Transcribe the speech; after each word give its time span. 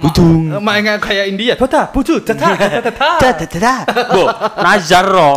Budung. 0.00 0.48
Main 0.64 0.88
kayak 0.96 1.28
India. 1.28 1.52
Tota, 1.60 1.92
pucu, 1.92 2.24
tata, 2.24 2.56
tata, 2.56 2.90
Da 3.20 3.30
da 3.36 3.44
da 3.44 3.58
da. 3.60 3.74
Bo, 4.08 4.24
Nazar 4.64 5.04
ro. 5.04 5.36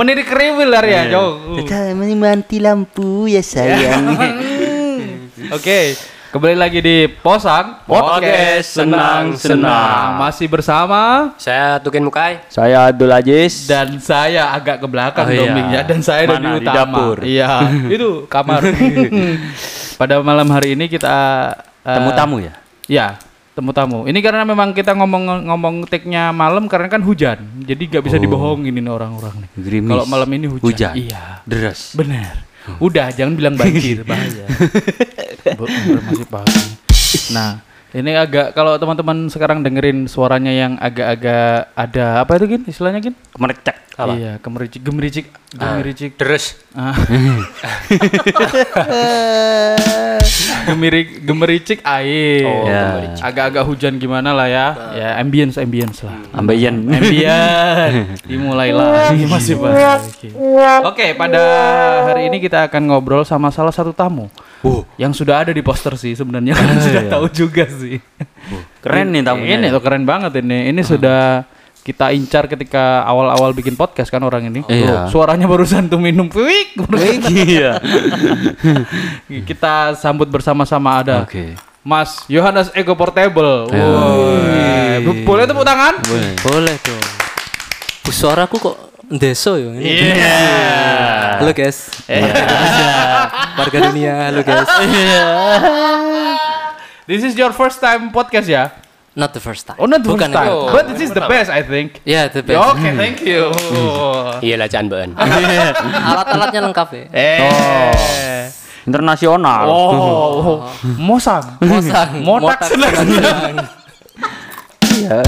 Menirik 0.00 0.32
kriwil 0.32 0.72
lah 0.72 0.80
ya, 0.80 1.12
jauh. 1.12 1.60
Da 1.60 1.92
menikmati 1.92 2.56
lampu 2.56 3.28
ya 3.28 3.44
sayang. 3.44 4.16
Oke, 5.56 5.92
kembali 6.32 6.56
lagi 6.56 6.80
di 6.80 6.96
Posang 7.12 7.84
Podcast 7.84 8.80
Senang-Senang. 8.80 10.16
Masih 10.18 10.48
bersama 10.48 11.32
Saya 11.36 11.76
Tukin 11.78 12.00
Mukai. 12.00 12.40
Saya 12.48 12.88
Abdul 12.88 13.12
Aziz. 13.12 13.68
dan 13.68 14.00
saya 14.00 14.48
agak 14.50 14.80
ke 14.80 14.86
belakang 14.88 15.28
Oh, 15.28 15.32
iya. 15.32 15.40
domingnya 15.44 15.80
dan 15.84 16.00
saya 16.00 16.24
di 16.24 16.32
Mana? 16.32 16.48
Di 16.50 16.64
utama. 16.64 16.76
dapur. 16.88 17.16
Iya, 17.20 17.50
itu 17.94 18.10
kamar. 18.26 18.60
Pada 20.00 20.18
malam 20.18 20.48
hari 20.48 20.72
ini 20.72 20.88
kita 20.88 21.14
eh, 21.84 21.94
Temu 21.94 22.10
tamu 22.12 22.36
ya? 22.40 22.52
Ya, 22.90 23.06
temu 23.52 23.70
tamu. 23.70 23.98
Ini 24.08 24.18
karena 24.18 24.42
memang 24.42 24.72
kita 24.72 24.96
ngomong-ngomong 24.96 25.86
take-nya 25.86 26.32
malam 26.32 26.66
karena 26.66 26.88
kan 26.88 27.04
hujan. 27.04 27.38
Jadi 27.62 27.86
nggak 27.86 28.02
bisa 28.02 28.16
Oh. 28.18 28.22
dibohongin 28.22 28.74
ini 28.74 28.88
orang-orang 28.88 29.46
nih. 29.46 29.84
Kalau 29.84 30.08
malam 30.08 30.28
ini 30.32 30.46
hujan. 30.48 30.64
Hujan. 30.64 30.92
Iya. 30.96 31.22
Deras. 31.46 31.92
Benar. 31.94 32.51
Udah, 32.78 33.10
jangan 33.10 33.34
bilang 33.34 33.54
banjir, 33.58 34.04
bahaya. 34.08 34.46
Masih 36.06 36.28
pagi. 36.30 36.62
Nah, 37.34 37.58
ini 37.92 38.16
agak 38.16 38.56
kalau 38.56 38.78
teman-teman 38.80 39.28
sekarang 39.28 39.60
dengerin 39.60 40.08
suaranya 40.08 40.48
yang 40.48 40.72
agak-agak 40.80 41.74
ada 41.76 42.24
apa 42.24 42.32
itu 42.40 42.56
gin 42.56 42.62
istilahnya 42.64 43.00
gin? 43.04 43.14
Kemercek. 43.34 43.76
Apa? 43.92 44.16
Iya, 44.16 44.32
kemericik, 44.40 44.80
gemericik, 44.80 45.26
gemericik. 45.52 46.10
Terus 46.16 46.56
Ah. 46.72 46.96
Gemirik, 50.64 51.20
gemericik 51.28 51.78
air. 51.82 52.40
Oh, 52.42 52.64
Ya. 52.64 52.82
gemericik. 52.88 53.20
Agak-agak 53.20 53.64
hujan 53.66 53.94
gimana 53.96 54.32
lah 54.32 54.48
ya. 54.48 54.66
Ya, 54.94 55.08
ambience, 55.18 55.60
ambience 55.60 56.00
lah. 56.00 56.16
Ambeien. 56.32 56.88
Ambian 56.88 57.90
dimulai 58.30 58.72
lagi 58.72 59.28
masih 59.28 59.60
pagi. 59.60 60.32
Oke, 60.82 61.12
pada 61.12 61.42
hari 62.08 62.32
ini 62.32 62.40
kita 62.40 62.64
akan 62.64 62.88
ngobrol 62.88 63.22
sama 63.22 63.50
salah 63.50 63.72
satu 63.72 63.92
tamu 63.92 64.32
Oh, 64.62 64.86
yang 64.94 65.10
sudah 65.10 65.42
ada 65.42 65.50
di 65.50 65.60
poster 65.60 65.98
sih 65.98 66.14
sebenarnya 66.14 66.54
kan 66.58 66.78
sudah 66.78 67.02
tahu 67.10 67.26
juga 67.28 67.66
sih. 67.66 67.98
keren 68.78 69.10
nih 69.10 69.20
tamunya. 69.20 69.58
Ini 69.58 69.68
ya. 69.68 69.74
tuh 69.74 69.82
keren 69.82 70.06
banget 70.06 70.38
ini. 70.38 70.70
Ini 70.70 70.80
sudah 70.80 71.42
kita 71.82 72.14
incar 72.14 72.46
ketika 72.46 73.02
awal-awal 73.02 73.50
bikin 73.50 73.74
podcast 73.74 74.06
kan 74.06 74.22
orang 74.22 74.46
ini. 74.46 74.62
Iya. 74.66 75.10
Suaranya 75.10 75.50
barusan 75.50 75.90
tuh 75.90 75.98
minum 75.98 76.30
wik. 76.38 76.78
Iya. 77.26 77.82
kita 79.48 79.98
sambut 79.98 80.30
bersama-sama 80.30 81.02
ada 81.02 81.26
Oke. 81.26 81.58
Mas 81.82 82.22
Yohanes 82.30 82.70
Ego 82.72 82.94
Portable. 82.94 83.66
Woi. 83.66 85.02
Bu- 85.02 85.26
Boleh 85.26 85.44
tepuk 85.44 85.66
tangan? 85.66 85.98
Boleh. 86.06 86.32
Boleh 86.38 86.74
dong. 86.78 87.02
Bu, 88.02 88.10
suaraku 88.14 88.56
kok 88.62 88.76
deso 89.10 89.58
ya 89.58 89.74
ini. 89.74 89.82
Iya. 89.82 90.38
Halo 91.42 91.50
guys. 91.50 91.90
Warga 92.06 92.38
Indonesia, 92.38 92.90
warga 93.58 93.78
dunia. 93.90 94.14
Halo 94.30 94.40
guys. 94.46 94.70
This 97.02 97.26
is 97.26 97.34
your 97.34 97.50
first 97.50 97.82
time 97.82 98.14
podcast 98.14 98.46
ya? 98.46 98.70
Not 99.12 99.30
the 99.30 99.40
first 99.40 99.68
time. 99.68 99.76
Oh, 99.76 99.84
not 99.84 100.00
the 100.00 100.08
Bukan 100.08 100.24
first 100.24 100.34
time. 100.34 100.48
itu. 100.48 100.72
But 100.72 100.84
this 100.88 101.00
is 101.02 101.12
the 101.12 101.20
best, 101.22 101.48
I 101.48 101.60
think. 101.60 102.00
Ya, 102.02 102.26
the 102.26 102.40
best. 102.40 102.56
Oke, 102.56 102.88
thank 102.94 103.20
you. 103.20 103.52
iya 104.40 104.56
lah 104.56 104.66
Chan 104.66 104.88
Baan. 104.88 105.12
Alat-alatnya 105.12 106.60
lengkap 106.64 106.88
ya. 106.90 107.04
eh. 107.12 108.48
Internasional. 108.82 109.68
Oh, 109.68 110.64
Mosang. 110.98 111.60
Mosang, 111.60 112.08
Motak 112.26 112.66
senang-senang. 112.66 113.68
Iya. 114.90 115.20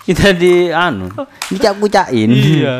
Kita 0.00 0.32
di 0.32 0.68
anu, 0.68 1.06
dicak-kucakin. 1.46 2.28
Iya. 2.28 2.74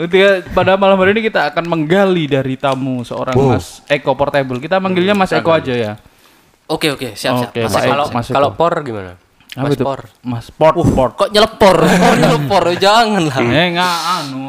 Ketika 0.00 0.28
pada 0.50 0.74
malam 0.74 0.96
hari 0.96 1.12
ini 1.12 1.22
kita 1.22 1.52
akan 1.52 1.64
menggali 1.66 2.24
dari 2.24 2.56
tamu 2.56 3.04
seorang 3.04 3.36
Oh. 3.36 3.52
Mas 3.52 3.84
Eko 3.84 4.16
Portable. 4.16 4.56
Kita 4.56 4.80
manggilnya 4.80 5.12
Mas 5.12 5.28
Eko 5.28 5.52
aja 5.52 5.70
ya. 5.70 5.92
Oke, 6.66 6.88
oke, 6.88 7.12
siap, 7.12 7.36
siap. 7.36 7.50
Oke, 7.52 7.60
Mas 7.62 7.70
Pak 7.70 7.82
Eko. 7.82 7.90
Kalau 7.92 8.06
Mas 8.08 8.24
Eko. 8.24 8.32
kalau 8.32 8.50
por 8.54 8.72
gimana? 8.80 9.12
Apa 9.50 9.66
Mas 9.66 9.74
itu? 9.74 9.82
por. 9.82 10.00
Mas 10.22 10.46
Port. 10.54 10.74
Port. 10.78 11.12
Kok 11.18 11.30
nyelepor? 11.34 11.76
Kok 12.06 12.16
nyelepor? 12.22 12.64
Jangan 12.78 13.22
lah. 13.26 13.38
Eh 13.42 13.66
nggak 13.74 13.96
anu. 14.14 14.42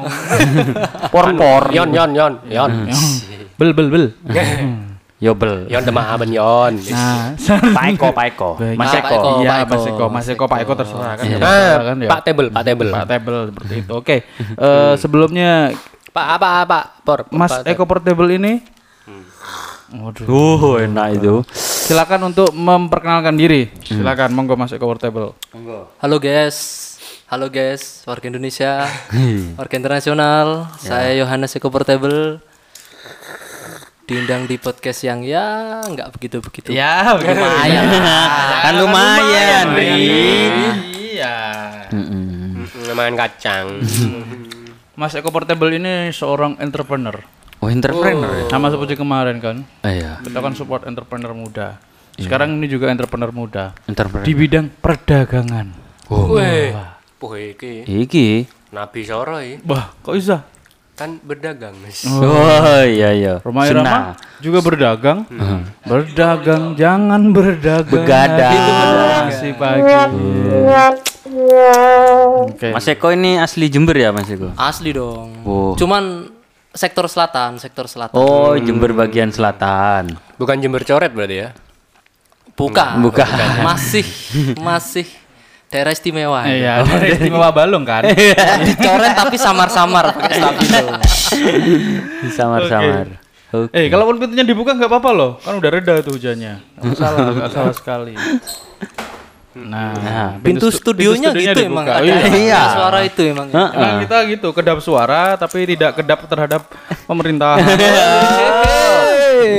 Por-por. 1.13 1.63
Yon 1.73 1.89
yon 1.89 2.11
yon 2.13 2.33
yon. 2.45 2.71
Bel 3.57 3.73
bel 3.73 3.89
bel. 3.89 4.05
Yobel. 5.25 5.69
Yon 5.69 5.85
temah 5.85 6.17
aben 6.17 6.33
yon. 6.33 6.81
Nah, 6.89 7.33
Pak 7.77 7.85
Eko, 7.93 8.09
Pak 8.09 8.25
Eko. 8.33 8.49
Mas 8.73 8.93
Eko. 8.93 9.41
Iya, 9.45 9.65
Mas 9.69 9.85
Eko. 9.85 10.05
Mas 10.09 10.27
Eko, 10.29 10.43
Pak 10.49 10.59
Eko 10.65 10.73
terserah 10.73 11.13
kan. 11.13 11.25
ya. 11.29 11.37
Ah, 11.37 11.77
kan 11.93 11.97
ya. 12.01 12.09
Pak 12.09 12.21
table, 12.25 12.47
Pak 12.49 12.63
table. 12.65 12.89
Pak 12.89 13.05
Table 13.05 13.39
seperti 13.53 13.73
itu. 13.85 13.93
Oke. 13.93 14.17
Eh 14.57 14.93
sebelumnya 14.97 15.73
Pak 16.13 16.25
apa 16.37 16.49
Pak 16.65 16.83
por. 17.05 17.19
Mas 17.33 17.53
Eko 17.65 17.85
Portable 17.89 18.37
ini 18.37 18.61
Waduh. 19.91 20.23
Uh, 20.23 20.75
enak 20.87 21.19
itu. 21.19 21.43
Silakan 21.51 22.31
untuk 22.31 22.55
memperkenalkan 22.55 23.35
diri. 23.35 23.67
Silakan 23.83 24.31
monggo 24.31 24.55
Mas 24.55 24.71
Eko 24.71 24.87
Portable. 24.87 25.35
Halo 25.99 26.15
guys. 26.15 26.87
Halo 27.31 27.47
guys, 27.47 28.03
warga 28.03 28.27
Indonesia, 28.27 28.83
warga 29.59 29.75
internasional. 29.79 30.67
Saya 30.75 31.15
Yohanes 31.15 31.55
Eko 31.55 31.71
Portable. 31.71 32.43
Diundang 34.03 34.51
di 34.51 34.59
podcast 34.59 34.99
yang 35.07 35.23
ya 35.23 35.79
nggak 35.79 36.11
begitu-begitu. 36.11 36.75
Ya, 36.75 37.15
lumayan. 37.15 37.87
Kan 38.67 38.73
lumayan, 38.83 39.65
Ri. 39.79 39.91
Iya. 41.15 41.35
Main 42.91 43.15
kacang. 43.15 43.79
Mas 44.99 45.15
Eko 45.15 45.31
Portable 45.31 45.71
ini 45.71 46.11
seorang 46.11 46.59
entrepreneur. 46.59 47.15
Oh, 47.61 47.69
entrepreneur 47.69 48.31
ya? 48.41 48.45
Sama 48.49 48.73
seperti 48.73 48.97
kemarin 48.97 49.37
kan. 49.37 49.61
Ah, 49.85 49.93
iya. 49.93 50.13
Kita 50.25 50.41
kan 50.41 50.57
support 50.57 50.81
entrepreneur 50.89 51.31
muda. 51.37 51.77
Sekarang 52.17 52.57
ini 52.57 52.67
juga 52.67 52.89
entrepreneur 52.91 53.31
muda 53.33 53.73
Entrepreneur. 53.87 54.25
di 54.25 54.33
bidang 54.35 54.67
perdagangan. 54.81 55.73
Weh. 56.09 56.75
Wah 57.21 57.37
iki 57.37 57.85
Iki. 57.85 58.27
Nabi 58.73 59.01
Soro 59.05 59.37
iki. 59.39 59.61
Wah, 59.65 59.93
kok 60.01 60.17
bisa? 60.17 60.41
kan 61.01 61.17
berdagang 61.25 61.73
Mas. 61.81 62.05
Oh, 62.05 62.85
iya 62.85 63.09
iya. 63.09 63.33
Rumah. 63.41 63.65
Irama 63.65 64.13
juga 64.37 64.61
berdagang. 64.61 65.25
Berdagang, 65.81 66.77
jangan 66.77 67.21
berdagang. 67.33 67.89
Begadang. 67.89 68.53
Itu 68.53 68.71
masih 69.25 69.51
pagi. 69.57 69.93
Oke. 72.45 72.69
Mas 72.69 72.85
Eko 72.85 73.09
ini 73.09 73.41
asli 73.41 73.65
Jember 73.73 73.97
ya, 73.97 74.13
Mas 74.13 74.29
Eko? 74.29 74.53
Asli 74.53 74.93
dong. 74.93 75.41
Oh. 75.41 75.73
Cuman 75.73 76.29
sektor 76.71 77.05
selatan, 77.07 77.59
sektor 77.59 77.85
selatan. 77.87 78.15
Oh, 78.15 78.55
Jember 78.55 78.95
bagian 78.95 79.31
selatan. 79.31 80.15
Bukan 80.39 80.57
Jember 80.63 80.83
coret 80.87 81.11
berarti 81.11 81.37
ya. 81.47 81.49
Bukan. 82.55 83.01
Bukan. 83.03 83.27
Masih 83.65 84.05
masih 84.59 85.07
daerah 85.71 85.91
istimewa. 85.95 86.43
Iya, 86.45 86.83
dari 86.83 87.15
istimewa 87.15 87.49
Balung 87.51 87.87
kan. 87.87 88.03
Dicoret 88.67 89.13
tapi 89.15 89.35
samar-samar 89.39 90.15
pakai 90.15 90.35
stabilo. 90.39 90.91
Samar-samar. 92.31 93.07
Oke. 93.51 93.75
Eh, 93.75 93.91
kalau 93.91 94.07
pintunya 94.15 94.47
dibuka 94.47 94.71
nggak 94.71 94.87
apa-apa 94.87 95.09
loh. 95.11 95.31
Kan 95.43 95.59
udah 95.59 95.69
reda 95.71 95.99
tuh 95.99 96.15
hujannya. 96.15 96.59
Nggak 96.79 96.95
salah, 96.95 97.19
nggak 97.35 97.51
salah 97.51 97.75
sekali. 97.75 98.13
Nah, 99.51 100.39
Pintu 100.39 100.71
studionya 100.71 101.35
studionya 101.35 101.51
gitu 101.51 101.67
emang. 101.67 101.83
Iya. 101.83 102.15
Iya. 102.31 102.55
ada 102.55 102.71
suara 102.71 102.99
itu 103.03 103.21
emang. 103.27 103.51
Emang 103.51 103.99
kita 104.07 104.17
gitu, 104.31 104.47
kedap 104.55 104.79
suara 104.79 105.35
tapi 105.35 105.67
tidak 105.67 105.99
kedap 105.99 106.23
terhadap 106.23 106.71
pemerintahan. 107.03 107.59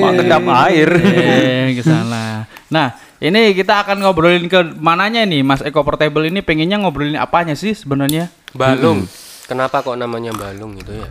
Mak 0.03 0.13
kedap 0.25 0.43
air. 0.65 0.89
Eh, 0.97 1.77
ke 1.77 1.85
sana. 1.85 2.49
Nah, 2.73 2.97
ini 3.21 3.53
kita 3.53 3.85
akan 3.85 4.01
ngobrolin 4.01 4.49
ke 4.49 4.81
mananya 4.81 5.29
nih, 5.29 5.45
Mas 5.45 5.61
Eko 5.61 5.85
Portable 5.85 6.25
ini 6.25 6.41
pengennya 6.41 6.81
ngobrolin 6.81 7.21
apanya 7.21 7.53
sih 7.53 7.77
sebenarnya? 7.77 8.33
Balung. 8.57 9.05
Kenapa 9.45 9.85
kok 9.85 10.01
namanya 10.01 10.33
balung 10.33 10.73
gitu 10.81 10.97
ya? 10.97 11.09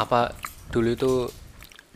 Apa 0.00 0.32
dulu 0.72 0.96
itu 0.96 1.12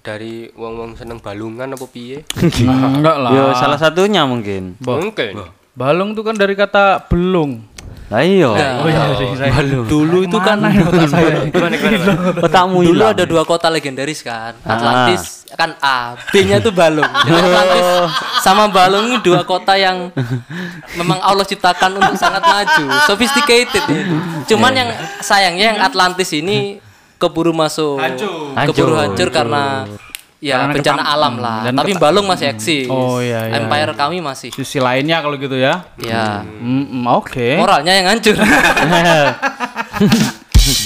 dari 0.03 0.51
wong-wong 0.53 0.99
seneng 0.99 1.19
balungan 1.19 1.71
apa 1.71 1.87
piye? 1.87 2.27
Enggak 2.99 3.17
lah. 3.17 3.31
Yo, 3.31 3.45
salah 3.55 3.79
satunya 3.79 4.27
mungkin. 4.27 4.75
Bo- 4.77 4.99
Mungkin. 4.99 5.39
Balung 5.73 6.13
tuh 6.13 6.21
kan 6.21 6.37
dari 6.37 6.53
kata 6.53 7.07
belung. 7.07 7.65
Lah 8.13 8.21
iya. 8.21 8.45
Nah, 8.45 8.85
Oh 8.85 8.89
iya, 8.93 9.09
saya. 9.33 9.65
Dulu 9.89 10.29
itu 10.29 10.37
kan 10.37 10.61
Gimana 10.69 11.73
gimana? 11.73 12.45
Otakmu 12.45 12.85
dulu 12.85 13.03
ada 13.03 13.25
dua 13.25 13.41
kota 13.43 13.73
legendaris 13.73 14.21
kan. 14.21 14.53
Atlantis 14.61 15.49
kan 15.53 15.73
A, 15.81 16.13
B-nya 16.29 16.61
tuh 16.61 16.77
Balung. 16.77 17.09
Atlantis 17.25 17.85
sama 18.43 18.69
Balung 18.69 19.07
ini 19.07 19.17
dua 19.21 19.45
kota 19.45 19.81
yang 19.81 20.13
memang 20.93 21.25
Allah 21.25 21.45
ciptakan 21.45 21.97
untuk 21.97 22.17
sangat 22.17 22.41
maju, 22.43 22.85
sophisticated 23.07 23.81
ya. 23.81 24.01
Cuman 24.45 24.73
yang 24.73 24.91
sayangnya 25.21 25.73
yang 25.73 25.81
Atlantis 25.81 26.29
ini 26.33 26.85
keburu 27.23 27.55
masuk 27.55 27.97
Hancur. 27.97 28.51
keburu 28.67 28.95
Hancur. 28.95 28.99
hancur 28.99 29.29
karena 29.31 29.63
Ya 30.43 30.59
Karena 30.59 30.75
bencana 30.75 30.99
ketam- 30.99 31.15
alam 31.15 31.35
lah. 31.39 31.59
dan 31.63 31.73
Tapi 31.79 31.95
Balung 31.95 32.27
masih 32.27 32.51
eksis. 32.51 32.91
Oh, 32.91 33.23
iya, 33.23 33.47
iya, 33.47 33.63
Empire 33.63 33.95
kami 33.95 34.19
masih. 34.19 34.51
Sisi 34.51 34.83
lainnya 34.83 35.23
kalau 35.23 35.39
gitu 35.39 35.55
ya. 35.55 35.87
Ya. 35.97 36.43
Hmm, 36.43 37.07
Oke. 37.07 37.55
Moralnya 37.55 37.95
yang 37.95 38.11
hancur. 38.11 38.35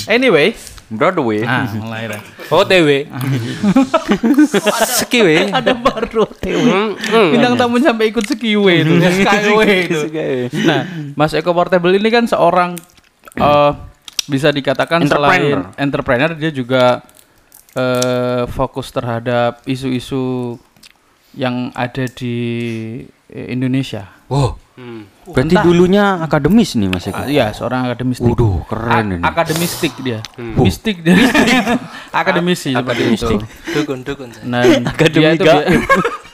Anyway, 0.06 0.52
Broadway. 0.86 1.40
ah 1.42 1.66
mulai 1.72 2.04
dah. 2.06 2.20
OTW. 2.48 3.08
Sekiwe. 4.86 5.48
Ada 5.56 5.72
baru 5.72 6.28
TW. 6.30 6.60
Hmm, 6.62 7.30
Bintang 7.32 7.56
tamu 7.56 7.76
sampai 7.78 8.08
ikut 8.08 8.24
skiway 8.24 8.84
itu, 8.84 8.92
skyway 9.18 9.72
itu. 9.84 10.00
Nah, 10.62 10.84
Mas 11.12 11.32
Eko 11.32 11.50
Portable 11.50 11.92
ini 11.92 12.08
kan 12.08 12.24
seorang 12.24 12.76
eh, 13.34 13.70
bisa 14.26 14.50
dikatakan 14.50 15.06
selain 15.06 15.40
Entrepreneur. 15.40 15.78
entrepreneur 15.78 16.30
dia 16.34 16.50
juga 16.50 16.84
eh, 17.72 18.44
fokus 18.50 18.90
terhadap 18.90 19.62
isu-isu 19.64 20.56
yang 21.32 21.70
ada 21.72 22.04
di 22.10 22.36
eh, 23.30 23.46
Indonesia. 23.52 24.10
Wow. 24.26 24.58
Hmm. 24.76 25.08
Berarti 25.32 25.56
dulunya 25.64 26.20
akademis 26.20 26.76
nih 26.76 26.92
Mas 26.92 27.08
Eko. 27.08 27.16
Ah, 27.16 27.24
Iya, 27.24 27.48
seorang 27.56 27.88
akademistik. 27.88 28.28
Waduh, 28.28 28.60
keren 28.68 29.06
ini. 29.16 29.22
Akademistik 29.24 29.92
dia. 30.04 30.20
Mistik 30.36 31.00
dia. 31.00 31.16
Akademisi 32.12 32.76
seperti 32.76 33.02
itu. 33.16 33.40
Dukun 33.72 34.04
dukun. 34.04 34.28
Nah, 34.44 34.60
dia 35.08 35.32
itu 35.32 35.48
Akademika. 35.48 35.54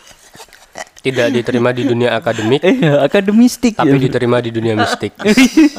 Tidak 1.03 1.35
diterima 1.35 1.75
di 1.75 1.83
dunia 1.83 2.15
akademik, 2.15 2.63
Iya, 2.63 3.03
akademistik 3.03 3.75
tapi 3.75 3.99
diterima 3.99 4.39
di 4.39 4.55
dunia 4.55 4.79
mistik. 4.79 5.11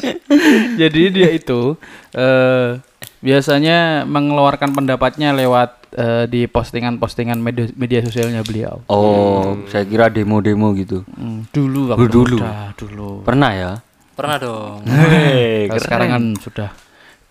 jadi 0.80 1.02
dia 1.08 1.28
itu 1.32 1.80
eh 2.12 2.76
biasanya 3.24 4.04
mengeluarkan 4.04 4.76
pendapatnya 4.76 5.32
lewat 5.32 5.88
eh, 5.96 6.24
di 6.28 6.44
postingan-postingan 6.44 7.40
media, 7.40 7.72
media 7.72 8.04
sosialnya 8.04 8.44
beliau. 8.44 8.84
Oh, 8.84 9.56
saya 9.72 9.88
kira 9.88 10.12
demo-demo 10.12 10.76
gitu. 10.76 11.08
Hmm, 11.08 11.48
dulu 11.48 11.96
waktu 11.96 12.04
dulu. 12.04 12.36
muda, 12.36 12.76
dulu. 12.76 13.10
Pernah 13.24 13.50
ya? 13.56 13.72
Pernah 14.12 14.36
dong. 14.36 14.78
Hei, 14.92 15.72
Kalau 15.72 15.80
sekarang 15.80 16.08
kan 16.12 16.24
sudah 16.36 16.70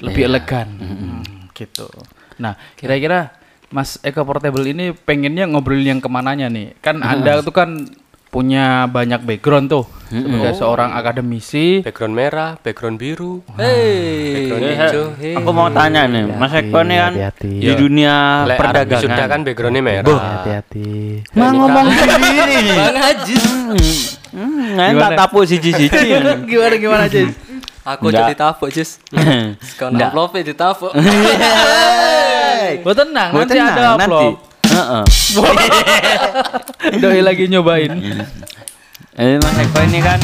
lebih 0.01 0.25
elegan, 0.25 0.67
Hmm, 0.81 1.21
gitu. 1.53 1.85
Nah, 2.41 2.57
kira-kira 2.73 3.29
Mas 3.73 3.97
Eko 4.05 4.21
Portable 4.21 4.69
ini 4.69 4.93
pengennya 4.93 5.49
ngobrolin 5.49 5.97
yang 5.97 5.99
ke 5.99 6.05
mananya 6.05 6.45
nih? 6.45 6.77
Kan 6.77 7.01
Anda 7.01 7.41
tuh 7.41 7.49
kan 7.49 7.89
punya 8.29 8.85
banyak 8.85 9.25
background 9.25 9.69
tuh 9.69 9.89
sebagai 10.13 10.53
seorang 10.53 10.93
akademisi. 10.93 11.81
Background 11.81 12.13
merah, 12.13 12.53
background 12.61 13.01
biru, 13.01 13.41
Hei. 13.57 14.29
background 14.29 14.63
hijau. 14.69 15.05
Aku 15.41 15.49
mau 15.57 15.73
tanya 15.73 16.05
nih, 16.05 16.29
Mas 16.37 16.53
Eko 16.53 16.85
nih 16.85 16.97
kan 17.01 17.13
di 17.41 17.71
dunia 17.73 18.45
Wisuda 18.45 18.57
perdagangan. 18.61 19.25
kan 19.25 19.39
backgroundnya 19.41 19.81
merah. 19.81 20.21
Hati-hati. 20.21 21.25
Mah 21.33 21.49
ngomong 21.49 21.87
sendiri 21.89 22.55
nih. 22.61 22.77
Bang 22.85 22.97
Haji. 23.01 23.35
Hmm, 24.33 24.77
nggak 24.77 25.01
tak 25.01 25.17
tapu 25.17 25.39
siji-siji. 25.49 25.97
gimana 26.49 26.75
gimana 26.77 27.03
aja? 27.09 27.25
Aku 27.83 28.07
jadi 28.07 28.31
tapuk, 28.31 28.71
Jus. 28.71 28.95
Sekarang 29.75 29.99
Nggak. 29.99 30.15
amplopnya 30.15 30.55
ditapuk. 32.65 32.83
Buat 32.83 32.97
tenang, 32.99 33.29
Gua 33.29 33.39
nanti 33.39 33.53
tenang, 33.53 33.69
ada 33.69 33.83
nanti. 33.83 34.03
upload. 34.03 34.33
Heeh. 34.63 35.03
Doi 37.01 37.19
lagi 37.21 37.43
nyobain. 37.45 37.91
Eh, 39.13 39.37
Mas 39.37 39.57
Eko 39.59 39.79
ini 39.83 39.99
kan 39.99 40.19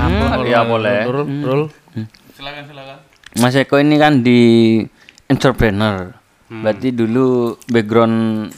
Hmm, 0.00 0.32
Iya 0.42 0.64
boleh. 0.64 1.04
Rul, 1.04 1.28
Rul. 1.44 1.62
Silakan 2.32 2.62
silakan. 2.64 2.96
Mas 3.36 3.54
Eko 3.54 3.76
ini 3.76 3.94
kan 3.94 4.24
di 4.24 4.40
entrepreneur. 5.26 6.08
Berarti 6.48 6.90
dulu 6.90 7.54
background 7.68 8.48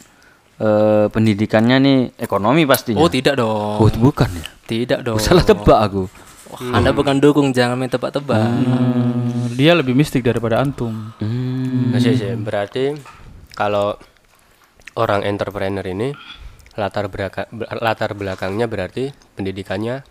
eh, 0.57 1.07
pendidikannya 1.11 1.77
nih 1.77 1.99
ekonomi 2.17 2.63
pastinya. 2.65 3.03
Oh, 3.03 3.11
tidak 3.11 3.37
dong. 3.37 3.77
Oh, 3.77 3.91
bukan 3.91 4.31
ya? 4.33 4.47
Tidak 4.65 5.03
dong. 5.03 5.19
Salah 5.19 5.43
tebak 5.43 5.81
aku. 5.83 6.07
Wah, 6.49 6.79
Anda 6.79 6.93
bukan 6.93 7.19
dukung, 7.19 7.51
jangan 7.51 7.75
main 7.75 7.89
tebak-tebak. 7.89 8.39
Hmm, 8.39 9.51
dia 9.53 9.73
lebih 9.73 9.93
mistik 9.93 10.23
daripada 10.23 10.61
antum. 10.61 11.11
Hmm. 11.19 11.42
Masih 11.73 12.13
sih, 12.21 12.33
berarti 12.37 12.93
kalau 13.57 13.97
orang 14.93 15.25
entrepreneur 15.25 15.85
ini 15.89 16.13
latar 16.77 17.09
belakang 17.09 17.49
latar 17.81 18.13
belakangnya 18.13 18.69
berarti 18.69 19.13
pendidikannya 19.37 20.05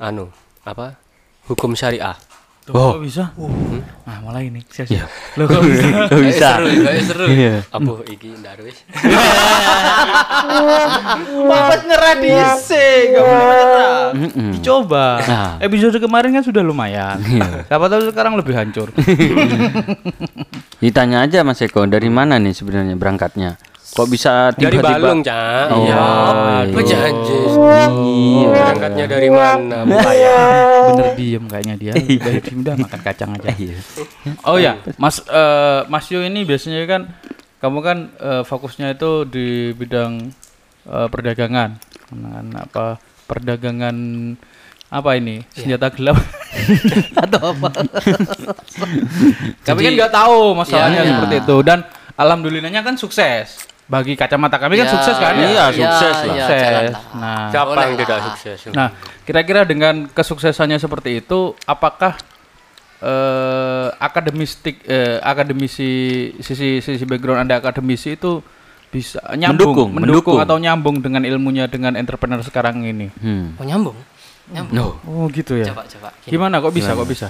anu 0.00 0.28
apa 0.64 0.96
hukum 1.48 1.72
syariah 1.72 2.16
Tuh, 2.68 2.76
kok 2.76 3.00
bisa? 3.00 3.32
Nah, 4.04 4.20
mulai 4.20 4.52
ini. 4.52 4.60
Sia-sia. 4.68 5.00
Iya. 5.00 5.04
Loh, 5.40 5.48
kok 5.48 5.64
bisa? 5.64 5.88
Gak 6.04 6.20
bisa. 6.20 6.48
seru, 6.60 6.68
kayak 6.84 7.02
seru. 7.08 7.24
Iya. 7.32 7.54
apa 7.64 7.92
iki 8.12 8.28
wis 8.60 8.84
boleh. 13.24 14.12
Mm-mm. 14.12 14.52
Dicoba. 14.52 15.06
Nah. 15.24 15.56
Episode 15.64 15.96
kemarin 15.96 16.36
kan 16.36 16.44
sudah 16.44 16.60
lumayan. 16.60 17.16
Siapa 17.64 17.88
tahu 17.88 18.12
sekarang 18.12 18.36
lebih 18.36 18.52
hancur. 18.52 18.92
Ditanya 20.84 21.24
aja 21.24 21.40
Mas 21.40 21.64
Eko, 21.64 21.88
dari 21.88 22.12
mana 22.12 22.36
nih 22.36 22.52
sebenarnya 22.52 23.00
berangkatnya? 23.00 23.56
Kok 23.88 24.06
bisa 24.06 24.52
dari 24.52 24.78
tiba-tiba? 24.78 25.00
Balung 25.00 25.20
cak 25.20 25.66
Oh, 25.68 25.82
iya 25.82 25.98
iya. 26.62 26.70
Apa 26.70 26.80
janji 26.82 27.38
Iya. 27.98 28.48
berangkatnya 28.48 29.04
dari 29.06 29.28
mana 29.28 29.78
mulai 29.82 30.18
Bener 30.88 31.08
diem 31.14 31.44
kayaknya 31.44 31.74
dia. 31.74 31.92
Udah 31.96 32.32
diem 32.38 32.58
dah 32.62 32.74
makan 32.76 33.00
kacang 33.02 33.30
aja. 33.34 33.48
Iya. 33.54 33.76
Oh 34.44 34.56
ya, 34.56 34.72
Mas 34.96 35.18
eh, 35.20 35.80
Mas 35.86 36.06
Yo 36.08 36.20
ini 36.20 36.42
biasanya 36.42 36.84
kan 36.84 37.02
kamu 37.58 37.78
kan 37.80 37.98
eh, 38.14 38.42
fokusnya 38.42 38.94
itu 38.94 39.24
di 39.24 39.46
bidang 39.72 40.30
eh, 40.84 41.08
perdagangan. 41.08 41.80
Dengan 42.08 42.44
apa? 42.60 42.96
Perdagangan 43.26 43.96
apa 44.88 45.10
ini? 45.14 45.42
Senjata 45.50 45.90
gelap 45.90 46.16
atau 47.24 47.42
apa? 47.52 47.68
Kami 49.64 49.80
kan 49.80 49.92
nggak 49.92 50.12
tahu 50.12 50.54
masalahnya 50.54 51.00
Iya, 51.00 51.04
iya. 51.04 51.12
seperti 51.18 51.36
itu 51.42 51.56
dan 51.60 51.78
alhamdulillahnya 52.14 52.80
kan 52.80 52.94
sukses. 52.94 53.68
Bagi 53.88 54.12
kacamata 54.14 54.60
kami 54.60 54.76
kan 54.76 54.84
Ya, 54.84 54.92
sukses 54.92 55.16
kan? 55.16 55.32
Iya, 55.32 55.48
ya? 55.48 55.64
sukses 55.72 56.16
lah. 56.18 56.24
ya, 56.28 56.32
Sukses. 56.38 56.60
jalanlah. 56.62 57.02
Nah, 57.14 57.46
siapa 57.48 57.66
Boleh 57.66 57.80
yang 57.80 57.88
lah. 57.88 57.98
tidak 57.98 58.18
sukses 58.22 58.58
Nah, 58.70 58.88
kira-kira 59.24 59.60
dengan 59.64 59.94
kesuksesannya 60.06 60.76
seperti 60.76 61.10
itu, 61.18 61.40
apakah 61.64 62.12
eh 62.98 63.88
akademistik 63.96 64.82
eh, 64.84 65.22
akademisi 65.22 65.90
sisi 66.36 66.82
sisi 66.82 67.04
background 67.04 67.46
Anda 67.46 67.62
akademisi 67.62 68.12
itu 68.12 68.42
bisa 68.88 69.22
nyambung, 69.30 69.70
Mendukung, 69.70 69.88
mendukung, 69.94 69.94
mendukung. 69.94 70.38
atau 70.42 70.56
nyambung 70.56 70.96
dengan 70.98 71.22
ilmunya 71.22 71.64
dengan 71.64 71.94
entrepreneur 71.94 72.42
sekarang 72.42 72.82
ini? 72.82 73.06
Hmm. 73.14 73.54
Oh, 73.54 73.62
nyambung. 73.62 73.94
Nyambung. 74.48 74.74
No. 74.74 74.96
Oh, 75.04 75.28
gitu 75.28 75.54
ya. 75.54 75.70
Coba, 75.70 75.84
coba. 75.84 76.08
Gini. 76.18 76.32
Gimana 76.34 76.58
kok 76.58 76.72
bisa? 76.72 76.92
Kok 76.92 77.06
bisa? 77.06 77.28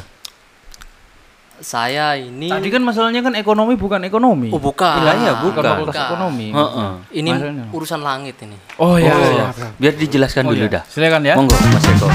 Saya 1.58 2.14
ini 2.14 2.46
Tadi 2.46 2.70
kan 2.70 2.78
masalahnya 2.80 3.18
kan 3.18 3.34
ekonomi 3.34 3.74
bukan 3.74 3.98
ekonomi. 4.00 4.48
Oh, 4.48 4.62
bukan. 4.62 5.02
Iya, 5.02 5.12
iya, 5.18 5.32
bukan. 5.36 5.58
fakultas 5.60 5.90
Bukan. 5.90 6.06
ekonomi. 6.06 6.48
Heeh. 6.50 6.90
Ini 7.12 7.30
Maksudnya. 7.32 7.64
urusan 7.72 8.00
langit 8.00 8.38
ini. 8.40 8.54
Oh 8.78 8.94
ya, 8.94 9.10
Oh, 9.10 9.26
ya. 9.28 9.46
biar 9.74 9.94
dijelaskan 9.94 10.46
Oh, 10.46 10.54
dulu 10.54 10.64
iya. 10.64 10.74
dah. 10.78 10.82
Silakan 10.86 11.22
ya. 11.22 11.34
Monggo 11.34 11.58
Mas 11.68 11.82
Eko. 11.84 12.06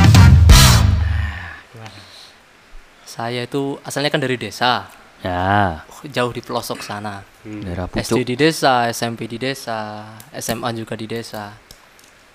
Saya 3.04 3.46
itu 3.46 3.78
asalnya 3.82 4.10
kan 4.10 4.18
dari 4.18 4.36
desa, 4.36 4.90
Ya, 5.22 5.84
jauh 6.04 6.32
di 6.32 6.40
pelosok 6.40 6.82
sana. 6.82 7.22
daerah 7.44 7.88
SD 7.90 8.24
pucuk. 8.24 8.26
di 8.26 8.36
desa, 8.38 8.88
SMP 8.90 9.24
di 9.26 9.38
desa, 9.38 10.04
SMA 10.34 10.72
juga 10.74 10.96
di 10.96 11.06
desa. 11.06 11.52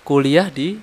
Kuliah 0.01 0.47
di 0.47 0.73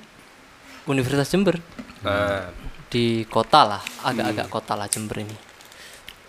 Universitas 0.84 1.26
Jember 1.26 1.58
nah, 2.00 2.46
di 2.86 3.26
kota 3.26 3.62
lah, 3.64 3.82
agak-agak 4.02 4.46
kota 4.46 4.74
lah 4.74 4.86
Jember 4.86 5.18
ini. 5.18 5.34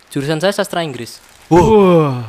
Jurusan 0.08 0.40
saya 0.40 0.52
sastra 0.52 0.80
Inggris. 0.80 1.20
Wah. 1.52 2.24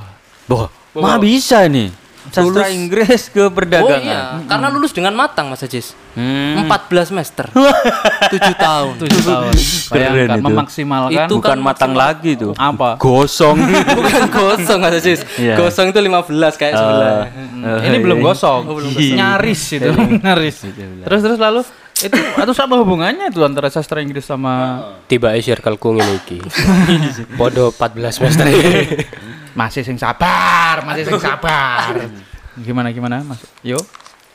Boh, 0.46 0.68
mah 0.94 1.16
bisa 1.16 1.64
nih. 1.66 1.94
Sastra 2.30 2.70
Inggris 2.70 3.32
ke 3.32 3.42
Oh 3.42 3.50
perdagangan. 3.50 4.04
iya, 4.04 4.22
karena 4.46 4.68
lulus 4.70 4.94
dengan 4.94 5.16
matang 5.18 5.50
Mas 5.50 5.66
Ajis. 5.66 5.98
Hmm. 6.14 6.62
14 6.68 7.10
semester. 7.10 7.50
7 8.34 8.38
tahun. 8.54 8.94
Tujuh 9.02 9.22
tahun. 9.24 9.54
Bayangkan 9.90 10.38
itu. 10.38 10.46
memaksimalkan 10.46 11.26
Itu 11.26 11.36
Bukan 11.42 11.58
kan 11.58 11.60
matang 11.64 11.94
lagi 11.98 12.38
tuh. 12.38 12.54
apa? 12.54 13.00
Gosong. 13.02 13.58
Bukan 13.98 14.22
gosong 14.30 14.80
Mas 14.84 15.00
Ajis. 15.02 15.26
Iya. 15.42 15.58
Gosong 15.58 15.90
itu 15.90 15.98
15 15.98 16.60
kayak 16.60 16.74
sebelah. 16.78 17.18
Eh, 17.66 17.88
ini 17.90 17.98
belum 18.04 18.20
iya. 18.22 18.26
gosong, 18.30 18.62
Oh, 18.68 18.76
belum 18.78 18.92
nyaris 18.94 19.62
itu, 19.74 19.90
nyaris. 20.22 20.58
Terus 21.08 21.22
terus 21.24 21.40
lalu 21.42 21.66
itu 22.00 22.16
atau 22.16 22.54
apa 22.56 22.76
hubungannya 22.80 23.28
itu 23.28 23.44
antara 23.44 23.68
sastra 23.68 24.00
Inggris 24.00 24.24
sama 24.24 24.80
tiba 25.12 25.36
circle 25.40 25.76
ku 25.76 25.96
ngene 25.96 26.24
iki 26.24 26.40
podo 27.36 27.76
14 27.76 28.16
semester 28.16 28.46
masih 29.60 29.84
sing 29.84 29.98
sabar, 30.00 30.86
masih 30.88 31.04
sing 31.04 31.20
sabar. 31.20 31.92
Gimana 32.60 32.92
gimana 32.96 33.20
Mas? 33.24 33.44
Yo. 33.60 33.80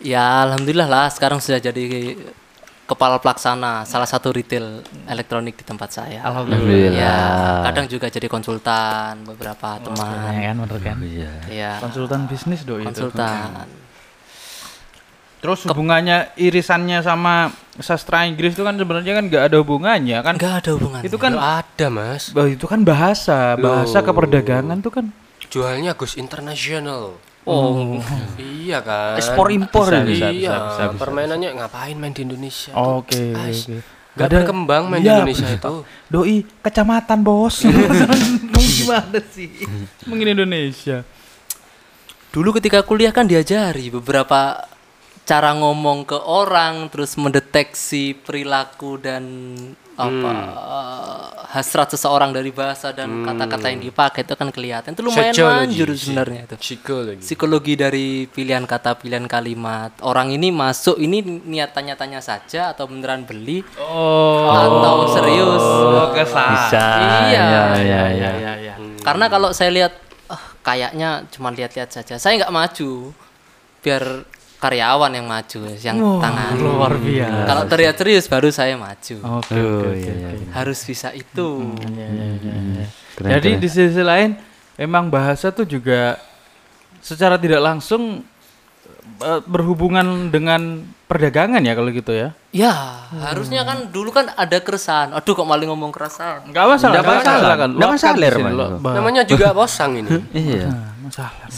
Ya 0.03 0.45
alhamdulillah 0.45 0.91
lah 0.91 1.07
sekarang 1.09 1.41
sudah 1.41 1.63
jadi 1.63 2.13
kepala 2.85 3.17
pelaksana 3.17 3.89
salah 3.89 4.05
satu 4.05 4.29
retail 4.37 4.85
elektronik 5.09 5.57
di 5.57 5.65
tempat 5.65 5.97
saya. 5.97 6.21
Alhamdulillah. 6.21 6.93
Ya, 6.93 7.17
kadang 7.65 7.89
juga 7.89 8.13
jadi 8.13 8.29
konsultan 8.29 9.25
beberapa 9.25 9.81
teman. 9.81 10.13
Ya 10.37 10.53
kan 10.53 10.57
bener 10.61 10.79
kan? 10.85 10.97
Iya. 11.01 11.33
Ya, 11.49 11.73
Konsultan 11.81 12.29
bisnis 12.29 12.69
doi 12.69 12.85
itu. 12.85 13.09
Terus 15.45 15.69
hubungannya 15.69 16.33
irisannya 16.35 16.99
sama 16.99 17.53
sastra 17.77 18.25
Inggris 18.25 18.57
itu 18.57 18.65
kan 18.65 18.73
sebenarnya 18.73 19.13
kan 19.13 19.25
nggak 19.29 19.45
ada 19.45 19.57
hubungannya 19.61 20.19
kan? 20.19 20.35
Enggak 20.35 20.65
ada 20.65 20.71
hubungannya. 20.73 21.05
Itu 21.05 21.21
kan 21.21 21.37
Loh, 21.37 21.45
ada 21.45 21.87
mas 21.87 22.33
bah, 22.33 22.49
itu 22.49 22.65
kan 22.65 22.81
bahasa, 22.81 23.53
bahasa 23.55 24.01
Loh. 24.01 24.05
keperdagangan 24.09 24.81
tuh 24.81 24.89
kan. 24.91 25.07
jualnya 25.45 25.93
Gus 25.93 26.17
internasional 26.17 27.21
Oh, 27.45 28.01
iya 28.41 28.81
kan 28.81 29.21
Ekspor 29.21 29.53
impor 29.53 29.85
Bisa, 29.85 30.01
bisa, 30.01 30.27
iya 30.27 30.33
bisa, 30.33 30.53
bisa, 30.57 30.83
bisa. 30.89 30.99
permainannya 30.99 31.51
ngapain 31.55 31.93
main 31.95 32.11
di 32.11 32.25
Indonesia 32.25 32.73
Oke, 32.73 33.31
oke. 33.31 33.77
Gak 34.17 34.29
berkembang 34.33 34.89
main 34.89 34.99
di 34.99 35.07
Iya. 35.07 35.21
Indonesia 35.21 35.49
itu 35.53 35.75
Doi 36.15 36.37
kecamatan 36.59 37.21
bos. 37.21 37.69
Gimana 38.75 39.21
sih? 39.27 39.53
Mungkin 40.09 40.33
Indonesia. 40.33 41.05
dulu 42.31 42.51
ketika 42.51 42.81
kuliah 42.81 43.13
kan 43.13 43.29
diajari 43.29 43.93
beberapa 43.93 44.59
cara 45.25 45.57
ngomong 45.57 46.05
ke 46.05 46.19
orang, 46.21 46.93
terus 46.93 47.17
mendeteksi 47.17 48.13
perilaku 48.13 49.01
dan 49.01 49.25
apa 49.95 50.33
eh, 50.59 51.27
hasrat 51.55 51.95
seseorang 51.95 52.35
dari 52.35 52.51
bahasa 52.51 52.91
dan 52.91 53.23
kata-kata 53.23 53.71
yang 53.71 53.79
dipakai 53.79 54.27
itu 54.27 54.35
kan 54.35 54.51
kelihatan. 54.51 54.91
Itu 54.91 55.07
lumayan 55.07 55.31
Sociology 55.31 55.63
manjur 55.71 55.89
sebenarnya 55.95 56.41
itu. 56.51 56.57
psikologi 56.59 57.23
Psikologi 57.23 57.75
dari 57.79 58.07
pilihan 58.27 58.67
kata, 58.67 58.99
pilihan 58.99 59.25
kalimat. 59.31 59.95
Orang 60.03 60.35
ini 60.35 60.51
masuk 60.51 60.99
ini 60.99 61.23
niat 61.23 61.71
tanya-tanya 61.71 62.19
saja 62.19 62.75
atau 62.75 62.91
beneran 62.91 63.23
beli 63.23 63.63
Oh, 63.79 64.51
atau 64.51 65.15
serius. 65.15 65.63
kesal. 66.19 66.51
Bisa. 66.51 66.87
Iya. 67.31 67.45
Ya, 67.47 67.65
ya, 67.79 68.03
ya. 68.11 68.53
ya. 68.59 68.75
Karena 69.07 69.31
kalau 69.31 69.55
saya 69.55 69.71
lihat 69.71 69.95
ah, 70.27 70.43
kayaknya 70.67 71.23
cuma 71.31 71.55
lihat-lihat 71.55 71.95
saja. 71.95 72.19
Saya 72.19 72.43
nggak 72.43 72.51
maju. 72.51 73.15
Biar 73.79 74.27
karyawan 74.65 75.13
yang 75.13 75.27
maju, 75.27 75.61
yang 75.77 75.97
tangan. 76.19 76.57
Luar 76.57 76.93
biasa. 76.97 77.45
Kalau 77.45 77.63
terlihat 77.67 77.95
serius 77.95 78.25
baru 78.25 78.49
saya 78.49 78.75
maju. 78.75 79.17
Oke, 79.39 79.53
Oh, 79.53 79.69
oke, 79.79 79.89
oke. 79.91 79.99
iya, 79.99 80.13
oke. 80.15 80.33
iya. 80.35 80.49
Harus 80.51 80.81
bisa 80.81 81.13
itu. 81.13 81.49
Iya, 81.85 82.07
iya, 82.09 82.27
iya, 82.35 82.55
iya. 82.73 82.85
Keren, 83.15 83.31
Jadi 83.31 83.49
keren. 83.51 83.61
di 83.61 83.69
sisi 83.69 84.03
lain 84.03 84.31
emang 84.77 85.07
bahasa 85.07 85.49
tuh 85.49 85.65
juga 85.65 86.17
secara 86.99 87.37
tidak 87.37 87.61
langsung 87.61 88.25
eh, 89.21 89.41
berhubungan 89.45 90.29
dengan 90.29 90.81
perdagangan 91.05 91.61
ya 91.61 91.77
kalau 91.77 91.91
gitu 91.91 92.11
ya. 92.11 92.33
Ya, 92.51 92.73
harusnya 93.21 93.63
kan 93.63 93.87
dulu 93.87 94.09
kan 94.09 94.33
ada 94.33 94.57
keresahan. 94.59 95.13
Aduh 95.13 95.33
kok 95.33 95.45
maling 95.45 95.69
ngomong 95.69 95.91
keresahan. 95.91 96.49
Enggak 96.49 96.65
masalah, 96.67 96.95
Nggak 96.95 97.07
masalah. 97.07 97.55
Nggak 97.69 97.91
masalah, 97.93 98.17
di 98.17 98.29
sini, 98.33 98.43
Mas. 98.43 98.55
lo- 98.55 98.71
bah- 98.79 98.95
namanya 98.95 99.23
juga 99.23 99.53
posang 99.53 99.93
ini 99.95 100.09
Iya. 100.49 100.94
Masalah. 101.05 101.49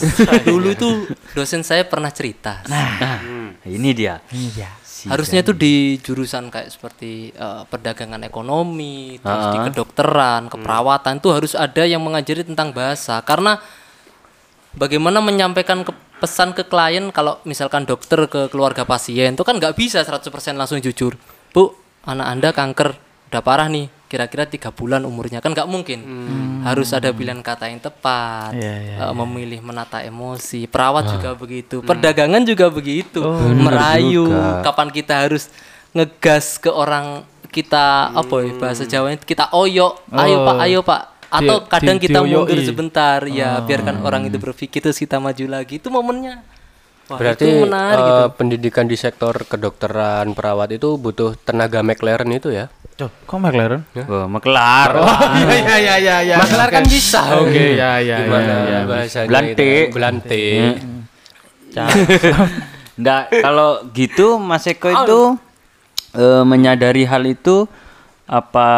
dulu 0.46 0.68
itu 0.74 0.88
dosen 1.32 1.62
saya 1.62 1.86
pernah 1.86 2.10
cerita. 2.10 2.66
Nah, 2.66 3.22
ini 3.62 3.90
dia. 3.94 4.18
Ini 4.34 4.48
ya. 4.52 4.70
Harusnya 5.06 5.46
itu 5.46 5.54
di 5.54 6.02
jurusan 6.02 6.50
kayak 6.50 6.72
seperti 6.72 7.30
eh, 7.30 7.62
perdagangan 7.70 8.26
ekonomi, 8.26 9.22
terus 9.22 9.46
di 9.54 9.58
kedokteran, 9.70 10.50
keperawatan 10.50 11.22
itu 11.22 11.28
harus 11.30 11.52
ada 11.54 11.86
yang 11.86 12.02
mengajari 12.02 12.42
tentang 12.42 12.74
bahasa 12.74 13.22
karena 13.22 13.62
bagaimana 14.74 15.22
menyampaikan 15.22 15.86
ke 15.86 15.92
pesan 16.16 16.56
ke 16.56 16.64
klien 16.64 17.12
kalau 17.12 17.38
misalkan 17.44 17.84
dokter 17.84 18.24
ke 18.26 18.48
keluarga 18.48 18.88
pasien 18.88 19.36
itu 19.36 19.44
kan 19.44 19.60
nggak 19.60 19.76
bisa 19.76 20.00
100% 20.00 20.26
langsung 20.56 20.80
jujur. 20.80 21.14
Bu, 21.52 21.76
anak 22.08 22.26
Anda 22.26 22.48
kanker 22.56 22.96
udah 23.30 23.42
parah 23.42 23.68
nih, 23.68 23.92
kira-kira 24.06 24.46
tiga 24.46 24.70
bulan 24.70 25.02
umurnya 25.02 25.38
kan 25.38 25.50
nggak 25.50 25.66
mungkin. 25.66 26.00
Harus 26.62 26.90
ada 26.90 27.10
pilihan 27.10 27.38
kata 27.38 27.66
yang 27.66 27.78
tepat, 27.78 28.50
Iya, 28.50 28.74
iya, 28.80 28.94
eh, 29.02 29.14
memilih 29.14 29.60
menata 29.60 30.00
emosi. 30.00 30.66
Perawat 30.66 31.06
juga 31.08 31.30
begitu, 31.32 31.78
perdagangan 31.80 32.42
juga 32.42 32.66
begitu, 32.68 33.22
bener 33.22 33.62
merayu. 33.62 34.26
juga. 34.30 34.62
Kapan 34.62 34.88
kita 34.90 35.14
harus 35.20 35.50
ngegas 35.90 36.58
ke 36.58 36.68
orang 36.68 37.22
kita 37.48 38.12
apa 38.12 38.34
ya 38.42 38.52
bahasa 38.54 38.84
Jawanya 38.84 39.16
kita 39.18 39.48
oyok, 39.48 40.04
ayo 40.12 40.36
Oh. 40.36 40.44
pak, 40.44 40.56
ayo 40.60 40.80
pak. 40.82 41.02
Atau 41.26 41.56
Di- 41.58 41.66
kadang 41.66 41.96
di- 41.98 42.04
kita 42.06 42.18
dioyoi. 42.20 42.34
mundur 42.38 42.60
sebentar, 42.60 43.18
ya 43.26 43.58
biarkan 43.60 43.98
orang 44.00 44.26
itu 44.26 44.36
berpikir 44.36 44.78
terus 44.80 44.94
kita 44.96 45.18
maju 45.18 45.44
lagi. 45.48 45.76
Itu 45.76 45.90
momennya. 45.90 46.42
Wah, 47.06 47.18
berarti 47.18 47.46
itu 47.46 47.62
menarik 47.62 48.02
eh, 48.02 48.10
gitu. 48.10 48.34
pendidikan 48.34 48.84
di 48.84 48.94
sektor 48.94 49.30
kedokteran 49.46 50.34
perawat 50.34 50.74
itu 50.74 50.94
butuh 50.96 51.38
tenaga 51.38 51.78
McLaren 51.78 52.26
itu 52.28 52.50
ya 52.50 52.66
Cok, 52.96 53.12
kok 53.28 53.36
McLaren? 53.36 53.84
Wah, 54.08 54.24
maklar. 54.24 54.88
Iya 55.36 55.52
iya 55.52 55.76
iya 55.76 55.94
iya 56.00 56.16
iya. 56.24 56.36
McLaren 56.40 56.72
kan 56.72 56.84
bisa 56.88 57.20
Oke, 57.36 57.76
ya 57.76 58.00
ya 58.00 58.24
gimana 58.24 58.54
ya. 58.56 58.64
ya. 58.64 58.80
bahasanya 58.88 59.28
Belante. 59.28 59.52
itu? 59.52 59.92
belante 59.92 60.44
Nggak, 62.96 63.22
kalau 63.44 63.70
gitu 63.92 64.40
Mas 64.40 64.64
Eko 64.64 64.88
itu 64.88 65.20
eh, 66.16 66.42
menyadari 66.42 67.04
hal 67.04 67.28
itu 67.28 67.68
apa 68.24 68.68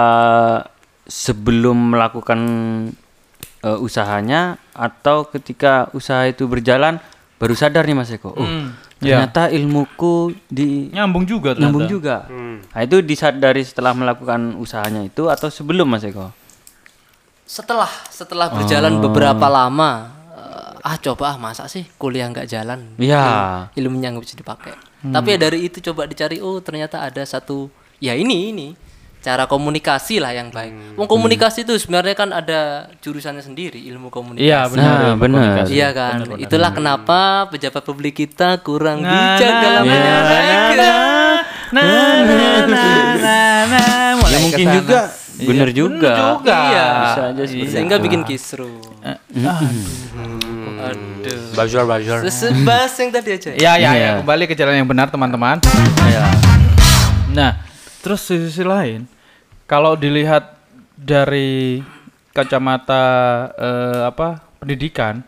sebelum 1.06 1.94
melakukan 1.94 2.40
eh, 3.62 3.78
usahanya 3.78 4.58
atau 4.74 5.30
ketika 5.30 5.86
usaha 5.94 6.26
itu 6.26 6.44
berjalan 6.44 6.98
baru 7.38 7.54
sadar 7.54 7.86
nih 7.86 7.94
Mas 7.94 8.10
Eko. 8.10 8.34
Oh, 8.34 8.42
Hmm, 8.42 8.74
ya. 8.98 9.22
ternyata 9.24 9.48
ilmuku 9.48 10.14
di 10.46 10.90
Nyambung 10.90 11.24
juga 11.24 11.52
ternyata. 11.52 11.62
nyambung 11.62 11.86
juga. 11.86 12.16
Nah, 12.68 12.80
itu 12.80 12.98
disadari 13.00 13.62
setelah 13.62 13.92
melakukan 13.92 14.54
usahanya 14.54 15.02
itu 15.02 15.26
atau 15.26 15.48
sebelum 15.48 15.86
Mas 15.86 16.02
Eko? 16.02 16.30
Setelah 17.42 17.88
setelah 18.08 18.52
berjalan 18.52 19.00
beberapa 19.00 19.48
lama, 19.48 20.12
eh, 20.32 20.84
ah 20.84 20.96
coba 20.98 21.32
ah 21.32 21.36
masa 21.36 21.64
sih 21.64 21.88
kuliah 21.96 22.28
nggak 22.28 22.44
jalan? 22.44 22.92
Iya. 22.96 23.24
Ilmu- 23.72 23.96
ilmunya 23.96 24.08
nggak 24.12 24.24
bisa 24.24 24.36
dipakai. 24.36 24.74
Tapi 24.98 25.28
ya 25.30 25.38
dari 25.38 25.58
itu 25.64 25.78
coba 25.80 26.04
dicari, 26.04 26.42
oh 26.42 26.58
ternyata 26.58 27.00
ada 27.00 27.22
satu, 27.22 27.70
ya 27.98 28.12
ini 28.12 28.50
ini 28.50 28.68
cara 29.28 29.44
komunikasi 29.44 30.24
lah 30.24 30.32
yang 30.32 30.48
baik. 30.48 30.96
Wong 30.96 31.04
komunikasi 31.04 31.68
itu 31.68 31.76
sebenarnya 31.76 32.16
kan 32.16 32.32
ada 32.32 32.88
jurusannya 33.04 33.44
sendiri, 33.44 33.76
ilmu 33.92 34.08
komunikasi. 34.08 34.48
Iya 34.48 34.64
benar. 34.72 34.88
Nah, 34.88 35.04
ilmu 35.12 35.20
benar. 35.20 35.36
komunikasi. 35.44 35.70
Iya 35.76 35.88
kan, 35.92 36.12
itulah 36.40 36.70
kenapa 36.72 37.20
pejabat 37.52 37.82
publik 37.84 38.16
kita 38.16 38.56
kurang 38.64 39.04
Nah, 39.04 39.12
bijak 39.36 39.52
nah, 39.52 39.60
dalam 39.60 39.84
nah, 39.84 39.92
menyampaikan. 39.92 40.92
Nah, 41.68 41.84
nah, 41.84 42.08
nah, 42.24 42.64
nah, 43.20 43.56
nah, 43.68 44.10
mulai 44.16 44.32
Ya 44.32 44.38
mungkin 44.40 44.56
ke 44.56 44.64
sana. 44.64 44.76
juga 44.80 45.00
bener 45.38 45.68
juga. 45.70 46.12
juga. 46.34 46.58
Iya, 46.66 46.86
Bisa 47.04 47.22
aja 47.28 47.42
seperti 47.44 47.68
sehingga 47.68 47.96
itu. 48.00 48.04
bikin 48.08 48.22
kisru. 48.24 48.72
Hmm. 49.04 49.68
Aduh. 50.78 51.52
buzzer 51.52 51.84
buzzer 51.84 52.18
Terus 52.24 52.38
bahas 52.64 52.94
yang 52.96 53.10
tadi 53.12 53.30
aja. 53.36 53.50
Ya, 53.52 53.72
ya, 53.76 53.76
ya, 53.76 53.90
Iya. 53.92 54.10
kembali 54.22 54.44
ke 54.48 54.54
jalan 54.56 54.80
yang 54.80 54.88
benar, 54.88 55.12
teman-teman. 55.12 55.60
Nah, 57.28 57.60
terus 58.00 58.24
di 58.24 58.40
sisi 58.40 58.64
lain, 58.64 59.04
kalau 59.68 59.94
dilihat 59.94 60.56
dari 60.96 61.84
kacamata 62.32 63.04
eh, 63.54 64.02
apa 64.08 64.42
pendidikan, 64.58 65.22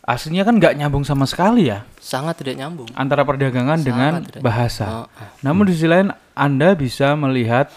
aslinya 0.00 0.46
kan 0.46 0.56
nggak 0.56 0.78
nyambung 0.78 1.04
sama 1.04 1.28
sekali 1.28 1.68
ya 1.68 1.84
Sangat 2.00 2.40
tidak 2.40 2.56
nyambung. 2.56 2.88
antara 2.94 3.26
perdagangan 3.26 3.82
dengan 3.82 4.24
tidak 4.24 4.40
bahasa. 4.40 5.04
Oh, 5.04 5.06
oh. 5.06 5.28
Namun 5.44 5.68
di 5.68 5.76
sisi 5.76 5.84
lain, 5.84 6.08
anda 6.32 6.72
bisa 6.72 7.12
melihat 7.12 7.68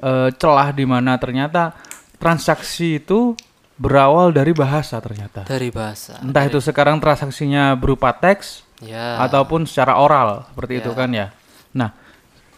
eh, 0.00 0.30
celah 0.34 0.72
di 0.72 0.86
mana 0.86 1.18
ternyata 1.18 1.76
transaksi 2.16 3.02
itu 3.02 3.36
berawal 3.74 4.30
dari 4.30 4.54
bahasa 4.54 5.02
ternyata. 5.02 5.42
Dari 5.44 5.68
bahasa. 5.68 6.16
Entah 6.22 6.46
itu 6.46 6.62
sekarang 6.62 7.02
transaksinya 7.02 7.74
berupa 7.74 8.14
teks 8.14 8.62
Ya. 8.82 9.16
ataupun 9.22 9.64
secara 9.64 9.96
oral 9.96 10.44
seperti 10.50 10.82
itu 10.82 10.90
Ya. 10.92 10.98
kan 10.98 11.08
ya. 11.10 11.26
Nah, 11.72 11.90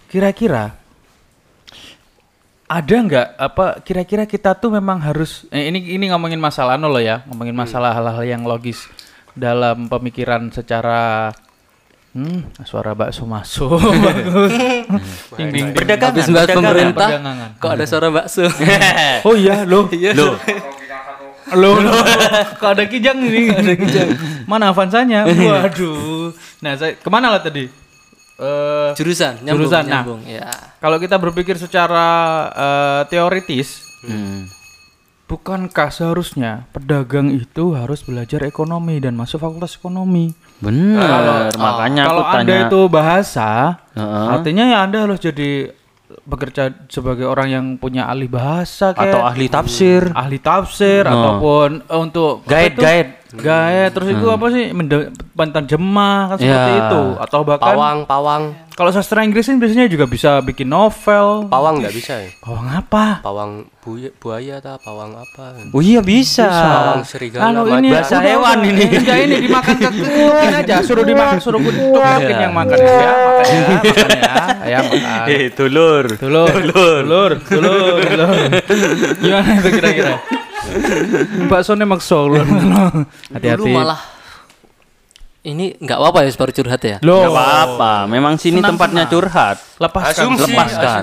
kira-kira 0.09 0.75
ada 2.67 2.97
nggak 2.99 3.29
apa 3.39 3.79
kira-kira 3.81 4.27
kita 4.27 4.59
tuh 4.59 4.75
memang 4.75 4.99
harus 4.99 5.47
eh, 5.49 5.71
ini 5.71 5.95
ini 5.95 6.11
ngomongin 6.11 6.39
masalah 6.39 6.75
anu 6.75 6.91
loh 6.91 6.99
ya, 6.99 7.23
ngomongin 7.31 7.55
masalah 7.55 7.95
hal-hal 7.95 8.27
yang 8.27 8.43
logis 8.43 8.91
dalam 9.33 9.87
pemikiran 9.87 10.51
secara 10.51 11.31
hmm 12.11 12.65
suara 12.65 12.97
bakso 12.97 13.23
masuk 13.23 13.77
bagus. 13.77 14.51
Ding, 15.39 15.53
ding, 15.53 15.53
ding. 15.53 15.67
Perdagangan, 15.77 16.11
Habis 16.17 16.27
bahas 16.33 16.49
pemerintah, 16.49 17.09
perdagangan. 17.13 17.49
kok 17.61 17.71
ada 17.71 17.85
suara 17.85 18.09
bakso? 18.11 18.45
Oh 19.29 19.37
iya 19.39 19.63
loh. 19.63 19.87
Loh, 19.93 20.35
Loh, 21.55 21.79
loh. 21.79 22.03
Kok 22.59 22.71
ada 22.75 22.85
kijang 22.91 23.23
ini? 23.23 23.55
ada 23.55 23.79
kijang. 23.79 24.11
Mana 24.51 24.75
Avanzanya? 24.75 25.23
Waduh. 25.23 26.35
Nah, 26.59 26.75
saya 26.75 26.99
ke 26.99 27.07
mana 27.07 27.31
lah 27.31 27.39
tadi? 27.39 27.86
Eh 28.37 28.91
Jurusan, 28.95 29.41
nyambung, 29.41 29.65
Jurusan, 29.65 29.83
nah. 29.85 29.93
nyambung. 30.01 30.21
Ya. 30.23 30.49
Kalau 30.77 30.97
kita 30.97 31.17
berpikir 31.17 31.57
secara 31.57 32.07
eh, 32.53 33.03
teoritis, 33.09 33.81
Hmm. 34.05 34.45
bukankah 35.27 35.89
seharusnya 35.89 36.69
pedagang 36.71 37.29
itu 37.29 37.73
harus 37.73 38.01
belajar 38.01 38.45
ekonomi 38.45 38.99
dan 38.99 39.13
masuk 39.13 39.41
fakultas 39.41 39.75
ekonomi? 39.75 40.37
bener. 40.57 41.53
Makanya 41.53 42.03
Kalau 42.07 42.23
aku 42.23 42.33
tanya. 42.33 42.41
anda 42.41 42.55
itu 42.65 42.81
bahasa, 42.87 43.49
Heeh. 43.93 44.27
artinya 44.31 44.65
ya 44.67 44.79
anda 44.81 45.05
harus 45.05 45.19
jadi 45.19 45.76
bekerja 46.23 46.87
sebagai 46.87 47.27
orang 47.27 47.49
yang 47.51 47.65
punya 47.77 48.07
ahli 48.07 48.31
bahasa 48.31 48.95
kayak 48.95 49.11
atau 49.11 49.21
ahli 49.27 49.47
tafsir, 49.47 50.07
ahli 50.15 50.39
tafsir 50.39 51.03
ataupun 51.03 51.83
eh, 51.83 51.99
untuk 51.99 52.47
guide 52.47 52.77
guide. 52.77 53.11
Gaet 53.37 53.93
terus 53.93 54.17
itu 54.17 54.27
apa 54.33 54.49
sih? 54.49 54.73
Penterjemah 55.37 56.33
kan 56.33 56.37
seperti 56.41 56.73
Ya. 56.73 56.89
itu. 56.89 57.03
Atau 57.21 57.41
bahkan 57.45 57.75
Pawang, 57.77 57.99
pawang, 58.09 58.43
kalau 58.77 58.93
sastra 58.93 59.25
Inggris 59.25 59.49
kan 59.49 59.57
biasanya 59.57 59.89
juga 59.89 60.05
bisa 60.05 60.37
bikin 60.45 60.69
novel. 60.69 61.49
pawang 61.49 61.81
nggak 61.81 61.97
bisa 61.97 62.13
ya? 62.21 62.29
Bawang 62.45 62.69
apa? 62.69 63.25
Pawang 63.25 63.65
buaya, 63.81 64.11
buaya 64.21 64.55
atau 64.61 64.77
pawang 64.85 65.17
apa? 65.17 65.73
Oh 65.73 65.81
iya 65.81 66.05
bisa. 66.05 66.45
Pawang 66.45 67.09
serigala. 67.09 67.41
Kalau 67.41 67.63
ini 67.73 67.89
bahasa 67.89 68.21
hewan 68.21 68.59
ini. 68.69 68.85
Enggak 69.01 69.19
ini 69.25 69.35
dimakan 69.49 69.75
ke 69.81 69.89
kutukin 69.97 70.53
aja, 70.61 70.75
suruh 70.85 71.09
dimakan, 71.09 71.41
suruh 71.41 71.57
kutukin 71.57 72.37
yang 72.37 72.53
makan 72.53 72.77
ya, 72.77 72.85
makan 72.85 73.49
ya, 73.49 73.65
makan 73.81 74.09
ya, 74.13 74.35
ya 74.69 74.79
makan. 74.85 75.25
Eh, 75.33 75.45
tulur. 75.57 76.05
Tulur, 76.21 76.53
tulur, 76.69 77.31
tulur, 77.49 77.97
tulur. 78.05 78.37
Gimana 79.25 79.51
itu 79.57 79.69
kira-kira? 79.73 80.15
Baksonya 81.49 81.89
makso 81.89 82.29
lu. 82.29 82.45
Hati-hati. 83.33 83.57
Dulu 83.57 83.73
malah 83.73 84.16
ini 85.47 85.79
nggak 85.79 85.95
apa-apa 85.95 86.27
ya 86.27 86.31
baru 86.35 86.53
curhat 86.53 86.83
ya. 86.83 86.97
Gak 86.99 87.07
Loh, 87.07 87.31
apa-apa, 87.31 88.11
memang 88.11 88.35
sini 88.35 88.59
tempatnya 88.59 89.07
curhat. 89.07 89.63
lepaskan. 89.79 90.11
Asumsi. 90.27 90.51
Lepaskan. 90.51 91.03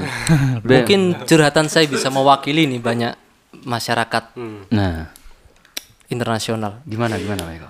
Be- 0.59 0.83
Mungkin 0.83 1.01
curhatan 1.23 1.67
saya 1.67 1.87
bisa 1.87 2.07
mewakili 2.09 2.67
nih 2.67 2.77
banyak 2.77 3.13
masyarakat 3.63 4.35
Nah, 4.69 5.07
internasional. 6.07 6.83
gimana 6.83 7.15
gimana 7.15 7.41
Pak 7.41 7.53
Eko? 7.55 7.69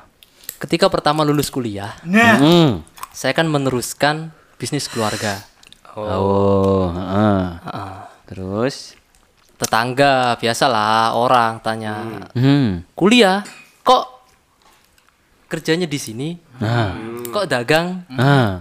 Ketika 0.60 0.88
pertama 0.88 1.22
lulus 1.22 1.48
kuliah, 1.48 1.94
Hmm. 2.02 2.82
saya 3.12 3.32
kan 3.32 3.46
meneruskan 3.46 4.32
bisnis 4.56 4.88
keluarga. 4.88 5.44
Oh, 5.94 6.90
heeh. 6.90 7.44
Heeh. 7.62 7.96
Terus 8.26 8.98
Tetangga 9.54 10.36
biasalah 10.36 11.16
orang 11.16 11.62
tanya, 11.62 12.28
hmm. 12.34 12.84
kuliah 12.98 13.46
kok 13.80 14.23
kerjanya 15.54 15.86
di 15.86 15.96
sini? 15.96 16.30
Nah, 16.58 16.98
Kok 17.30 17.46
dagang? 17.46 18.02
ah. 18.12 18.18
Hmm. 18.18 18.52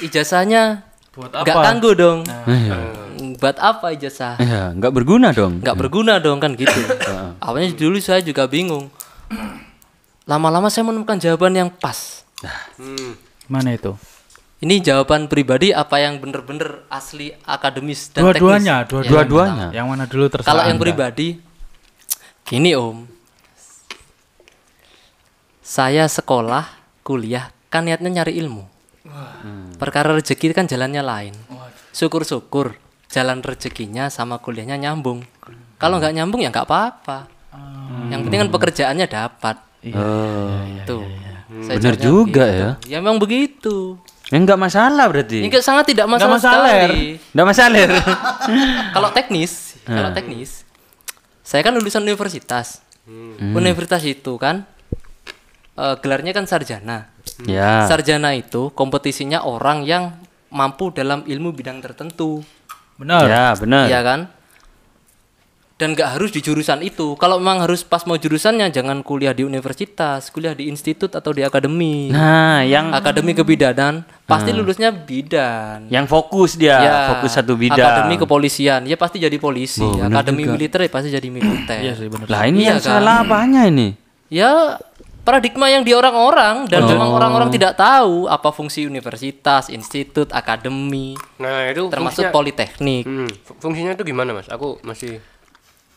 Ijazahnya 0.00 0.86
Buat 1.12 1.34
nggak 1.36 1.52
apa? 1.52 1.64
tangguh 1.66 1.92
dong. 1.92 2.18
Iya. 2.46 2.76
Buat 3.36 3.56
apa 3.58 3.92
ijazah? 3.92 4.40
Ya, 4.40 4.72
nggak 4.72 4.92
berguna 4.94 5.28
dong. 5.30 5.60
nggak 5.60 5.76
berguna 5.76 6.16
dong 6.16 6.38
kan 6.38 6.54
gitu. 6.54 6.72
Awalnya 7.44 7.74
dulu 7.74 8.00
saya 8.00 8.20
juga 8.20 8.46
bingung. 8.46 8.88
Lama-lama 10.24 10.70
saya 10.70 10.86
menemukan 10.86 11.18
jawaban 11.18 11.52
yang 11.52 11.68
pas. 11.68 12.22
Mana 13.44 13.74
itu? 13.74 13.92
Ini 14.60 14.78
jawaban 14.78 15.24
pribadi 15.26 15.72
apa 15.72 15.96
yang 15.98 16.20
bener-bener 16.20 16.84
asli 16.86 17.32
akademis 17.42 18.12
dan 18.12 18.24
Dua-duanya, 18.24 18.84
teknis? 18.84 19.08
dua-duanya. 19.08 19.10
Dua-duanya. 19.26 19.66
Yang 19.72 19.86
mana 19.88 20.04
dulu 20.04 20.24
terserah. 20.28 20.48
Kalau 20.52 20.62
yang 20.62 20.76
Anda. 20.76 20.84
pribadi, 20.84 21.28
gini 22.44 22.70
om, 22.72 23.08
saya 25.70 26.10
sekolah, 26.10 26.66
kuliah, 27.06 27.54
kan 27.70 27.86
niatnya 27.86 28.10
nyari 28.10 28.34
ilmu. 28.42 28.66
Perkara 29.78 30.10
rezeki 30.18 30.50
kan 30.50 30.66
jalannya 30.66 30.98
lain. 30.98 31.34
Syukur-syukur 31.94 32.74
jalan 33.06 33.38
rezekinya 33.38 34.10
sama 34.10 34.42
kuliahnya 34.42 34.74
nyambung. 34.74 35.22
Kalau 35.78 36.02
nggak 36.02 36.10
nyambung 36.10 36.42
ya 36.42 36.50
nggak 36.50 36.66
apa-apa. 36.66 37.30
Yang 38.10 38.20
penting 38.26 38.40
kan 38.42 38.50
pekerjaannya 38.50 39.06
dapat. 39.06 39.56
Oh. 39.94 40.58
Tuh. 40.90 41.06
Saya 41.62 41.78
Bener 41.78 41.94
jawabnya 41.94 42.02
juga 42.02 42.44
begitu. 42.46 42.58
ya. 42.58 42.70
Ya 42.90 42.98
memang 42.98 43.18
begitu. 43.22 43.76
Ya 44.26 44.36
nggak 44.42 44.58
masalah 44.58 45.06
berarti. 45.06 45.38
Ini 45.46 45.50
sangat 45.62 45.86
tidak 45.86 46.06
masalah 46.10 46.34
masalah. 46.34 46.70
sekali. 46.82 47.04
Nggak 47.30 47.46
masalah. 47.46 47.80
kalau 48.94 49.10
teknis, 49.14 49.52
kalau 49.86 50.10
teknis, 50.10 50.66
saya 51.46 51.62
kan 51.62 51.78
lulusan 51.78 52.02
universitas. 52.02 52.82
Universitas 53.38 54.02
itu 54.06 54.34
kan 54.38 54.66
eh, 55.80 55.96
gelarnya 55.98 56.32
kan 56.32 56.44
sarjana. 56.44 57.08
ya. 57.42 57.84
Sarjana 57.84 58.32
itu 58.32 58.68
kompetisinya 58.70 59.42
orang 59.42 59.82
yang 59.82 60.12
mampu 60.50 60.90
dalam 60.90 61.24
ilmu 61.24 61.50
bidang 61.50 61.80
tertentu, 61.80 62.44
Benar. 62.94 63.24
Ya, 63.24 63.46
benar. 63.54 63.84
iya 63.86 64.00
kan? 64.02 64.20
Dan 65.74 65.96
nggak 65.96 66.12
harus 66.12 66.28
di 66.28 66.44
jurusan 66.44 66.84
itu. 66.84 67.16
Kalau 67.16 67.40
memang 67.40 67.64
harus 67.64 67.80
pas 67.80 68.04
mau 68.04 68.12
jurusannya, 68.12 68.68
jangan 68.68 69.00
kuliah 69.00 69.32
di 69.32 69.48
universitas, 69.48 70.28
kuliah 70.28 70.52
di 70.52 70.68
institut 70.68 71.08
atau 71.08 71.32
di 71.32 71.40
akademi. 71.40 72.12
Nah, 72.12 72.60
yang 72.60 72.92
Akademi 72.92 73.32
kebidanan 73.32 74.04
pasti 74.28 74.52
lulusnya 74.52 74.92
bidan. 74.92 75.88
yang 75.88 76.04
fokus 76.04 76.60
dia, 76.60 76.76
Ya, 76.76 76.96
fokus 77.08 77.32
satu 77.32 77.56
bidang. 77.56 77.80
Akademi 77.80 78.20
kepolisian, 78.20 78.84
ya 78.84 79.00
pasti 79.00 79.16
jadi 79.16 79.40
polisi. 79.40 79.80
Oh, 79.80 79.96
Akademi 79.96 80.44
juga. 80.44 80.52
militer 80.52 80.80
ya 80.84 80.90
pasti 80.92 81.08
jadi 81.08 81.28
militer. 81.32 81.80
Iya 81.80 81.92
sih 81.96 82.12
benar. 82.12 82.26
Lah 82.28 82.42
ini 82.44 82.58
Iya 82.60 82.68
yang 82.68 82.78
kan? 82.78 82.90
salah 83.00 83.16
apanya 83.24 83.62
ini? 83.64 83.96
Ya 84.28 84.76
paradigma 85.30 85.66
yang 85.66 85.80
di 85.80 85.92
orang-orang 85.92 86.66
dan 86.66 86.82
Oh. 86.82 86.88
memang 86.88 87.08
orang-orang 87.12 87.48
tidak 87.48 87.72
tahu 87.72 88.26
apa 88.26 88.50
fungsi 88.50 88.82
universitas, 88.84 89.68
institut, 89.68 90.26
akademi, 90.30 91.14
Nah 91.36 91.64
itu 91.64 91.86
termasuk 91.86 92.26
fungsinya, 92.26 92.34
politeknik. 92.34 93.04
Hmm, 93.04 93.30
fu- 93.38 93.54
fungsinya 93.60 93.94
itu 93.94 94.02
gimana 94.02 94.32
mas? 94.32 94.46
Aku 94.46 94.82
masih 94.82 95.22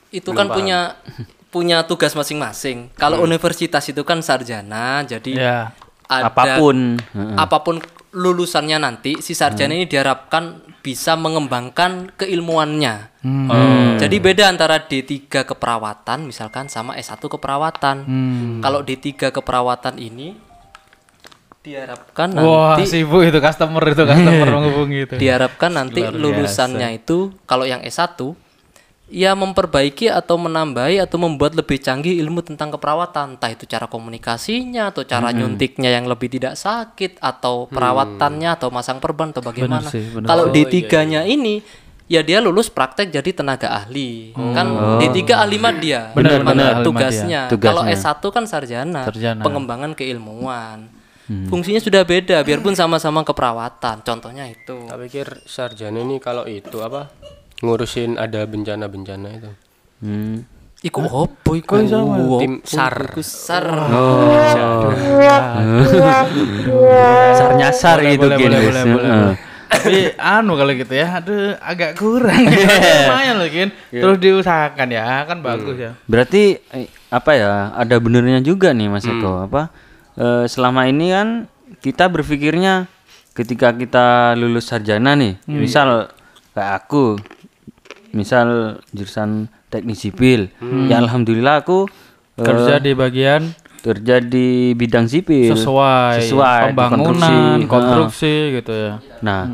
Itu 0.09 0.29
Belum 0.29 0.37
kan 0.37 0.47
paham. 0.47 0.55
punya 0.55 0.79
punya 1.49 1.77
tugas 1.83 2.13
masing-masing. 2.13 2.93
Kalau 2.93 3.17
universitas 3.19 3.81
itu 3.83 4.01
kan 4.01 4.21
sarjana, 4.21 5.01
jadi 5.01 5.33
Ya. 5.33 5.59
ada 6.03 6.29
Apa 6.29 6.57
pun. 6.57 7.01
Apa 7.35 7.57
pun 7.59 7.81
lulusannya 8.13 8.77
nanti 8.77 9.19
si 9.19 9.33
sarjana 9.33 9.73
ini 9.73 9.89
diharapkan 9.89 10.61
bisa 10.85 11.17
mengembangkan 11.17 12.13
keilmuannya. 12.13 13.09
Hmm. 13.25 13.97
Jadi 13.97 14.15
beda 14.21 14.53
antara 14.53 14.83
D3 14.85 15.25
keperawatan 15.47 16.29
misalkan 16.29 16.69
sama 16.69 16.93
S1 16.99 17.17
keperawatan. 17.19 17.97
Hmm. 18.05 18.59
Kalau 18.61 18.85
D3 18.85 19.33
keperawatan 19.33 19.97
ini 19.97 20.37
diharapkan 21.63 22.35
Wah, 22.35 22.75
nanti 22.75 22.91
sibuk 22.91 23.23
itu 23.23 23.39
customer 23.39 23.79
itu 23.87 24.03
customer 24.03 24.47
menghubungi 24.59 25.07
itu. 25.07 25.13
diharapkan 25.15 25.71
nanti 25.71 26.03
lulusannya 26.03 26.99
itu 26.99 27.31
kalau 27.47 27.63
yang 27.63 27.79
S1 27.79 28.19
ya 29.11 29.35
memperbaiki 29.35 30.07
atau 30.07 30.39
menambahi 30.39 31.03
atau 31.03 31.19
membuat 31.19 31.53
lebih 31.53 31.79
canggih 31.79 32.15
ilmu 32.23 32.43
tentang 32.43 32.71
keperawatan. 32.71 33.35
Entah 33.35 33.51
itu 33.51 33.67
cara 33.67 33.85
komunikasinya 33.91 34.89
atau 34.95 35.03
cara 35.03 35.29
nyuntiknya 35.35 35.91
yang 35.91 36.07
lebih 36.07 36.31
tidak 36.31 36.55
sakit 36.55 37.19
atau 37.19 37.67
perawatannya 37.67 38.49
atau 38.55 38.71
masang 38.71 39.03
perban 39.03 39.35
atau 39.35 39.43
bagaimana. 39.43 39.89
sih, 39.91 40.07
bener 40.13 40.27
kalau 40.27 40.49
D3-nya 40.49 41.27
ini 41.27 41.59
ya 42.07 42.21
dia 42.21 42.43
lulus 42.43 42.67
praktek 42.67 43.09
jadi 43.09 43.29
tenaga 43.33 43.71
ahli. 43.71 44.35
Kan 44.35 44.99
D3 44.99 45.19
ahli 45.33 45.57
dia. 45.79 46.11
Benar, 46.13 46.43
benar, 46.43 46.71
tugasnya. 46.83 47.49
Madya. 47.49 47.59
kalau 47.59 47.83
Tugasnya. 47.87 48.13
S1 48.13 48.23
kan 48.29 48.43
sarjana, 48.45 49.01
Sarjana. 49.07 49.43
pengembangan 49.43 49.91
keilmuan. 49.95 50.91
Fungsinya 51.23 51.79
sudah 51.79 52.03
beda 52.03 52.43
biarpun 52.43 52.75
sama-sama 52.75 53.23
keperawatan. 53.23 54.03
Contohnya 54.03 54.43
itu. 54.51 54.85
Tak 54.85 54.99
pikir 55.07 55.27
sarjana 55.47 56.03
ini 56.03 56.19
kalau 56.19 56.43
itu 56.43 56.83
apa 56.83 57.09
ngurusin 57.59 58.17
ada 58.17 58.47
bencana-bencana 58.47 59.27
itu. 59.29 59.51
Hmm. 59.99 60.47
Iku 60.83 60.99
opo 60.99 61.55
iku? 61.55 61.79
Tim 62.39 62.59
SAR. 62.59 63.15
Iku 63.15 63.23
SAR. 63.23 63.67
Sar 67.33 67.51
nyasar 67.55 67.97
Boleh, 67.99 68.11
gitu 68.15 68.25
boleh, 68.27 68.37
boleh, 68.37 68.59
boleh, 68.61 68.83
boleh. 68.83 69.35
Tapi 69.73 70.13
anu 70.21 70.53
kalau 70.53 70.69
gitu 70.69 70.93
ya, 70.93 71.17
aduh 71.17 71.57
agak 71.57 71.97
kurang. 71.97 72.45
Lumayan 73.09 73.41
loh, 73.41 73.49
Kin. 73.49 73.73
Terus 73.89 74.17
diusahakan 74.21 74.87
ya, 74.87 75.25
kan 75.25 75.41
bagus 75.41 75.75
ya. 75.75 75.97
Berarti 76.05 76.61
eh, 76.61 76.85
apa 77.09 77.31
ya? 77.33 77.73
Ada 77.73 77.97
benernya 77.97 78.37
juga 78.39 78.69
nih 78.69 78.85
Mas 78.87 79.01
Hmm. 79.03 79.17
Eko. 79.17 79.31
Apa? 79.49 79.73
eh, 80.13 80.45
selama 80.45 80.85
ini 80.85 81.09
kan 81.09 81.27
kita 81.81 82.05
berpikirnya 82.05 82.85
ketika 83.33 83.73
kita 83.73 84.37
lulus 84.37 84.69
sarjana 84.69 85.17
nih, 85.17 85.41
Hmm. 85.49 85.57
misal 85.57 86.05
kayak 86.53 86.85
aku, 86.85 87.17
misal 88.13 88.79
jurusan 88.93 89.49
teknik 89.67 89.97
sipil, 89.97 90.53
ya 90.87 91.01
alhamdulillah 91.01 91.65
aku 91.65 91.89
Hmm. 92.33 92.49
Kerja 92.49 92.81
di 92.81 92.97
bagian 92.97 93.53
kerja 93.85 94.17
di 94.17 94.73
bidang 94.73 95.05
sipil 95.05 95.53
sesuai, 95.53 96.25
sesuai 96.25 96.73
pembangunan, 96.73 97.61
konstruksi. 97.61 97.69
konstruksi, 97.69 98.35
gitu 98.57 98.73
ya. 98.73 98.93
Nah, 99.21 99.53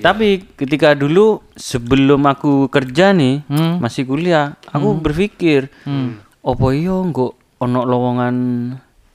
tapi 0.00 0.48
ketika 0.56 0.96
dulu 0.96 1.44
sebelum 1.52 2.24
aku 2.24 2.72
kerja 2.72 3.12
nih, 3.12 3.44
Hmm. 3.44 3.84
masih 3.84 4.08
kuliah, 4.08 4.56
aku 4.64 4.96
berpikir, 4.96 5.68
opo 6.40 6.72
iyo 6.72 7.04
kok 7.12 7.36
ono 7.60 7.84
lowongan 7.84 8.36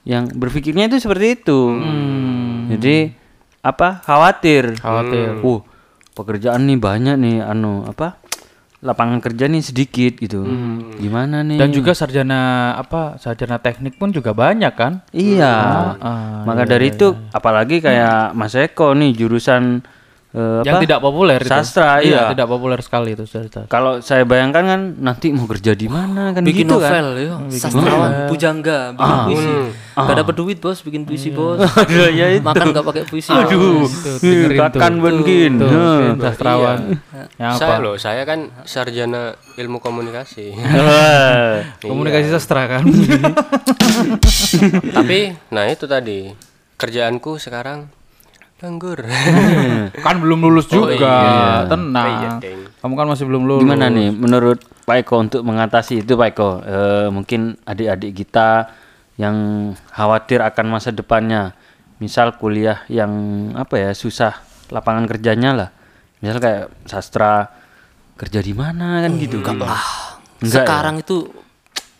yang 0.06 0.30
berpikirnya 0.30 0.86
itu 0.86 1.02
seperti 1.02 1.42
itu. 1.42 1.82
Jadi 2.70 3.18
apa? 3.66 4.06
Khawatir. 4.06 4.78
Khawatir. 4.78 5.42
Uh, 5.42 5.66
pekerjaan 6.14 6.70
nih 6.70 6.78
banyak 6.78 7.18
nih, 7.18 7.38
anu 7.42 7.82
apa? 7.90 8.22
Lapangan 8.86 9.18
kerja 9.18 9.50
nih 9.50 9.66
sedikit 9.66 10.14
gitu. 10.22 10.46
Gimana 11.02 11.42
nih? 11.42 11.58
Dan 11.58 11.74
juga 11.74 11.98
sarjana 11.98 12.72
apa? 12.78 13.18
Sarjana 13.18 13.58
teknik 13.58 13.98
pun 13.98 14.14
juga 14.14 14.38
banyak 14.38 14.74
kan? 14.78 15.02
Iya. 15.10 15.54
Ah, 15.98 16.46
Maka 16.46 16.70
dari 16.70 16.94
itu 16.94 17.18
apalagi 17.34 17.82
kayak 17.82 18.38
Mas 18.38 18.54
Eko 18.54 18.94
nih 18.94 19.18
jurusan 19.18 19.82
eh, 20.36 20.62
Yang 20.68 20.76
apa? 20.76 20.84
tidak 20.84 21.00
populer 21.00 21.40
itu. 21.40 21.48
Sastra, 21.48 21.90
iya. 22.00 22.28
tidak 22.30 22.48
populer 22.48 22.80
sekali 22.80 23.16
itu 23.16 23.24
cerita. 23.24 23.64
Kalau 23.66 24.04
saya 24.04 24.28
bayangkan 24.28 24.64
kan 24.68 24.82
nanti 25.00 25.32
mau 25.32 25.48
kerja 25.48 25.72
di 25.72 25.88
mana 25.88 26.36
kan 26.36 26.44
bikin 26.44 26.68
gitu 26.68 26.76
novel 26.76 27.08
kan. 27.16 27.16
ya 27.16 27.36
sastrawan 27.56 28.12
pujangga 28.28 28.80
bikin 28.92 29.16
puisi 29.24 29.52
gak 29.96 30.16
dapat 30.20 30.36
duit 30.36 30.58
bos 30.60 30.84
bikin 30.84 31.08
puisi 31.08 31.32
bos 31.32 31.64
Aduh 31.82 32.12
ya 32.12 32.28
itu. 32.30 32.44
makan 32.44 32.76
gak 32.76 32.84
pakai 32.84 33.04
puisi 33.08 33.32
Aduh, 33.32 33.88
Tuh, 33.88 34.20
dengerin 34.20 34.60
tuh. 34.60 34.68
kakan 34.76 34.94
mungkin. 35.00 35.52
Sastrawan. 36.20 36.80
Yang 37.36 37.50
apa? 37.50 37.60
Saya 37.60 37.78
loh, 37.80 37.96
saya 37.96 38.22
kan 38.24 38.40
sarjana 38.64 39.24
ilmu 39.56 39.80
komunikasi. 39.80 40.52
Komunikasi 41.82 42.28
sastra 42.28 42.68
kan. 42.68 42.84
Tapi, 44.92 45.20
nah 45.50 45.66
itu 45.66 45.86
tadi 45.86 46.32
kerjaanku 46.76 47.38
sekarang 47.38 47.88
nganggur. 48.56 49.04
kan 49.98 50.16
belum 50.18 50.40
lulus 50.42 50.68
juga. 50.72 50.96
iya. 50.96 51.14
Tenang. 51.68 52.08
Iya, 52.08 52.30
deng. 52.40 52.60
Kamu 52.78 52.94
kan 52.94 53.08
masih 53.08 53.26
belum 53.26 53.44
lulus. 53.44 53.62
Gimana 53.62 53.88
nih 53.88 54.10
menurut 54.10 54.60
Pak 54.84 54.96
Eko 55.02 55.16
untuk 55.20 55.42
mengatasi 55.42 56.02
itu 56.02 56.14
Pak 56.14 56.28
Eko? 56.32 56.50
Eh, 56.62 57.08
mungkin 57.10 57.60
adik-adik 57.62 58.16
kita 58.16 58.72
yang 59.16 59.36
khawatir 59.90 60.40
akan 60.40 60.66
masa 60.70 60.92
depannya, 60.92 61.56
misal 61.98 62.36
kuliah 62.36 62.84
yang 62.88 63.12
apa 63.54 63.76
ya 63.78 63.92
susah 63.92 64.40
lapangan 64.68 65.06
kerjanya 65.06 65.52
lah, 65.52 65.70
misal 66.20 66.38
kayak 66.38 66.68
sastra 66.84 67.48
kerja 68.16 68.40
di 68.40 68.52
mana 68.52 69.04
kan 69.04 69.16
gitu. 69.16 69.40
Enggak 69.40 69.68
ah 69.68 70.20
Enggak 70.38 70.64
ya? 70.64 70.68
sekarang 70.68 70.96
itu 71.00 71.18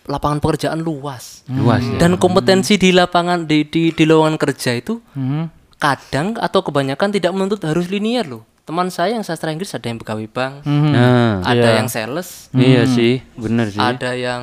lapangan 0.06 0.38
pekerjaan 0.38 0.80
luas 0.80 1.42
luas 1.50 1.82
ya. 1.82 1.98
dan 1.98 2.14
kompetensi 2.16 2.78
di 2.78 2.94
lapangan 2.94 3.44
di 3.44 3.66
di, 3.66 3.90
di 3.90 4.04
lowongan 4.06 4.38
kerja 4.38 4.72
itu 4.72 5.02
Hmm. 5.18 5.50
Kadang 5.78 6.36
atau 6.36 6.60
kebanyakan 6.62 7.10
tidak 7.10 7.32
menuntut 7.32 7.60
harus 7.62 7.88
linear 7.88 8.26
loh 8.26 8.44
teman 8.62 8.90
saya 8.90 9.14
yang 9.14 9.22
sastra 9.22 9.50
Inggris 9.50 9.70
ada 9.72 9.86
yang 9.86 9.96
pegawai 9.96 10.26
bank 10.26 10.54
Hmm. 10.64 10.90
Nah, 10.90 11.38
ada 11.44 11.78
yang 11.78 11.86
sales 11.86 12.50
iya 12.52 12.82
sih, 12.84 13.22
bener 13.36 13.70
sih. 13.70 13.78
ada 13.78 14.12
yang 14.12 14.42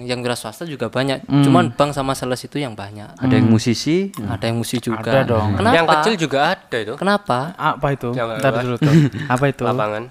yang 0.00 0.22
wira 0.22 0.32
swasta 0.32 0.62
juga 0.62 0.86
banyak 0.86 1.26
cuman 1.26 1.74
bank 1.74 1.90
sama 1.90 2.14
sales 2.14 2.38
itu 2.40 2.56
yang 2.56 2.72
banyak 2.72 3.10
Ada 3.14 3.34
yang 3.34 3.50
musisi, 3.50 4.14
ada 4.20 4.46
yang 4.46 4.56
musik 4.56 4.78
juga 4.78 5.02
Ada 5.02 5.26
dong. 5.26 5.48
kenapa 5.54 5.74
Yang 5.74 5.86
kecil 5.90 6.14
juga 6.16 6.38
ada 6.48 6.76
itu. 6.78 6.94
kenapa 6.94 7.38
Apa 7.52 7.86
itu? 7.90 8.08
Jangan 8.14 8.36
Ntar 8.38 8.52
lupa. 8.52 8.62
dulu 8.62 8.76
tuh. 8.78 8.94
Apa 9.26 9.44
itu? 9.48 9.62
Lapangan. 9.64 10.02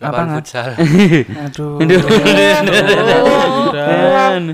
Lapangan 0.00 0.16
Lapangan. 0.32 0.36
futsal. 0.40 0.68
Aduh. 1.44 1.76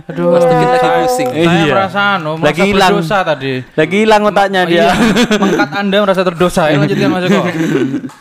Aduh. 0.03 0.27
Mas 0.35 0.43
Tugit 0.43 0.69
lagi 0.69 0.89
pusing 1.01 1.29
Saya 1.31 1.47
Iya. 1.47 1.71
merasa 1.71 2.01
anu, 2.17 2.31
merasa 2.35 2.47
Lagi 2.49 2.63
hilang. 2.67 2.91
berdosa 2.93 3.19
tadi. 3.23 3.53
lagi 3.73 3.97
hilang 3.97 4.23
otaknya 4.25 4.61
dia. 4.65 4.79
Iya. 4.83 4.91
Mengkat 5.39 5.71
Anda 5.73 5.97
merasa 6.03 6.23
terdosa. 6.23 6.63
Ya 6.67 6.77
lanjutkan 6.77 7.09
Mas 7.09 7.25
Eko. 7.25 7.43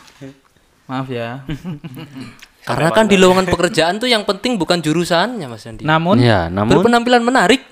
Maaf 0.88 1.08
ya. 1.08 1.42
karena 2.62 2.90
kan 2.90 3.06
di 3.06 3.14
lowongan 3.14 3.46
pekerjaan 3.46 3.94
tuh 3.96 4.06
yang 4.06 4.22
penting 4.22 4.54
bukan 4.54 4.78
jurusannya 4.78 5.46
Mas 5.46 5.62
Andi 5.64 5.82
Namun 5.82 6.18
Iya, 6.18 6.46
namun 6.46 6.74
berpenampilan 6.76 7.22
menarik 7.22 7.62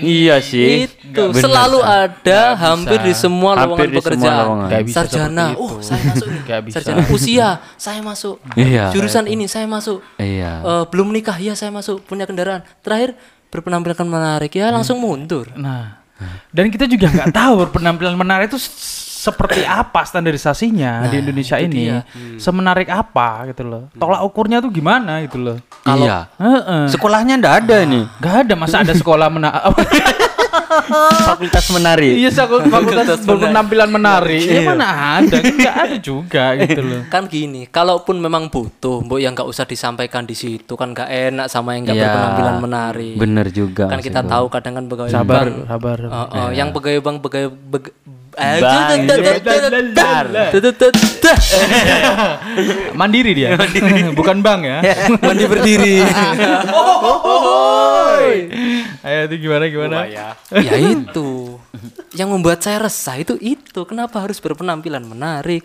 iya 0.00 0.38
sih. 0.38 0.86
itu 0.86 0.94
selalu 1.34 1.78
ada 1.80 2.40
hampir 2.54 2.98
di 3.00 3.12
semua 3.12 3.50
Hampir 3.54 3.66
lowongan 3.66 3.86
di 3.86 3.92
semua 3.92 4.02
pekerjaan 4.02 4.36
lowongan. 4.38 4.66
Nggak 4.66 4.82
bisa 4.82 4.96
sarjana 4.98 5.46
oh 5.50 5.54
itu. 5.54 5.76
saya 5.82 6.00
masuk 6.04 6.26
nih 6.26 6.40
Nggak 6.46 6.60
bisa. 6.62 6.74
sarjana 6.76 7.00
usia 7.08 7.48
saya 7.76 8.00
masuk 8.00 8.36
Iya. 8.52 8.84
jurusan 8.90 9.24
ini 9.26 9.44
saya 9.46 9.66
masuk 9.66 9.98
Iya. 10.16 10.52
Eh, 10.60 10.84
belum 10.86 11.08
nikah 11.10 11.36
ya 11.36 11.52
saya 11.52 11.70
masuk 11.70 12.02
punya 12.02 12.24
kendaraan 12.24 12.64
terakhir 12.80 13.16
berpenampilan 13.46 14.04
menarik 14.04 14.52
ya 14.52 14.68
langsung 14.68 14.98
mundur 14.98 15.48
Nah, 15.54 16.02
dan 16.48 16.68
kita 16.68 16.84
juga 16.84 17.08
nggak 17.08 17.30
tahu 17.30 17.52
berpenampilan 17.62 18.14
menarik 18.14 18.48
itu 18.48 18.60
seperti 19.16 19.62
apa 19.62 20.06
standarisasinya 20.06 21.10
di 21.10 21.18
Indonesia 21.18 21.58
ini, 21.58 21.98
semenarik 22.36 22.86
apa 22.86 23.50
gitu 23.50 23.66
loh. 23.66 23.82
Tolak 23.92 24.22
ukurnya 24.22 24.62
tuh 24.62 24.70
gimana 24.70 25.18
gitu 25.20 25.42
loh. 25.42 25.58
iya. 25.82 26.30
Heeh. 26.36 26.86
Sekolahnya 26.86 27.34
ndak 27.34 27.66
ada 27.66 27.82
ini. 27.82 28.06
Gak 28.16 28.46
ada 28.46 28.54
masa 28.54 28.86
ada 28.86 28.94
sekolah 28.94 29.26
mena 29.26 29.50
Fakultas 31.24 31.66
menari. 31.70 32.18
Iya, 32.18 32.30
sekolah 32.30 32.66
fakultas 32.66 33.20
berpenampilan 33.22 33.88
menari. 33.88 34.40
Ya 34.46 34.60
mana 34.66 34.86
ada, 35.18 35.36
kan 35.36 35.52
nggak 35.52 35.76
ada 35.78 35.96
juga 35.98 36.44
gitu 36.56 36.80
loh. 36.80 37.02
kan 37.06 37.26
gini 37.26 37.66
kalaupun 37.66 38.16
memang 38.16 38.48
butuh 38.48 39.00
mbok 39.00 39.18
yang 39.18 39.32
nggak 39.32 39.46
usah 39.46 39.64
disampaikan 39.64 40.22
di 40.22 40.32
situ 40.32 40.72
kan 40.72 40.90
nggak 40.90 41.06
enak 41.06 41.46
sama 41.46 41.74
yang 41.74 41.84
nggak 41.84 41.96
Iya. 41.96 42.04
berpenampilan 42.04 42.56
menarik 42.58 43.16
Bener 43.16 43.46
juga. 43.48 43.84
kan 43.86 44.00
kita 44.00 44.20
tahu 44.22 44.46
kadang 44.48 44.74
kan 44.74 44.84
pegawai 44.86 45.10
Sabar, 45.10 45.44
bank 45.44 45.56
sabar. 45.66 45.98
Oh, 46.02 46.26
oh, 46.28 46.48
yang 46.50 46.70
pegawai 46.70 47.00
bank 47.00 47.16
pegawai. 47.20 47.50
Mandiri 52.94 53.32
dia. 53.32 53.56
Bukan 54.12 54.40
bank 54.40 54.60
ya. 54.62 54.78
mandi 55.26 55.44
berdiri 55.44 56.04
Ayo 59.00 59.20
itu 59.30 59.36
gimana 59.40 59.64
gimana? 59.66 59.96
ya. 60.04 60.34
ya 60.50 60.74
itu 60.76 61.56
yang 62.12 62.28
membuat 62.28 62.58
saya 62.58 62.82
resah 62.82 63.16
itu 63.16 63.38
itu 63.38 63.84
kenapa 63.84 64.18
harus 64.18 64.36
berpenampilan 64.36 65.00
menarik 65.00 65.62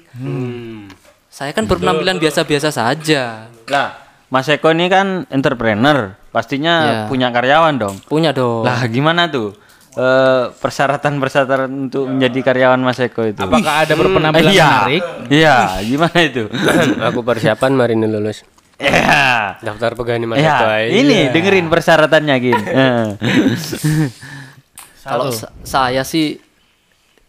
saya 1.27 1.51
kan 1.51 1.65
berpenampilan 1.65 2.19
biasa-biasa 2.19 2.69
saja 2.69 3.47
Lah, 3.65 3.95
Mas 4.27 4.45
Eko 4.45 4.69
ini 4.69 4.87
kan 4.87 5.23
entrepreneur, 5.27 6.13
pastinya 6.29 6.75
Iya. 6.83 7.07
punya 7.07 7.27
karyawan 7.31 7.75
dong. 7.75 7.95
punya 8.03 8.31
dong 8.31 8.63
Lah, 8.63 8.83
gimana 8.85 9.25
tuh? 9.25 9.55
Eh, 9.91 10.45
persyaratan-persyaratan 10.55 11.67
untuk 11.67 12.07
menjadi 12.07 12.39
karyawan 12.41 12.79
Mas 12.79 12.95
Eko 12.97 13.23
itu. 13.23 13.43
Apakah 13.43 13.83
ada 13.83 13.91
berpenampilan 13.91 14.47
Iya. 14.49 14.67
menarik? 14.79 15.03
Iya, 15.27 15.55
gimana 15.83 16.17
itu? 16.21 16.43
Aku 17.11 17.19
persiapan 17.21 17.71
mari 17.73 17.93
ini 17.93 18.07
lulus. 18.07 18.47
Iya. 18.77 19.59
Daftar 19.59 19.91
pegawai 19.93 20.23
Mas 20.25 20.39
Iya, 20.39 20.53
Eko, 20.53 20.65
iya. 20.65 20.79
ini 20.95 21.17
dengerin 21.29 21.67
persyaratannya 21.67 22.35
gin. 22.39 22.61
Eh. 22.71 23.07
kalau 25.01 25.27
sa- 25.29 25.51
saya 25.61 26.01
sih 26.01 26.37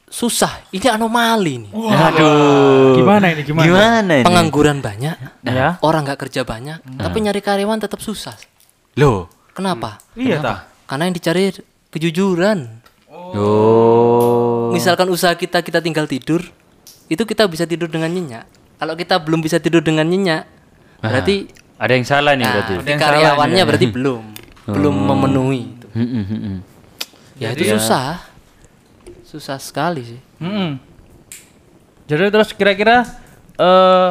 susah 0.05 0.69
ini 0.69 0.85
anomali 0.87 1.57
nih 1.59 1.73
Aduh. 1.73 2.93
Gimana 2.95 3.33
ini 3.33 3.43
gimana? 3.43 3.65
Gimana 3.65 4.13
ini? 4.15 4.23
pengangguran 4.23 4.79
banyak 4.79 5.17
Ya. 5.43 5.81
orang 5.81 6.05
nggak 6.05 6.21
kerja 6.21 6.45
banyak 6.45 6.85
tapi 6.95 7.17
nyari 7.19 7.41
karyawan 7.41 7.81
tetap 7.81 7.99
susah 7.99 8.37
Loh. 8.95 9.33
kenapa 9.51 9.97
Iya 10.13 10.39
tak. 10.39 10.59
karena 10.85 11.09
yang 11.09 11.17
dicari 11.17 11.49
kejujuran 11.93 12.81
Oh. 13.33 14.69
misalkan 14.73 15.09
usaha 15.09 15.33
kita 15.33 15.61
kita 15.61 15.81
tinggal 15.81 16.05
tidur 16.05 16.45
itu 17.09 17.23
kita 17.23 17.45
bisa 17.45 17.65
tidur 17.65 17.89
dengan 17.89 18.09
nyenyak 18.09 18.45
kalau 18.77 18.93
kita 18.93 19.17
belum 19.17 19.41
bisa 19.41 19.57
tidur 19.57 19.81
dengan 19.81 20.05
nyenyak 20.05 20.45
berarti 21.01 21.49
Ada 21.77 21.93
yang 21.93 22.07
salah 22.07 22.33
nih 22.33 22.45
nah, 22.45 22.53
berarti. 22.55 22.73
di 22.79 22.93
karyawannya 22.95 23.63
berarti 23.65 23.87
belum 23.89 24.23
belum 24.65 24.95
memenuhi 24.97 25.63
itu 25.67 25.87
Hmm, 25.93 26.09
hmm, 26.09 26.25
hmm, 26.25 26.41
hmm. 26.41 26.59
ya 27.37 27.49
itu 27.53 27.65
susah 27.71 28.21
susah 29.23 29.57
sekali 29.57 30.01
sih 30.07 30.21
Mm-mm. 30.41 30.81
Jadi 32.05 32.29
terus 32.29 32.53
kira-kira 32.53 33.05
eh 33.55 34.11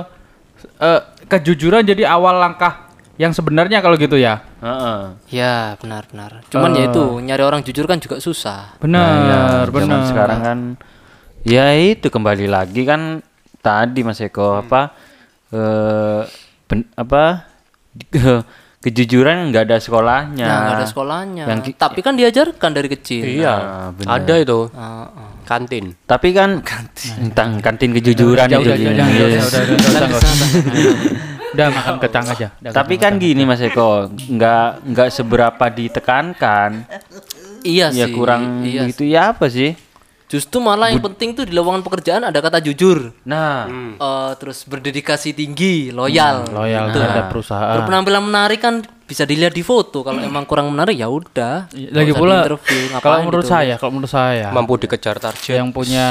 eh, 0.77 1.01
kejujuran 1.25 1.81
jadi 1.83 2.05
awal 2.07 2.37
langkah 2.37 2.89
yang 3.21 3.31
sebenarnya 3.31 3.79
kalau 3.79 3.93
gitu 3.95 4.17
ya. 4.17 4.41
Heeh. 4.57 5.01
ya 5.29 5.77
benar-benar 5.77 6.41
cuman 6.47 6.73
ya 6.73 6.89
itu 6.89 7.03
nyari 7.19 7.43
orang 7.43 7.61
jujur 7.61 7.85
kan 7.85 7.97
juga 7.97 8.17
susah 8.17 8.73
Benar, 8.77 8.97
Nah, 8.97 9.21
ya, 9.21 9.41
benar. 9.67 10.01
sekarang 10.03 10.39
kan 10.41 10.59
ya 11.43 11.65
itu 11.73 12.07
kembali 12.07 12.45
lagi 12.45 12.81
kan 12.81 13.21
tadi 13.59 14.01
Mas 14.01 14.17
Eko 14.19 14.57
apa 14.59 14.89
eh 15.49 16.21
ben- 16.65 16.89
apa 16.95 17.45
kejujuran 18.81 19.51
nggak 19.51 19.69
ada 19.69 19.77
sekolahnya. 19.77 20.41
Nah, 20.41 20.57
nggak 20.63 20.75
ada 20.75 20.87
sekolahnya. 20.87 21.43
Yang 21.45 21.59
ki- 21.61 21.77
Tapi 21.77 21.99
kan 22.01 22.17
diajarkan 22.17 22.71
dari 22.71 22.89
kecil. 22.89 23.21
Iya. 23.21 23.53
Nah, 23.53 23.87
bener. 23.93 24.09
Ada 24.09 24.35
itu 24.39 24.59
Ah, 24.73 25.05
ah. 25.05 25.29
kantin. 25.43 25.93
Tapi 26.01 26.33
kan 26.33 26.65
tentang 26.97 27.61
kantin 27.61 27.93
kejujuran 27.93 28.49
Jauh, 28.49 28.65
itu. 28.65 28.73
Udah, 31.63 31.75
makan 31.75 31.95
kecang 31.99 32.25
aja. 32.25 32.47
Udah, 32.55 32.71
Tapi 32.71 32.93
kan 32.95 33.13
gini 33.15 33.43
Mas 33.43 33.59
Eko, 33.59 33.89
nggak 34.09 34.67
nggak 34.83 35.09
seberapa 35.09 35.65
ditekankan. 35.67 36.87
Iya 37.61 37.91
Ya 37.91 38.05
sih. 38.05 38.11
kurang 38.11 38.63
iya. 38.63 38.87
gitu 38.87 39.03
ya 39.03 39.31
apa 39.31 39.45
sih? 39.45 39.77
Justru 40.25 40.57
malah 40.57 40.87
yang 40.87 41.03
penting 41.03 41.35
tuh 41.35 41.43
di 41.43 41.51
lowongan 41.51 41.83
pekerjaan 41.83 42.23
ada 42.23 42.39
kata 42.39 42.57
jujur. 42.57 43.11
Nah, 43.21 43.67
Eh, 43.93 44.31
terus 44.37 44.63
berdedikasi 44.63 45.31
tinggi, 45.31 45.91
loyal. 45.91 46.47
loyal 46.47 46.87
Tuh. 46.87 46.95
terhadap 46.95 47.25
perusahaan. 47.27 47.75
Berpenampilan 47.77 48.23
menarik 48.23 48.57
kan 48.57 48.79
bisa 49.03 49.27
dilihat 49.27 49.51
di 49.51 49.59
foto. 49.59 50.01
Kalau 50.01 50.17
emang 50.17 50.47
kurang 50.47 50.71
menarik 50.71 50.95
ya 50.95 51.05
udah. 51.05 51.67
Lagi 51.67 51.83
Nggak 51.83 52.07
usah 52.07 52.15
pula 52.15 52.37
kalau 53.03 53.19
menurut 53.21 53.43
gitu. 53.43 53.51
saya, 53.51 53.75
kalau 53.75 53.91
menurut 53.91 54.07
saya 54.09 54.47
Mampu 54.49 54.79
dikejar 54.79 55.19
target. 55.19 55.51
yang 55.51 55.67
punya 55.69 56.07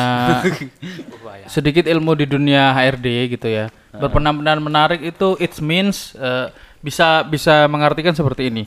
sedikit 1.49 1.85
ilmu 1.85 2.13
di 2.13 2.27
dunia 2.27 2.71
HRD 2.71 3.07
gitu 3.31 3.49
ya. 3.49 3.73
Berpenampilan 3.93 4.59
menarik 4.59 5.01
itu 5.01 5.35
it 5.37 5.55
means 5.59 6.15
eh, 6.15 6.49
bisa 6.79 7.23
bisa 7.23 7.67
mengartikan 7.67 8.13
seperti 8.13 8.47
ini. 8.47 8.65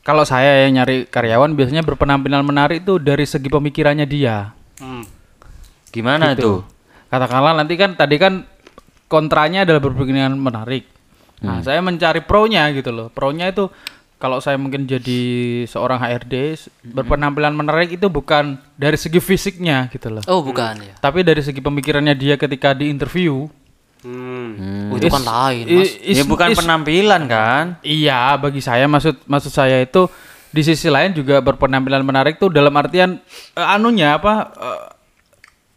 Kalau 0.00 0.22
saya 0.22 0.62
yang 0.62 0.76
nyari 0.76 1.04
karyawan 1.04 1.50
biasanya 1.52 1.82
berpenampilan 1.82 2.40
menarik 2.40 2.80
itu 2.80 2.96
dari 2.96 3.24
segi 3.24 3.48
pemikirannya 3.48 4.06
dia. 4.06 4.54
Gimana 5.88 6.32
Gitu. 6.32 6.42
tuh? 6.42 6.58
Katakanlah 7.08 7.54
nanti 7.54 7.74
kan 7.74 7.94
tadi 7.94 8.16
kan 8.16 8.44
kontranya 9.06 9.62
adalah 9.62 9.80
berkepentingan 9.80 10.34
menarik. 10.34 10.84
Nah, 11.38 11.60
saya 11.60 11.80
mencari 11.80 12.20
pro-nya 12.20 12.70
gitu 12.70 12.88
loh. 12.88 13.08
Pro-nya 13.08 13.46
itu 13.46 13.68
kalau 14.16 14.38
saya 14.38 14.56
mungkin 14.56 14.84
jadi 14.84 15.20
seorang 15.64 16.00
HRD 16.00 16.34
s- 16.54 16.70
berpenampilan 16.82 17.52
menarik 17.52 17.92
itu 17.92 18.06
bukan 18.06 18.56
dari 18.74 18.96
segi 18.96 19.18
fisiknya 19.18 19.90
gitu 19.90 20.08
loh. 20.08 20.22
Oh, 20.26 20.40
bukan 20.40 20.80
ya. 20.80 20.94
Tapi 20.96 21.20
dari 21.20 21.42
segi 21.42 21.58
pemikirannya 21.58 22.14
dia 22.14 22.36
ketika 22.36 22.72
di 22.72 22.88
interview. 22.88 23.46
Hmm. 24.00 24.92
Oh, 24.92 24.96
itu 24.96 25.08
kan 25.08 25.22
lain, 25.22 25.64
Mas. 25.66 25.92
is- 25.98 26.18
ya 26.18 26.24
bukan 26.24 26.52
is- 26.52 26.58
penampilan 26.58 27.22
kan? 27.26 27.64
Iya, 27.80 28.36
bagi 28.36 28.60
saya 28.60 28.86
maksud 28.86 29.24
maksud 29.24 29.50
saya 29.50 29.80
itu 29.80 30.06
di 30.48 30.62
sisi 30.62 30.86
lain 30.86 31.10
juga 31.10 31.40
berpenampilan 31.40 32.00
menarik 32.00 32.36
tuh 32.36 32.48
dalam 32.48 32.70
artian 32.72 33.18
eh, 33.52 33.66
anunya 33.66 34.14
apa 34.14 34.32
eh, 34.54 34.80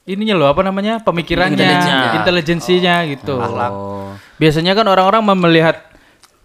ininya 0.10 0.36
loh 0.36 0.48
apa 0.48 0.62
namanya 0.62 1.02
pemikirannya, 1.02 1.58
Intelijensinya. 1.58 2.14
intelijensinya 2.18 2.96
gitu. 3.08 3.36
Oh. 3.38 4.14
Biasanya 4.38 4.74
kan 4.74 4.86
orang-orang 4.86 5.22
melihat 5.40 5.88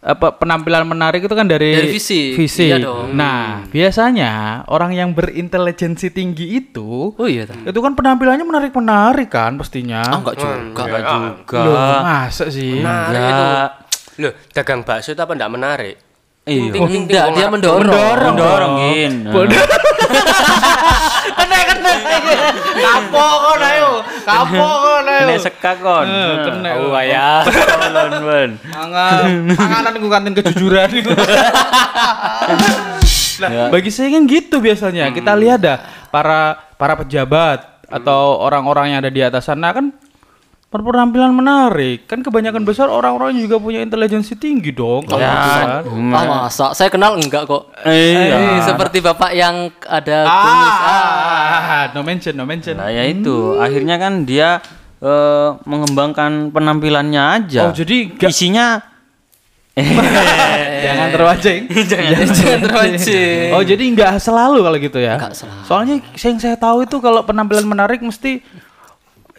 apa 0.05 0.37
penampilan 0.37 0.85
menarik 0.85 1.25
itu 1.25 1.33
kan 1.33 1.49
dari 1.49 1.73
Dari 1.73 1.89
fisik. 1.89 2.37
fisik. 2.37 2.69
Iya 2.69 2.77
dong. 2.85 3.17
Nah, 3.17 3.65
biasanya 3.67 4.33
orang 4.69 4.93
yang 4.93 5.17
berintelijensi 5.17 6.13
tinggi 6.13 6.61
itu 6.61 7.17
Oh 7.17 7.25
iya. 7.25 7.49
itu 7.49 7.79
kan 7.81 7.97
penampilannya 7.97 8.45
menarik-menarik 8.45 9.33
kan 9.33 9.57
pastinya. 9.57 10.05
Ah, 10.05 10.21
enggak 10.21 10.37
juga. 10.37 10.55
Enggak 10.61 10.87
juga. 11.41 11.61
Loh, 11.65 11.99
masa 12.05 12.45
sih? 12.53 12.77
Menarik 12.77 13.17
itu. 13.17 13.33
Enggak. 13.33 13.69
Loh, 14.15 14.33
dagang 14.53 14.81
bakso 14.85 15.11
itu 15.11 15.23
apa 15.25 15.33
enggak 15.33 15.53
menarik? 15.57 15.97
Iya. 16.45 16.61
Ting, 16.61 16.73
ting, 16.77 16.85
ting, 16.93 17.03
Enggak, 17.09 17.25
wong 17.25 17.37
dia 17.41 17.49
mendorong. 17.49 17.89
Mendorong, 17.89 18.35
mendorong, 18.37 18.75
Gin. 18.85 19.13
kena 21.41 21.59
kena 21.65 21.93
kapok 22.85 23.35
kon 23.41 23.63
ayo 23.65 23.91
kapok 24.29 24.77
kon 24.85 25.07
ayo 25.09 25.25
Kena 25.25 25.41
sekak 25.41 25.77
kon. 25.81 26.05
Kena. 26.45 26.71
Oh 26.85 26.93
ya. 27.17 27.49
Lon, 27.89 28.13
lon. 28.21 28.51
Pangan, 28.61 29.25
panganan 29.57 29.93
gue 29.97 30.11
kantin 30.13 30.33
kejujuran 30.37 30.89
nah 33.35 33.67
bagi 33.67 33.91
saya 33.91 34.15
kan 34.15 34.23
gitu 34.31 34.63
biasanya 34.63 35.11
kita 35.11 35.35
lihat 35.35 35.59
dah 35.59 35.79
para 36.15 36.55
para 36.79 36.95
pejabat 37.03 37.67
atau 37.91 38.39
orang-orang 38.39 38.95
yang 38.95 38.99
ada 39.03 39.11
di 39.11 39.23
atas 39.23 39.51
sana 39.51 39.75
kan 39.75 39.91
berpenampilan 40.75 41.31
menarik 41.31 42.05
kan 42.05 42.19
kebanyakan 42.19 42.63
besar 42.63 42.87
orang-orang 42.87 43.39
juga 43.39 43.57
punya 43.57 43.79
intelijensi 43.79 44.35
tinggi 44.35 44.71
dong 44.71 45.07
kalau 45.07 45.23
Ya, 45.23 45.31
kan. 45.31 45.87
Ah, 46.11 46.25
masa? 46.43 46.75
Saya 46.75 46.91
kenal 46.91 47.15
enggak 47.15 47.47
kok. 47.47 47.71
Iya. 47.81 48.35
Eh, 48.35 48.59
seperti 48.61 48.99
bapak 48.99 49.31
yang 49.33 49.55
ada 49.81 50.19
kumis. 50.27 50.75
Ah. 50.75 51.55
ah 51.55 51.85
no 51.91 52.03
mention 52.03 52.35
no 52.35 52.43
mention 52.43 52.75
Nah, 52.75 52.89
ya 52.89 53.05
itu. 53.05 53.55
Akhirnya 53.57 53.97
kan 53.97 54.23
dia 54.23 54.59
eh, 54.99 55.49
mengembangkan 55.63 56.51
penampilannya 56.51 57.23
aja. 57.23 57.61
oh 57.63 57.73
jadi 57.73 58.11
ga- 58.11 58.29
isinya 58.29 58.83
jangan 60.85 61.09
terwajeng 61.11 61.61
jangan, 61.91 62.27
Jangan 62.27 62.61
terwajeng. 62.63 63.51
oh 63.53 63.63
jadi 63.63 63.85
nggak 63.91 64.13
selalu 64.19 64.59
kalau 64.61 64.79
gitu 64.79 64.99
ya 64.99 65.15
Nggak 65.17 65.35
selalu. 65.35 65.63
soalnya 65.65 65.95
yang 66.15 66.39
saya 66.39 66.57
tahu 66.57 66.83
itu 66.83 66.97
kalau 66.99 67.21
penampilan 67.23 67.65
menarik 67.65 67.99
mesti 67.99 68.39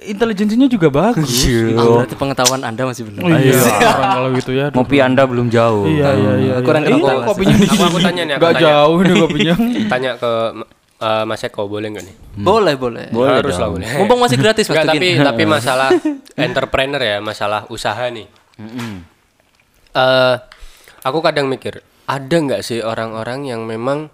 intelijensinya 0.06 0.66
juga 0.66 0.88
bagus 0.88 1.46
Ah, 1.72 2.02
berarti 2.02 2.14
pengetahuan 2.14 2.62
Anda 2.62 2.86
masih 2.86 3.04
belum. 3.04 3.20
Oh 3.20 3.30
iya, 3.32 3.56
orang 3.56 4.12
kalau 4.12 4.30
gitu 4.34 4.52
ya. 4.52 4.66
aduh. 4.68 4.76
ngopi 4.78 4.98
Anda 4.98 5.24
belum 5.24 5.48
jauh. 5.48 5.86
Iya, 5.86 6.10
iya, 6.12 6.32
iya. 6.38 6.54
Kurang 6.62 6.82
iya. 6.82 6.90
kenal 6.92 7.02
Iya, 7.02 7.16
Mas. 7.16 7.28
kopinya 7.28 7.56
di 7.56 7.68
Aku- 7.68 8.00
tanya 8.00 8.22
nih, 8.22 8.34
aku 8.34 8.40
Nggak 8.40 8.54
tanya. 8.54 8.66
jauh 8.66 8.98
nih 9.00 9.16
kopinya. 9.18 9.56
Tanya 9.92 10.12
ke 10.16 10.32
eh, 10.98 11.24
Mas 11.24 11.42
Eko 11.42 11.62
boleh 11.66 11.88
nggak 11.90 12.04
nih? 12.04 12.16
Boleh, 12.38 12.74
boleh. 12.76 13.06
Boleh 13.10 13.38
Harus 13.38 13.56
lah 13.56 13.68
boleh. 13.68 13.88
Mumpung 13.96 14.20
masih 14.20 14.38
gratis 14.38 14.66
Mas 14.66 14.80
tapi 14.80 15.08
tapi 15.16 15.44
masalah 15.56 15.90
entrepreneur 16.36 17.02
ya, 17.02 17.18
masalah 17.20 17.66
usaha 17.68 18.06
nih. 18.08 18.26
Eh, 19.92 20.36
aku 21.02 21.20
kadang 21.20 21.46
mikir, 21.46 21.80
ada 22.06 22.36
nggak 22.36 22.62
sih 22.62 22.80
orang-orang 22.80 23.46
yang 23.46 23.64
memang 23.64 24.12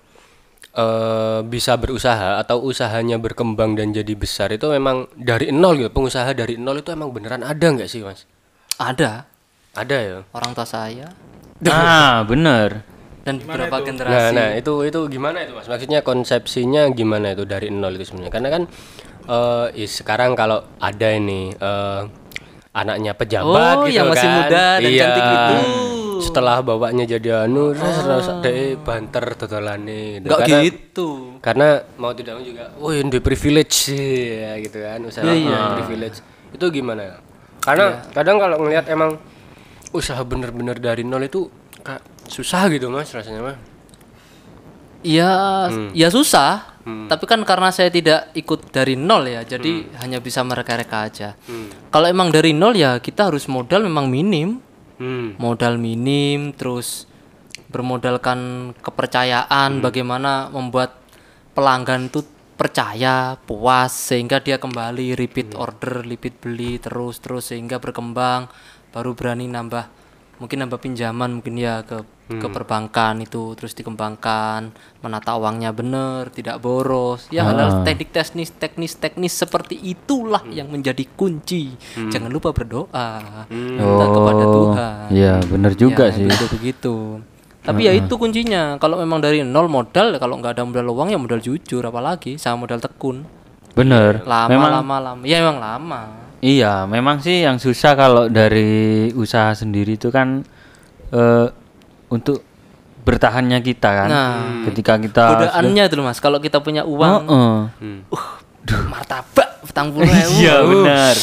eh, 0.75 1.39
bisa 1.43 1.75
berusaha 1.75 2.39
atau 2.39 2.63
usahanya 2.63 3.19
berkembang 3.19 3.75
dan 3.75 3.91
jadi 3.91 4.13
besar 4.15 4.51
itu 4.55 4.67
memang 4.71 5.07
dari 5.15 5.51
nol 5.51 5.75
gitu, 5.79 5.91
pengusaha 5.91 6.31
dari 6.31 6.55
nol 6.55 6.79
itu 6.79 6.89
emang 6.91 7.11
beneran 7.11 7.43
ada 7.43 7.67
nggak 7.67 7.89
sih 7.91 8.01
mas? 8.03 8.23
Ada 8.79 9.27
Ada 9.71 9.97
ya. 10.03 10.19
orang 10.35 10.51
tua 10.51 10.67
saya 10.67 11.07
Ah, 11.63 12.25
bener. 12.25 12.83
dan 13.21 13.37
beberapa 13.37 13.77
Nah, 13.77 13.85
generasi. 13.85 14.33
nah 14.33 14.49
itu 14.57 14.73
itu 14.81 14.99
gimana 15.07 15.45
itu 15.45 15.53
mas? 15.53 15.69
Maksudnya 15.69 16.01
konsepsinya 16.01 16.89
gimana 16.89 17.37
itu 17.37 17.45
dari 17.45 17.69
nol 17.69 17.93
itu 17.95 18.09
sebenarnya? 18.09 18.33
Karena 18.33 18.49
kan 18.49 18.63
eh 19.29 19.67
is- 19.85 20.01
sekarang 20.01 20.33
kalau 20.33 20.65
ada 20.81 21.07
ini 21.13 21.53
eh, 21.53 22.01
anaknya 22.71 23.11
pejabat 23.11 23.75
Oh, 23.77 23.83
gitu 23.83 23.95
yang 23.95 24.07
masih 24.07 24.23
kan. 24.23 24.35
muda 24.37 24.65
dan 24.77 24.87
Iya. 24.87 25.01
cantik 25.01 25.25
itu. 25.27 25.57
Setelah 26.21 26.61
bapaknya 26.61 27.03
jadi 27.09 27.29
anu, 27.43 27.73
terus 27.73 27.97
terus 27.97 28.27
deh 28.39 28.77
banter 28.77 29.25
dodolane. 29.35 30.21
Enggak 30.21 30.39
Karena- 30.39 30.61
gitu. 30.63 31.09
Karena 31.39 31.67
mau 31.97 32.13
tidak 32.13 32.37
mau 32.37 32.43
juga, 32.43 32.69
oh 32.77 32.89
yang 32.89 33.09
di 33.09 33.19
privilege 33.19 33.89
ya 34.37 34.53
gitu 34.57 34.77
kan, 34.77 35.01
usaha 35.01 35.25
Iya, 35.25 35.75
privilege. 35.75 36.21
Itu 36.51 36.69
gimana? 36.69 37.19
Karena 37.59 38.05
kadang 38.09 38.37
kalau 38.37 38.57
ngelihat 38.59 38.85
emang 38.87 39.17
usaha 39.91 40.21
bener-bener 40.21 40.77
dari 40.77 41.01
nol 41.01 41.21
itu 41.21 41.49
kayak 41.77 41.99
susah 42.25 42.69
gitu 42.69 42.87
mas 42.87 43.09
rasanya 43.09 43.41
mah. 43.43 43.57
Ya, 45.01 45.33
Hmm. 45.67 45.89
ya 45.91 46.07
susah. 46.07 46.70
Tapi 46.83 47.23
kan 47.29 47.41
karena 47.45 47.69
saya 47.69 47.93
tidak 47.93 48.33
ikut 48.33 48.73
dari 48.73 48.97
nol 48.97 49.29
ya, 49.29 49.41
jadi 49.45 49.85
Hmm. 49.85 49.93
hanya 50.01 50.17
bisa 50.17 50.41
mereka-reka 50.41 50.97
aja. 51.05 51.29
Kalau 51.93 52.07
emang 52.09 52.33
dari 52.33 52.51
nol 52.57 52.73
ya 52.73 52.97
kita 52.97 53.29
harus 53.29 53.45
modal 53.45 53.85
memang 53.85 54.09
minim, 54.09 54.57
Hmm. 54.97 55.37
modal 55.37 55.77
minim, 55.77 56.53
terus 56.53 57.05
bermodalkan 57.71 58.71
kepercayaan, 58.81 59.79
Hmm. 59.79 59.83
bagaimana 59.83 60.49
membuat 60.51 60.99
pelanggan 61.55 62.11
itu 62.11 62.25
percaya, 62.59 63.41
puas, 63.49 63.89
sehingga 63.89 64.37
dia 64.37 64.61
kembali 64.61 65.17
repeat 65.17 65.57
Hmm. 65.57 65.65
order, 65.65 66.05
repeat 66.05 66.37
beli 66.37 66.77
terus 66.77 67.17
terus 67.17 67.49
sehingga 67.49 67.81
berkembang, 67.81 68.51
baru 68.93 69.17
berani 69.17 69.49
nambah, 69.49 69.89
mungkin 70.41 70.65
nambah 70.65 70.81
pinjaman 70.81 71.37
mungkin 71.37 71.53
ya 71.55 71.85
ke 71.85 72.01
ke 72.31 72.47
Hmm. 72.47 72.55
perbankan 72.55 73.19
itu 73.19 73.53
terus 73.59 73.75
dikembangkan, 73.75 74.71
menata 75.03 75.35
uangnya 75.35 75.75
benar, 75.75 76.31
tidak 76.31 76.63
boros. 76.63 77.27
Ya 77.27 77.43
hal-hal 77.43 77.83
teknik 77.83 78.15
teknis 78.15 78.49
teknis 78.55 78.95
teknis 78.95 79.35
seperti 79.35 79.75
itulah 79.75 80.39
Hmm. 80.39 80.55
yang 80.55 80.67
menjadi 80.71 81.03
kunci. 81.13 81.75
Jangan 82.07 82.31
lupa 82.31 82.55
berdoa 82.55 83.45
minta 83.51 84.05
kepada 84.07 84.43
Oh, 84.47 84.53
Tuhan. 84.55 85.05
Iya, 85.11 85.43
bener 85.43 85.75
juga 85.75 86.07
Ya, 86.07 86.15
sih. 86.15 86.23
begitu 86.25 86.45
begitu. 86.55 86.95
Tapi 87.61 87.81
ya 87.85 87.93
itu 87.93 88.13
kuncinya. 88.15 88.79
Kalau 88.79 88.97
memang 88.97 89.21
dari 89.21 89.43
nol 89.43 89.67
modal, 89.69 90.15
kalau 90.17 90.39
nggak 90.39 90.55
ada 90.57 90.63
modal 90.63 90.87
uang 90.87 91.13
ya 91.13 91.19
modal 91.19 91.37
jujur, 91.37 91.83
apalagi 91.83 92.39
sama 92.39 92.63
modal 92.65 92.79
tekun. 92.79 93.27
Bener. 93.75 94.23
Lama 94.23 94.49
memang 94.49 94.71
lama 94.81 94.95
lama. 95.03 95.21
Ya 95.27 95.43
memang 95.43 95.59
lama. 95.59 96.30
Iya, 96.41 96.83
memang 96.89 97.21
sih 97.21 97.45
yang 97.45 97.61
susah 97.61 97.95
kalau 97.95 98.27
dari 98.27 99.09
usaha 99.13 99.55
sendiri 99.55 99.95
itu 99.95 100.09
kan 100.11 100.43
eh, 101.13 101.47
untuk 102.11 102.43
bertahannya 103.01 103.59
kita 103.65 103.89
kan. 103.89 104.09
Nah. 104.09 104.37
Ketika 104.69 105.01
kita 105.01 105.23
Godaannya 105.33 105.83
itu 105.89 105.95
loh 105.97 106.05
mas. 106.05 106.21
Kalau 106.21 106.37
kita 106.37 106.61
punya 106.61 106.85
uang, 106.85 107.25
Heeh. 107.25 107.57
uh, 108.13 108.83
martabak, 108.93 109.65
petang 109.65 109.89
puluh. 109.89 110.05
Iya, 110.37 110.61
Uh. 110.61 110.69
benar. 110.69 111.15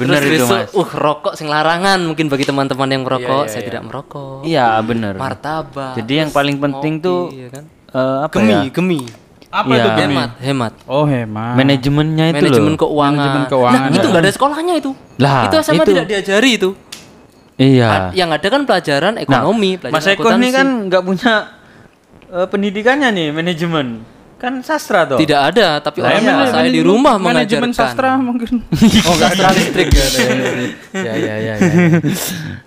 Benar 0.00 0.24
Terus 0.24 0.32
itu, 0.32 0.44
besok, 0.48 0.56
Mas. 0.56 0.72
Uh, 0.72 0.88
rokok 0.96 1.32
sing 1.36 1.44
larangan 1.52 2.00
mungkin 2.00 2.32
bagi 2.32 2.48
teman-teman 2.48 2.88
yang 2.88 3.02
merokok, 3.04 3.52
saya 3.52 3.60
tidak 3.60 3.84
merokok. 3.84 4.48
Iya, 4.48 4.80
benar. 4.80 5.20
Martabak. 5.20 5.92
Jadi 6.00 6.12
yang 6.24 6.30
paling 6.32 6.56
penting 6.56 7.04
tuh 7.04 7.28
ya 7.28 7.52
kan? 7.52 7.64
eh, 7.68 8.18
apa 8.24 8.32
gemi, 8.32 8.48
ya? 8.48 8.60
gemi. 8.72 9.00
Apa 9.50 9.66
Iya. 9.66 9.82
itu 9.82 9.88
gemi? 9.98 10.14
Hemat, 10.14 10.30
hemat. 10.38 10.72
Oh, 10.86 11.02
hemat. 11.02 11.54
Manajemennya 11.58 12.24
itu 12.30 12.36
Manajemen 12.38 12.72
loh. 12.72 12.80
keuangan. 12.86 13.18
Manajemen 13.18 13.44
keuangan. 13.50 13.80
Nah, 13.82 13.96
itu 13.98 14.06
nggak 14.06 14.22
ada 14.22 14.30
sekolahnya 14.30 14.74
itu. 14.78 14.90
Lah, 15.18 15.42
itu 15.50 15.56
SMA 15.58 15.82
itu. 15.82 15.90
tidak 15.90 16.06
diajari 16.06 16.50
itu. 16.54 16.70
Iya. 17.58 18.14
Yang 18.14 18.30
ada 18.40 18.46
kan 18.46 18.62
pelajaran 18.64 19.14
ekonomi, 19.18 19.70
Nah, 19.74 19.90
pelajaran 19.90 19.94
Mas 20.00 20.06
Eko 20.08 20.28
ini 20.32 20.48
kan 20.48 20.66
nggak 20.86 21.02
punya 21.02 21.32
eh, 22.30 22.46
pendidikannya 22.46 23.08
nih 23.10 23.28
manajemen. 23.34 23.86
Kan 24.40 24.64
sastra 24.64 25.04
toh. 25.04 25.20
tidak 25.20 25.52
ada, 25.52 25.84
tapi 25.84 26.00
orang 26.00 26.24
iya. 26.24 26.32
tua 26.32 26.46
saya 26.48 26.70
di 26.72 26.80
rumah 26.80 27.20
manajemen 27.20 27.76
mengajarkan. 27.76 27.92
sastra 27.92 28.10
mungkin. 28.16 28.64
Oh, 29.08 29.16
sastra 29.20 29.52
listrik 29.52 29.92
ya. 30.00 30.06
ya, 30.96 31.12
ya, 31.12 31.12
ya, 31.12 31.34
ya. 31.36 31.54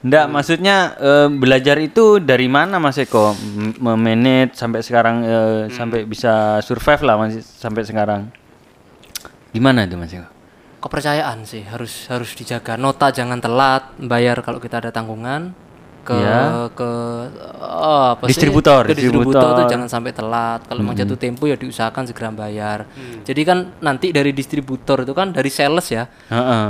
Enggak, 0.06 0.26
maksudnya 0.30 0.94
eh, 1.02 1.28
belajar 1.34 1.82
itu 1.82 2.22
dari 2.22 2.46
mana 2.46 2.78
Mas 2.78 3.02
Eko? 3.02 3.34
Memanage 3.82 4.54
sampai 4.54 4.86
sekarang 4.86 5.26
eh, 5.26 5.62
sampai 5.74 6.06
bisa 6.06 6.62
survive 6.62 7.02
lah 7.02 7.18
masih 7.18 7.42
sampai 7.42 7.82
sekarang. 7.82 8.30
Gimana 9.50 9.90
itu 9.90 9.98
Mas 9.98 10.14
Eko? 10.14 10.30
Kepercayaan 10.78 11.42
sih 11.50 11.66
harus 11.66 12.06
harus 12.06 12.38
dijaga. 12.38 12.78
Nota 12.78 13.10
jangan 13.10 13.42
telat, 13.42 13.98
bayar 13.98 14.46
kalau 14.46 14.62
kita 14.62 14.78
ada 14.78 14.94
tanggungan. 14.94 15.58
Ke 16.04 16.14
Ya. 16.14 16.68
ke 16.76 16.92
oh, 17.64 18.04
apa 18.14 18.28
sih? 18.28 18.36
Distributor, 18.36 18.84
ke 18.84 18.92
distributor 18.92 19.40
distributor. 19.40 19.58
tuh 19.58 19.66
jangan 19.72 19.88
sampai 19.88 20.12
telat. 20.12 20.60
Kalau 20.68 20.82
mau 20.84 20.92
jatuh 20.92 21.16
tempo 21.16 21.48
ya 21.48 21.56
diusahakan 21.56 22.04
segera 22.06 22.30
bayar. 22.30 22.86
Jadi 23.24 23.42
kan 23.42 23.72
nanti 23.80 24.12
dari 24.12 24.36
distributor 24.36 25.02
itu 25.02 25.16
kan 25.16 25.32
dari 25.32 25.48
sales 25.48 25.88
ya. 25.88 26.06
Heeh. 26.28 26.68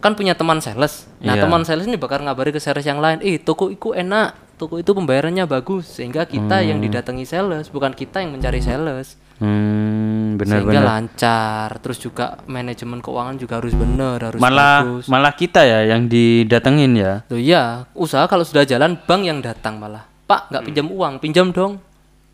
Kan 0.00 0.12
punya 0.16 0.32
teman 0.32 0.62
sales. 0.62 1.04
Nah, 1.20 1.36
Iya. 1.36 1.44
teman 1.44 1.60
sales 1.62 1.84
ini 1.84 2.00
bakal 2.00 2.24
ngabari 2.24 2.50
ke 2.50 2.58
sales 2.58 2.86
yang 2.86 2.98
lain, 2.98 3.20
"Eh, 3.20 3.36
toko 3.36 3.68
itu 3.68 3.92
enak, 3.92 4.32
toko 4.56 4.80
itu 4.80 4.96
pembayarannya 4.96 5.44
bagus." 5.44 6.00
Sehingga 6.00 6.24
kita 6.24 6.64
yang 6.64 6.80
didatangi 6.80 7.28
sales, 7.28 7.68
bukan 7.68 7.92
kita 7.92 8.24
yang 8.24 8.32
mencari 8.32 8.64
sales. 8.64 9.20
Hmm, 9.36 10.19
Sehingga 10.32 10.62
benar-benar. 10.62 10.84
lancar. 10.84 11.68
Terus 11.78 11.98
juga 11.98 12.24
manajemen 12.44 12.98
keuangan 12.98 13.34
juga 13.34 13.56
harus 13.56 13.72
benar, 13.72 14.18
harus 14.20 14.38
Malah 14.38 14.78
bagus. 14.80 15.04
malah 15.06 15.32
kita 15.32 15.60
ya 15.60 15.86
yang 15.86 16.04
didatengin 16.04 16.92
ya. 16.94 17.12
Loh 17.26 17.36
iya, 17.36 17.62
usaha 17.92 18.24
kalau 18.24 18.42
sudah 18.42 18.62
jalan 18.62 18.98
bank 18.98 19.22
yang 19.22 19.38
datang 19.38 19.76
malah. 19.76 20.04
Pak, 20.24 20.48
nggak 20.48 20.62
pinjam 20.64 20.86
uang, 20.86 21.14
pinjam 21.18 21.46
dong. 21.48 21.82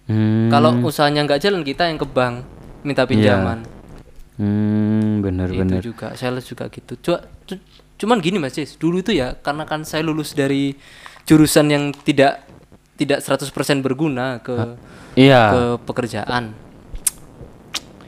Hmm. 0.05 0.49
Kalau 0.49 0.71
usahanya 0.81 1.23
nggak 1.23 1.41
jalan 1.41 1.61
kita 1.61 1.85
yang 1.85 1.97
ke 1.97 2.05
bank 2.05 2.45
minta 2.83 3.03
pinjaman. 3.03 3.65
Hmm, 4.35 5.21
benar-benar. 5.21 5.79
Itu 5.79 5.91
juga 5.91 6.13
sales 6.13 6.45
juga 6.45 6.69
gitu. 6.69 6.93
Cuma 7.01 7.19
cu- 7.43 7.65
cuman 7.97 8.21
gini 8.21 8.37
Mas 8.37 8.53
Cis, 8.53 8.77
dulu 8.77 9.01
itu 9.01 9.11
ya 9.11 9.33
karena 9.35 9.65
kan 9.65 9.81
saya 9.83 10.05
lulus 10.05 10.31
dari 10.31 10.77
jurusan 11.25 11.67
yang 11.67 11.85
tidak 11.97 12.45
tidak 12.95 13.21
100% 13.21 13.49
berguna 13.81 14.39
ke 14.39 14.77
Iya. 15.15 15.43
ke 15.49 15.63
pekerjaan. 15.83 16.53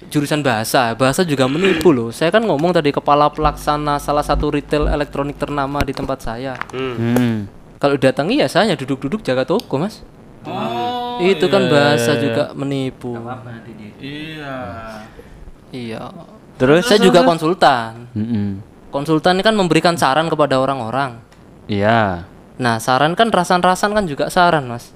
Jurusan 0.08 0.40
bahasa, 0.40 0.96
bahasa 0.96 1.20
juga 1.20 1.44
menipu 1.44 1.92
loh. 1.92 2.08
Saya 2.08 2.32
kan 2.32 2.40
ngomong 2.40 2.72
tadi 2.72 2.88
kepala 2.88 3.28
pelaksana 3.28 4.00
salah 4.00 4.24
satu 4.24 4.48
retail 4.48 4.88
elektronik 4.88 5.36
ternama 5.36 5.84
di 5.84 5.92
tempat 5.92 6.24
saya. 6.24 6.56
Hmm. 6.72 7.44
Kalau 7.78 7.94
datangi 7.94 8.42
ya 8.42 8.48
saya 8.50 8.66
hanya 8.66 8.76
duduk-duduk 8.80 9.22
jaga 9.22 9.44
toko 9.44 9.78
mas. 9.78 10.02
itu 11.18 11.46
kan 11.50 11.66
bahasa 11.68 12.16
juga 12.16 12.50
menipu. 12.54 13.18
Iya. 13.98 14.56
Iya. 15.74 16.02
Terus? 16.58 16.82
Saya 16.90 16.98
juga 16.98 17.22
konsultan. 17.22 18.10
Mm-mm. 18.16 18.62
Konsultan 18.90 19.38
ini 19.38 19.44
kan 19.44 19.54
memberikan 19.54 19.94
saran 19.94 20.26
kepada 20.26 20.58
orang-orang. 20.58 21.20
Iya. 21.70 22.24
Nah 22.58 22.76
saran 22.82 23.14
kan 23.14 23.30
rasan-rasan 23.30 23.94
kan 23.94 24.04
juga 24.08 24.26
saran 24.32 24.66
mas. 24.66 24.90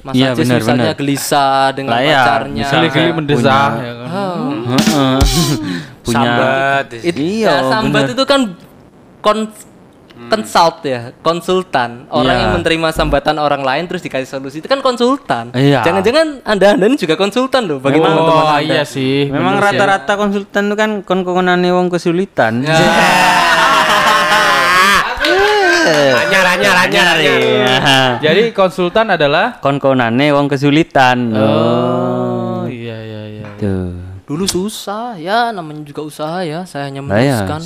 Mas 0.00 0.12
Iya, 0.16 0.28
Ajis 0.32 0.38
benar, 0.40 0.58
misalnya 0.58 0.84
benar. 0.86 0.96
gelisah 0.96 1.60
dengan 1.72 1.90
Lah 1.92 2.00
ya, 2.00 2.16
pacarnya. 2.16 2.62
misalnya 2.64 2.88
Geli-geli 2.88 3.12
mendesah 3.12 3.64
punya- 3.68 3.80
ya 3.80 3.92
kan. 3.92 4.08
Oh. 4.10 4.50
Heeh. 4.70 5.18
Punya 6.06 6.16
Sambat. 6.16 6.84
It- 6.96 7.16
Iya, 7.16 7.46
ya, 7.46 7.56
sambat 7.68 8.02
bener. 8.02 8.14
itu 8.14 8.24
kan 8.24 8.40
kon 9.20 9.38
consult 10.22 10.76
ya, 10.82 11.00
konsultan. 11.20 12.04
Orang 12.08 12.30
Iya. 12.30 12.40
yang 12.40 12.52
menerima 12.54 12.88
sambatan 12.90 13.36
orang 13.36 13.60
lain 13.60 13.84
terus 13.84 14.00
dikasih 14.00 14.24
solusi 14.26 14.60
itu 14.60 14.68
kan 14.68 14.78
konsultan. 14.78 15.50
Iya. 15.50 15.80
Jangan-jangan 15.82 16.44
anda 16.44 16.66
anda 16.70 16.86
ini 16.86 16.94
juga 16.94 17.14
konsultan 17.14 17.64
loh 17.64 17.78
bagi 17.78 17.98
teman-teman 17.98 18.30
Oh 18.38 18.46
anda. 18.46 18.60
iya 18.62 18.82
sih. 18.82 19.26
Memang 19.26 19.56
bener 19.56 19.68
rata-rata 19.70 20.12
konsultan 20.14 20.62
itu 20.66 20.76
kan 20.76 20.90
kon-konane 21.00 21.68
wong 21.68 21.88
kesulitan. 21.88 22.62
Ya. 22.62 22.72
Anyar, 22.72 22.88
anyar, 26.24 26.44
anyar, 26.56 26.76
anyar. 26.86 27.16
Iya. 27.18 27.76
Jadi 28.20 28.42
konsultan 28.50 29.12
adalah 29.14 29.58
Kon-konane 29.58 30.32
wong 30.34 30.46
kesulitan. 30.48 31.30
Oh 31.34 32.64
iya 32.66 32.96
iya 33.00 33.22
iya. 33.40 33.46
Tuh. 33.58 33.94
Dulu 34.26 34.46
susah 34.46 35.18
ya, 35.18 35.50
namanya 35.50 35.82
juga 35.82 36.06
usaha 36.06 36.38
ya. 36.46 36.62
Saya 36.62 36.86
hanya 36.86 37.02
Lah 37.02 37.18
ya. 37.18 37.42
meneruskan. 37.42 37.60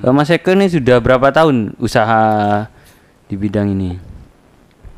Eh, 0.00 0.12
Mas 0.16 0.32
Eko 0.32 0.56
ini 0.56 0.72
sudah 0.72 0.96
berapa 0.96 1.28
tahun 1.28 1.76
usaha 1.76 2.64
di 3.28 3.36
bidang 3.36 3.68
ini? 3.68 4.00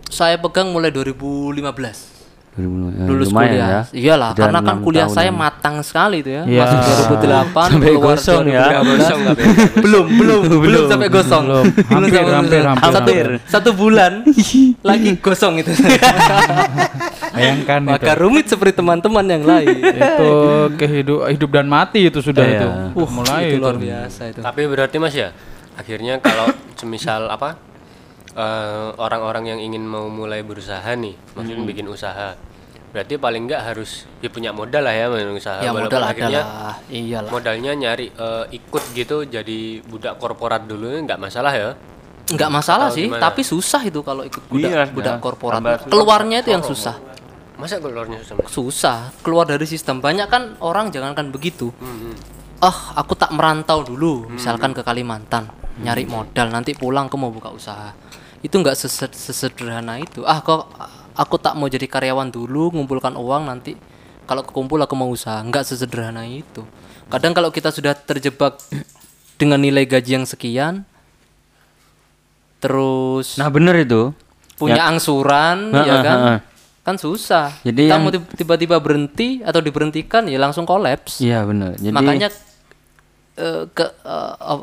Saya 0.09 0.39
pegang 0.39 0.71
mulai 0.71 0.95
2015. 0.95 2.18
2000, 2.59 2.91
eh, 2.91 3.07
lulus 3.07 3.29
lumayan 3.31 3.47
kuliah. 3.49 3.69
ya. 3.71 3.81
Iyalah, 3.95 4.31
Sudah 4.31 4.43
karena 4.43 4.59
kan 4.61 4.77
kuliah 4.83 5.07
tahunan. 5.07 5.17
saya 5.17 5.31
matang 5.31 5.77
sekali 5.81 6.17
itu 6.19 6.31
ya. 6.31 6.43
Iya. 6.43 6.61
Masuk 6.61 6.79
2008 7.15 7.55
Sampai 7.73 7.89
keluar 7.89 8.17
gosong 8.19 8.45
ya. 8.45 8.63
2013. 8.67 8.91
Gosong 8.91 9.21
tapi. 9.25 9.43
belum, 9.79 10.05
belum, 10.13 10.41
belum 10.59 10.83
sampai 10.85 11.09
gosong. 11.09 11.45
Belum. 11.47 11.65
Hampir, 11.65 12.11
sampai 12.19 12.35
hampir, 12.35 12.61
hampir, 12.67 12.83
Satu, 12.83 12.99
hampir. 12.99 13.27
satu 13.47 13.71
bulan 13.73 14.13
lagi 14.91 15.11
gosong 15.17 15.55
itu. 15.57 15.71
Bayangkan 17.31 17.81
itu. 17.85 17.91
Maka 17.93 18.13
rumit 18.17 18.47
seperti 18.47 18.73
teman-teman 18.75 19.25
yang 19.25 19.45
lain. 19.45 19.77
itu 19.79 20.31
kehidup 20.75 21.21
hidup 21.29 21.51
dan 21.53 21.67
mati 21.67 22.05
itu 22.05 22.19
sudah 22.19 22.43
Iya. 22.43 22.57
itu. 22.57 22.69
Uh, 22.97 23.09
mulai 23.09 23.41
itu 23.45 23.55
itu. 23.55 23.63
luar 23.63 23.77
biasa 23.77 24.21
itu. 24.29 24.41
Tapi 24.41 24.61
berarti 24.67 24.97
Mas 24.97 25.15
ya, 25.15 25.31
akhirnya 25.75 26.19
kalau 26.19 26.49
semisal 26.75 27.29
apa 27.29 27.55
eh, 28.31 28.89
orang-orang 28.97 29.45
yang 29.49 29.61
ingin 29.61 29.83
mau 29.83 30.07
mulai 30.07 30.41
berusaha 30.41 30.87
nih, 30.89 31.15
maksudnya 31.35 31.65
bikin 31.65 31.87
usaha, 31.87 32.39
berarti 32.89 33.15
paling 33.17 33.45
enggak 33.45 33.63
harus 33.69 34.09
ya 34.19 34.29
punya 34.29 34.51
modal 34.51 34.81
lah 34.81 34.95
ya 34.95 35.07
usaha. 35.31 35.61
Ya 35.61 35.71
Walaupun 35.71 35.93
modal 35.93 36.03
akhirnya 36.05 36.41
lah. 36.41 36.77
Iyalah. 36.89 37.31
modalnya 37.31 37.73
nyari 37.75 38.07
eh, 38.09 38.45
ikut 38.55 38.85
gitu 38.93 39.17
jadi 39.25 39.59
budak 39.85 40.17
korporat 40.17 40.65
dulu 40.65 40.89
nggak 41.05 41.21
masalah 41.21 41.53
ya. 41.53 41.71
Enggak 42.29 42.51
masalah 42.53 42.93
Atau 42.93 42.97
sih, 43.01 43.07
gimana? 43.09 43.25
tapi 43.25 43.41
susah 43.41 43.81
itu 43.85 44.01
kalau 44.05 44.21
ikut 44.21 44.45
budak, 44.53 44.69
Iya, 44.69 44.85
budak 44.93 45.15
nah, 45.17 45.21
korporat. 45.21 45.61
Keluarnya 45.89 46.45
itu 46.45 46.53
yang 46.53 46.61
susah. 46.61 47.01
Masa 47.57 47.81
keluarnya 47.81 48.21
susah? 48.21 48.35
Mas? 48.37 48.49
Susah 48.53 48.99
keluar 49.25 49.49
dari 49.49 49.65
sistem. 49.65 49.99
Banyak 49.99 50.29
kan 50.29 50.43
orang 50.61 50.93
jangankan 50.93 51.33
begitu. 51.33 51.73
Ah, 52.59 52.93
aku 52.95 53.15
tak 53.15 53.31
merantau 53.33 53.81
dulu, 53.81 54.29
misalkan 54.29 54.75
ke 54.75 54.83
Kalimantan, 54.83 55.47
nyari 55.79 56.05
modal, 56.05 56.51
nanti 56.51 56.75
pulang 56.75 57.07
aku 57.07 57.17
mau 57.17 57.31
buka 57.31 57.49
usaha. 57.49 57.95
Itu 58.43 58.61
nggak 58.61 58.75
sese- 58.75 59.11
sesederhana 59.11 59.97
itu. 59.99 60.27
Ah, 60.27 60.43
kok 60.43 60.69
aku 61.19 61.35
tak 61.37 61.53
mau 61.53 61.67
jadi 61.67 61.85
karyawan 61.85 62.31
dulu, 62.31 62.71
ngumpulkan 62.71 63.13
uang 63.13 63.43
nanti 63.45 63.75
kalau 64.25 64.41
kekumpul 64.41 64.79
aku 64.79 64.95
mau 64.95 65.09
usaha. 65.09 65.41
Nggak 65.41 65.67
sesederhana 65.67 66.23
itu. 66.25 66.63
Kadang 67.09 67.33
kalau 67.33 67.51
kita 67.51 67.69
sudah 67.69 67.93
terjebak 67.93 68.61
dengan 69.35 69.59
nilai 69.59 69.83
gaji 69.83 70.15
yang 70.15 70.25
sekian, 70.25 70.87
terus 72.59 73.37
Nah, 73.37 73.49
bener 73.49 73.75
itu. 73.79 74.11
punya 74.55 74.83
angsuran 74.85 75.71
Heeh, 75.71 75.87
ya 75.87 75.97
kan 76.01 76.19
heeh. 76.19 76.39
kan 76.83 76.97
susah 76.97 77.55
Jadi 77.63 77.87
kita 77.87 77.95
yang- 77.95 78.03
mau 78.03 78.11
tib- 78.11 78.27
tiba-tiba 78.35 78.75
berhenti 78.77 79.39
atau 79.39 79.63
diberhentikan 79.63 80.27
ya 80.27 80.35
langsung 80.37 80.67
kolaps 80.67 81.23
Iya, 81.23 81.47
bener. 81.47 81.79
Jadi 81.79 81.95
makanya 81.95 82.29
eh, 83.37 83.63
ke 83.69 83.87
eh, 83.87 84.59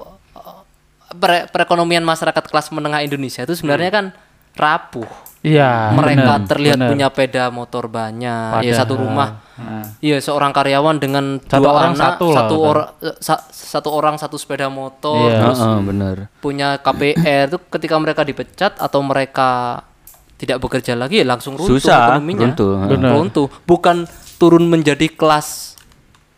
pere- 1.16 1.48
perekonomian 1.48 2.04
masyarakat 2.04 2.44
kelas 2.44 2.68
menengah 2.70 3.02
Indonesia 3.02 3.40
itu 3.42 3.56
sebenarnya 3.56 3.88
kan 3.90 4.06
rapuh 4.52 5.08
Iya. 5.46 5.94
mereka 5.94 6.32
benar, 6.36 6.50
terlihat 6.50 6.78
benar. 6.78 6.90
punya 6.90 7.08
peda 7.10 7.44
motor 7.50 7.86
banyak 7.86 8.62
ya 8.62 8.74
satu 8.74 8.98
rumah 8.98 9.46
Nah. 9.56 9.88
Iya 10.04 10.20
seorang 10.20 10.52
karyawan 10.52 11.00
dengan 11.00 11.40
Satu 11.40 11.64
dua 11.64 11.72
orang 11.72 11.96
anak 11.96 12.20
satu 12.20 12.26
lah, 12.28 12.36
satu 12.36 12.56
orang 12.60 12.88
sa- 13.18 13.46
satu 13.48 13.90
orang 13.90 14.16
satu 14.18 14.36
sepeda 14.36 14.68
motor 14.68 15.32
Iya. 15.32 15.40
terus 15.40 15.60
Heeh, 15.64 15.80
bener. 15.80 16.16
punya 16.38 16.76
KPR 16.76 17.48
itu 17.48 17.58
ketika 17.70 17.96
mereka 17.96 18.22
dipecat 18.22 18.76
atau 18.76 19.00
mereka 19.00 19.80
tidak 20.36 20.60
bekerja 20.60 20.92
lagi 20.94 21.24
ya 21.24 21.26
langsung 21.26 21.56
runtuh 21.56 21.72
Susah, 21.72 22.12
ekonominya. 22.12 22.52
runtuh, 22.52 22.72
ha. 22.76 22.86
Benar. 22.86 23.12
Runtuh. 23.16 23.48
Bukan 23.64 24.04
turun 24.36 24.68
menjadi 24.68 25.08
kelas 25.08 25.80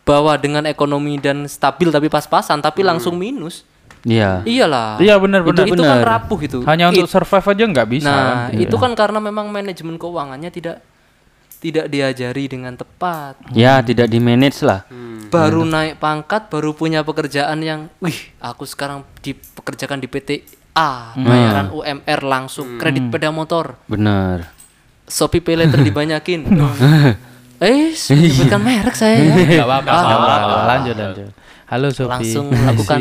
bawah 0.04 0.38
dengan 0.38 0.62
ekonomi 0.64 1.18
dan 1.18 1.44
stabil 1.44 1.90
tapi 1.90 2.06
pas-pasan 2.06 2.62
tapi 2.62 2.86
langsung 2.86 3.18
minus. 3.18 3.66
Iya. 4.08 4.30
Iyalah. 4.48 4.96
Iya, 4.96 5.14
benar, 5.20 5.44
Itu, 5.44 5.48
benar. 5.52 5.64
itu 5.68 5.82
kan 5.84 5.98
Benar. 6.00 6.08
rapuh 6.08 6.40
itu. 6.40 6.58
Hanya 6.64 6.84
untuk 6.88 7.04
It- 7.04 7.12
survive 7.12 7.46
aja 7.46 7.64
nggak 7.68 7.88
bisa. 7.92 8.08
Nah, 8.08 8.48
kan? 8.48 8.56
itu 8.56 8.76
kan 8.80 8.92
karena 8.96 9.18
memang 9.20 9.52
manajemen 9.52 10.00
keuangannya 10.00 10.48
tidak 10.48 10.80
tidak 11.58 11.90
diajari 11.90 12.44
dengan 12.46 12.72
tepat. 12.72 13.34
Ya, 13.52 13.82
tidak 13.82 14.08
di 14.08 14.16
manage 14.22 14.62
lah. 14.62 14.86
Baru 15.28 15.66
naik 15.66 16.00
pangkat, 16.00 16.48
baru 16.48 16.72
punya 16.72 17.02
pekerjaan 17.02 17.60
yang, 17.60 17.92
wih, 17.98 18.16
aku 18.40 18.64
sekarang 18.64 19.04
dipekerjakan 19.20 19.98
di 20.00 20.08
PT 20.08 20.30
A, 20.72 21.12
bayaran 21.18 21.74
UMR 21.74 22.20
langsung, 22.22 22.78
kredit 22.78 23.10
peda 23.10 23.28
motor, 23.28 23.76
Bener. 23.90 24.46
Shopee 25.08 25.42
Pay 25.42 25.58
Later 25.58 25.82
dibanyakin. 25.82 26.46
eh, 27.64 27.90
sebutkan 27.90 28.62
merek 28.62 28.94
saya 28.94 29.18
ya. 29.18 29.64
Nggak 29.64 29.66
apa-apa. 29.66 29.90
Ah. 29.90 30.64
Lanjut 30.78 30.94
lanjut. 30.94 31.28
Halo 31.68 31.92
Sophie. 31.92 32.08
langsung 32.32 32.48
melakukan 32.48 33.00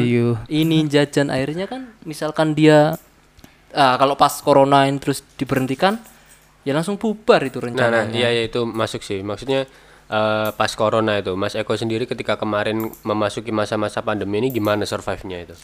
ini 0.52 0.78
jajan 0.92 1.32
akhirnya 1.32 1.72
kan 1.72 1.88
misalkan 2.04 2.52
dia 2.52 3.00
ah, 3.72 3.96
kalau 3.96 4.20
pas 4.20 4.34
corona 4.44 4.84
ini 4.84 5.00
terus 5.00 5.24
diberhentikan 5.40 5.96
ya 6.68 6.76
langsung 6.76 7.00
bubar 7.00 7.40
itu 7.48 7.64
Nah, 7.64 7.72
nah, 7.72 8.04
rencananya 8.04 8.12
iya, 8.12 8.30
iya 8.30 8.44
itu 8.44 8.68
masuk 8.68 9.00
sih. 9.00 9.24
Maksudnya 9.24 9.64
eh, 10.12 10.50
pas 10.52 10.72
corona 10.76 11.16
itu, 11.16 11.32
Mas 11.40 11.56
Eko 11.56 11.80
sendiri 11.80 12.04
ketika 12.04 12.36
kemarin 12.36 12.92
memasuki 13.08 13.56
masa-masa 13.56 14.04
pandemi 14.04 14.44
ini 14.44 14.52
gimana 14.52 14.84
survive-nya 14.84 15.48
itu? 15.48 15.56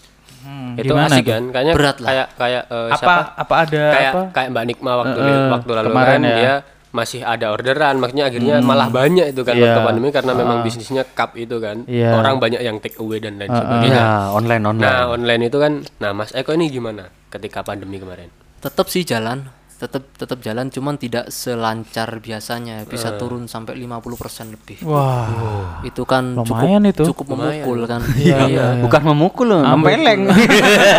Hmm, 0.43 0.79
itu 0.79 0.87
gimana 0.87 1.11
asik 1.11 1.27
itu? 1.27 1.31
kan? 1.35 1.43
Kayaknya 1.51 1.73
Berat 1.75 1.97
lah. 1.99 2.07
kayak 2.07 2.27
kayak 2.39 2.63
eh, 2.71 2.87
Apa 2.87 2.95
siapa? 2.95 3.15
apa 3.35 3.53
ada 3.67 3.83
kayak 3.91 4.11
apa? 4.15 4.21
kayak 4.31 4.47
Mbak 4.55 4.65
Nikma 4.71 4.91
waktu 4.95 5.19
eh, 5.19 5.39
waktu 5.51 5.71
lalu 5.75 5.87
kemarin 5.91 6.11
kan 6.15 6.23
ya. 6.23 6.35
dia 6.39 6.53
masih 6.93 7.19
ada 7.19 7.49
orderan, 7.49 7.97
makanya 7.97 8.29
akhirnya 8.29 8.61
malah 8.61 8.85
banyak 8.87 9.25
itu 9.27 9.41
kan 9.41 9.53
Iya. 9.53 9.65
waktu 9.67 9.81
pandemi 9.83 10.09
karena 10.09 10.31
memang 10.31 10.61
bisnisnya 10.61 11.03
cup 11.03 11.33
itu 11.33 11.57
kan. 11.57 11.83
Iya. 11.83 12.13
Orang 12.13 12.37
banyak 12.37 12.61
yang 12.61 12.77
take 12.77 12.95
away 12.95 13.17
dan 13.17 13.35
lain 13.35 13.49
sebagainya. 13.49 13.97
Iya, 13.97 14.07
online 14.31 14.63
online. 14.63 14.85
Nah, 14.87 15.09
online 15.09 15.41
itu 15.43 15.57
kan 15.57 15.71
nah 15.97 16.11
Mas 16.11 16.29
Eko 16.31 16.53
ini 16.53 16.69
gimana 16.69 17.03
ketika 17.27 17.59
pandemi 17.61 17.97
kemarin? 17.97 18.29
tetap 18.55 18.87
sih 18.87 19.03
jalan 19.03 19.43
tetap 19.73 20.07
tetap 20.15 20.39
jalan 20.39 20.71
cuman 20.71 20.95
tidak 20.95 21.27
selancar 21.27 22.07
biasanya 22.17 22.87
bisa 22.87 23.19
turun 23.19 23.43
sampai 23.45 23.75
50% 23.75 23.99
lebih 24.47 24.79
Wah. 24.87 25.83
itu 25.83 26.07
kan 26.07 26.31
Lumayan 26.31 26.79
cukup 26.79 26.95
itu. 26.95 27.03
cukup 27.11 27.25
memukul 27.35 27.83
kan 27.83 27.99
Iya, 28.15 28.79
bukan 28.79 29.01
memukul 29.03 29.47
loh, 29.49 29.59
nempeleng. 29.61 30.31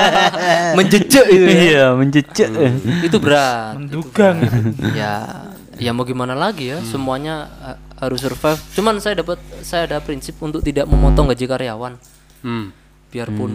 menjejek 0.76 1.26
itu 1.26 1.46
ya. 1.46 1.56
Iya, 1.56 1.84
menjejek. 1.94 2.48
itu 3.02 3.16
berat 3.16 3.78
Mendugang. 3.78 4.36
ya 4.92 5.48
ya 5.76 5.90
mau 5.90 6.02
gimana 6.02 6.32
lagi 6.32 6.70
ya? 6.70 6.78
Semuanya 6.80 7.46
ha- 7.56 7.78
harus 8.00 8.20
survive. 8.20 8.58
Cuman 8.72 8.98
saya 8.98 9.20
dapat 9.20 9.36
saya 9.60 9.86
ada 9.86 9.98
prinsip 9.98 10.36
untuk 10.38 10.60
tidak 10.60 10.84
memotong 10.84 11.26
gaji 11.26 11.44
karyawan. 11.44 11.94
Hmm. 12.40 12.68
biarpun 13.08 13.50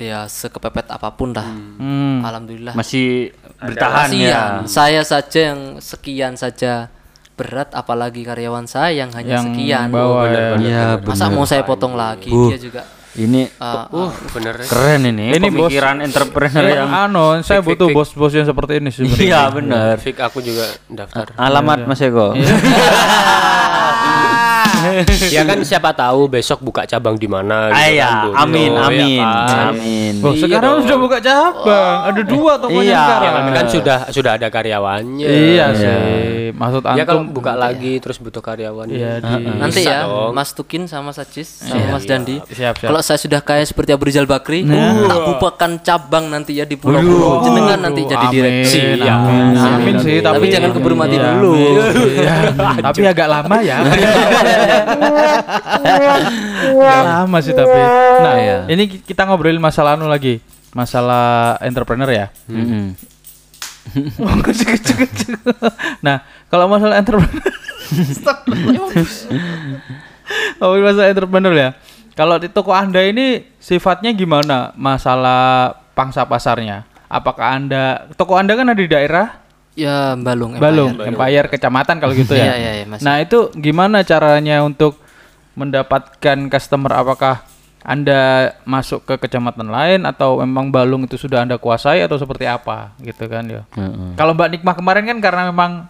ya 0.00 0.24
sekepepet 0.24 0.88
apa 0.88 1.12
pun 1.12 1.30
dah. 1.30 1.44
Hmm. 1.76 2.24
alhamdulillah. 2.24 2.72
Masih 2.72 3.30
bertahan 3.54 4.08
ya. 4.10 4.64
Saya 4.64 5.04
saja 5.04 5.52
yang 5.52 5.76
sekian 5.78 6.34
saja 6.34 6.88
berat 7.36 7.72
apalagi 7.72 8.20
karyawan 8.20 8.64
saya 8.64 9.04
yang 9.04 9.12
hanya 9.12 9.38
Yang 9.38 9.46
sekian. 9.52 9.86
bawah. 9.88 10.24
Ya. 10.26 10.44
Iya, 10.56 10.84
masa 11.00 11.28
mau 11.28 11.44
saya 11.44 11.60
potong 11.62 11.92
lagi? 11.92 12.28
Bu. 12.28 12.48
dia 12.48 12.60
juga 12.60 12.82
Ini 13.12 13.42
uh, 13.58 13.90
Uh, 13.90 14.12
bener. 14.30 14.54
keren 14.62 15.02
ini, 15.04 15.34
Ini 15.34 15.50
bos- 15.50 15.66
pemikiran 15.66 15.98
entrepreneur 15.98 16.62
Eh, 16.62 16.74
yang 16.76 16.88
anu, 16.88 17.42
saya 17.42 17.58
butuh 17.58 17.90
bos-bos 17.90 18.30
yang 18.30 18.46
seperti 18.46 18.78
ini 18.78 18.88
sebenarnya. 18.88 19.18
Iya, 19.20 19.40
benar. 19.50 19.94
Fik 19.98 20.18
aku 20.20 20.38
juga 20.38 20.70
daftar. 20.86 21.34
Alamat 21.34 21.84
Mas 21.84 21.98
Eko. 21.98 22.30
ya 25.34 25.42
kan 25.42 25.58
siapa 25.60 25.90
tahu 25.90 26.26
besok 26.26 26.60
buka 26.60 26.84
cabang 26.84 27.14
di 27.14 27.24
mana 27.24 27.68
Ah, 27.68 27.82
gitu 27.82 27.94
iya, 27.94 28.06
kan, 28.06 28.22
Bu. 28.22 28.30
amin, 28.38 28.70
Oh, 28.70 28.78
iya 28.78 28.86
amin, 28.86 29.20
kan? 29.20 29.66
amin. 29.70 30.12
Wah, 30.20 30.34
sekarang 30.34 30.72
sudah 30.80 30.98
buka 30.98 31.18
cabang. 31.18 31.96
Ada 32.06 32.22
dua 32.22 32.52
tokonya 32.56 32.82
Iya. 32.82 33.00
sekarang. 33.00 33.32
Ya, 33.40 33.52
kan 33.52 33.66
sudah 33.66 33.98
sudah 34.08 34.32
ada 34.34 34.48
karyawannya. 34.48 35.26
Iya 35.26 35.66
sih. 35.72 35.98
Maksud 36.50 36.82
Ya 36.90 37.04
kalau 37.04 37.22
antum 37.22 37.32
buka 37.32 37.52
lagi 37.54 37.96
terus 37.98 38.16
butuh 38.16 38.40
karyawan. 38.40 38.86
Iya, 38.86 39.12
di 39.18 39.34
nanti 39.54 39.80
ya 39.82 40.04
dong. 40.04 40.32
Mas 40.32 40.50
Tukin 40.50 40.84
sama 40.84 41.10
Sajis 41.10 41.46
sama 41.60 41.94
Mas 41.94 42.04
Dandi 42.04 42.42
Siap, 42.42 42.74
siap. 42.74 42.86
kalau 42.86 43.00
saya 43.00 43.16
sudah 43.16 43.40
kaya 43.40 43.62
seperti 43.62 43.90
Abu 43.90 44.04
Rizal 44.04 44.24
Bakri 44.24 44.62
tak 44.62 45.18
bukakan 45.30 45.78
cabang 45.80 46.26
nanti 46.26 46.52
ya 46.52 46.64
di 46.64 46.74
pulau-pulau 46.74 47.42
jenengan 47.42 47.78
nanti 47.80 48.02
jadi 48.04 48.26
direksi 48.28 48.80
Amin, 49.00 49.54
amin, 49.54 49.94
sih, 49.98 50.18
tapi, 50.20 50.46
jangan 50.48 50.70
keburu 50.70 50.94
mati 50.94 51.16
Iya, 51.16 51.34
dulu. 51.34 51.52
Iya. 51.54 52.34
tapi 52.80 53.00
agak 53.04 53.26
lama 53.26 53.56
ya. 53.60 53.76
Lama 56.80 57.38
sih 57.40 57.52
tapi. 57.52 57.80
Nah, 58.20 58.34
ini 58.68 58.82
ki- 58.86 59.02
kita 59.04 59.26
ngobrolin 59.26 59.60
masalah 59.60 59.94
anu 59.96 60.06
lagi. 60.06 60.38
Masalah 60.70 61.58
entrepreneur 61.60 62.10
ya. 62.10 62.26
Mm-mm. 62.50 62.94
nah, 66.04 66.22
kalau 66.46 66.70
masalah 66.70 67.00
entrepreneur 67.00 67.42
Stop. 68.16 68.46
Oh, 70.62 70.78
masalah 70.78 71.10
entrepreneur 71.10 71.54
ya. 71.54 71.68
Kalau 72.14 72.38
di 72.38 72.46
toko 72.46 72.70
Anda 72.70 73.02
ini 73.02 73.42
sifatnya 73.58 74.14
gimana? 74.14 74.70
Masalah 74.78 75.74
pangsa 75.96 76.22
pasarnya. 76.22 76.86
Apakah 77.10 77.58
Anda 77.58 78.06
toko 78.14 78.38
Anda 78.38 78.54
kan 78.54 78.70
ada 78.70 78.78
di 78.78 78.86
daerah 78.86 79.42
ya 79.80 80.12
Balung 80.20 80.60
Empire. 80.60 80.64
Balung, 80.68 80.92
Empire 81.00 81.46
kecamatan 81.48 81.96
kalau 81.96 82.12
gitu 82.12 82.36
ya. 82.36 82.44
Iya, 82.52 82.54
iya, 82.60 82.72
iya, 82.82 82.84
Mas. 82.84 83.00
Nah, 83.00 83.16
itu 83.24 83.48
gimana 83.56 84.04
caranya 84.04 84.60
untuk 84.60 85.00
mendapatkan 85.56 86.38
customer 86.52 86.92
apakah 86.94 87.42
anda 87.80 88.52
masuk 88.68 89.08
ke 89.08 89.16
kecamatan 89.26 89.72
lain 89.72 90.04
atau 90.04 90.44
memang 90.44 90.68
Balung 90.68 91.08
itu 91.08 91.16
sudah 91.16 91.48
Anda 91.48 91.56
kuasai 91.56 92.04
atau 92.04 92.20
seperti 92.20 92.44
apa 92.44 92.92
gitu 93.00 93.24
kan 93.24 93.48
ya. 93.48 93.64
Heeh. 93.72 94.20
Kalau 94.20 94.36
Mbak 94.36 94.48
Nikmah 94.60 94.76
kemarin 94.76 95.04
kan 95.08 95.18
karena 95.24 95.42
memang 95.48 95.88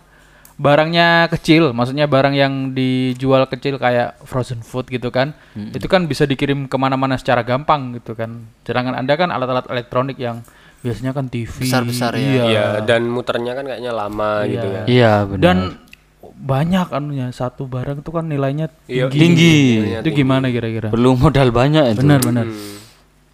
barangnya 0.61 1.27
kecil, 1.33 1.75
maksudnya 1.75 2.07
barang 2.07 2.37
yang 2.37 2.77
dijual 2.77 3.43
kecil 3.51 3.81
kayak 3.81 4.23
frozen 4.23 4.63
food 4.63 4.87
gitu 4.87 5.11
kan, 5.11 5.35
itu 5.57 5.89
kan 5.91 6.07
bisa 6.07 6.29
dikirim 6.29 6.69
ke 6.71 6.77
mana-mana 6.79 7.19
secara 7.19 7.43
gampang 7.43 7.97
gitu 7.99 8.15
kan. 8.15 8.47
Sedangkan 8.63 8.95
anda 8.95 9.17
kan 9.19 9.33
alat-alat 9.35 9.67
elektronik 9.73 10.21
yang 10.21 10.47
biasanya 10.81 11.13
kan 11.13 11.29
TV, 11.29 11.53
Besar-besar 11.65 12.17
ya. 12.17 12.21
iya. 12.21 12.45
Iya, 12.49 12.67
dan 12.83 13.05
muternya 13.07 13.53
kan 13.53 13.65
kayaknya 13.69 13.93
lama 13.93 14.45
gitu 14.49 14.67
ya. 14.67 14.83
Iya, 14.89 15.13
benar. 15.29 15.43
Dan 15.45 15.59
banyak 16.41 16.89
anunya 16.89 17.29
satu 17.31 17.69
barang 17.69 18.01
itu 18.01 18.11
kan 18.13 18.25
nilainya 18.25 18.73
Iya, 18.89 19.13
tinggi. 19.13 19.21
tinggi. 19.21 20.01
Itu 20.01 20.09
gimana 20.17 20.49
kira-kira? 20.49 20.89
perlu 20.89 21.17
modal 21.17 21.53
banyak 21.53 21.85
itu. 21.93 22.01
Benar-benar. 22.01 22.49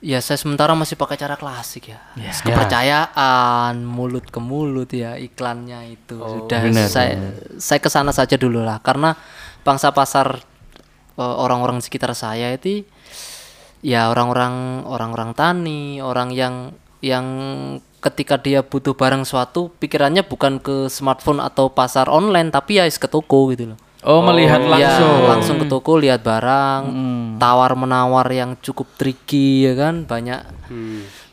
Ya 0.03 0.19
saya 0.21 0.39
sementara 0.39 0.75
masih 0.77 0.95
pakai 0.95 1.17
cara 1.19 1.35
klasik 1.39 1.91
ya. 1.91 1.99
Kepercayaan 2.43 3.81
mulut 3.83 4.27
ke 4.29 4.39
mulut 4.43 4.91
ya 4.93 5.15
iklannya 5.19 5.95
itu 5.95 6.19
sudah 6.19 6.63
saya 6.87 7.17
saya 7.57 7.79
ke 7.81 7.91
sana 7.91 8.11
saja 8.13 8.37
dulu 8.37 8.61
lah 8.63 8.79
karena 8.83 9.15
bangsa 9.67 9.91
pasar 9.91 10.39
eh, 11.17 11.23
orang-orang 11.43 11.81
sekitar 11.83 12.13
saya 12.15 12.55
itu 12.55 12.87
ya 13.83 14.11
orang-orang 14.11 14.83
orang-orang 14.87 15.31
tani, 15.35 15.99
orang 16.03 16.31
yang 16.35 16.75
yang 17.01 17.27
ketika 17.99 18.39
dia 18.39 18.63
butuh 18.63 18.95
barang 18.95 19.27
suatu 19.27 19.73
pikirannya 19.77 20.23
bukan 20.23 20.63
ke 20.63 20.87
smartphone 20.87 21.43
atau 21.43 21.67
pasar 21.67 22.07
online 22.07 22.49
tapi 22.49 22.79
ya 22.79 22.87
ke 22.87 23.09
toko 23.09 23.51
gitu 23.51 23.75
loh. 23.75 23.79
Oh, 24.07 24.23
melihat 24.23 24.63
Ya, 24.63 24.71
langsung. 24.71 25.11
Hmm. 25.19 25.27
langsung 25.27 25.57
ke 25.59 25.67
toko 25.67 25.99
lihat 25.99 26.23
barang, 26.23 26.83
tawar 27.37 27.75
menawar 27.75 28.31
yang 28.31 28.55
cukup 28.61 28.87
tricky 28.95 29.67
ya 29.67 29.75
kan, 29.75 30.07
banyak. 30.07 30.47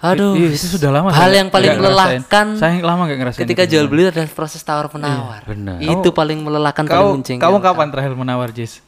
Aduh, 0.02 0.34
Ih, 0.34 0.50
itu 0.50 0.76
sudah 0.76 0.90
lama 0.90 1.14
hal 1.14 1.32
yang 1.32 1.48
paling 1.48 1.80
melelahkan 1.80 2.60
Saya 2.60 2.82
lama 2.82 3.08
gak 3.08 3.20
ngerasain 3.24 3.42
ketika 3.46 3.64
jual 3.64 3.86
beli 3.88 4.10
adalah 4.10 4.28
proses 4.28 4.60
tawar 4.60 4.90
menawar. 4.90 5.46
benar. 5.46 5.78
Itu 5.80 6.10
paling 6.12 6.42
melelahkan, 6.42 6.84
paling 6.84 6.98
Kau, 7.08 7.14
menjengkelkan. 7.14 7.46
kamu 7.46 7.58
kapan 7.62 7.88
terakhir 7.94 8.14
menawar, 8.18 8.50
Jis? 8.50 8.82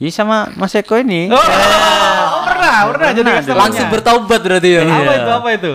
Iya 0.00 0.10
sama 0.16 0.48
Mas 0.56 0.72
Eko 0.72 0.96
ini. 0.96 1.28
Oh, 1.28 1.36
pernah, 2.48 2.88
pernah 2.88 3.08
jadi 3.12 3.30
customer-nya. 3.36 3.60
Langsung 3.60 3.86
bertaubat 3.92 4.40
berarti 4.40 4.68
ya. 4.72 4.82
Apa 4.82 5.12
itu? 5.12 5.30
Apa 5.30 5.48
itu? 5.52 5.72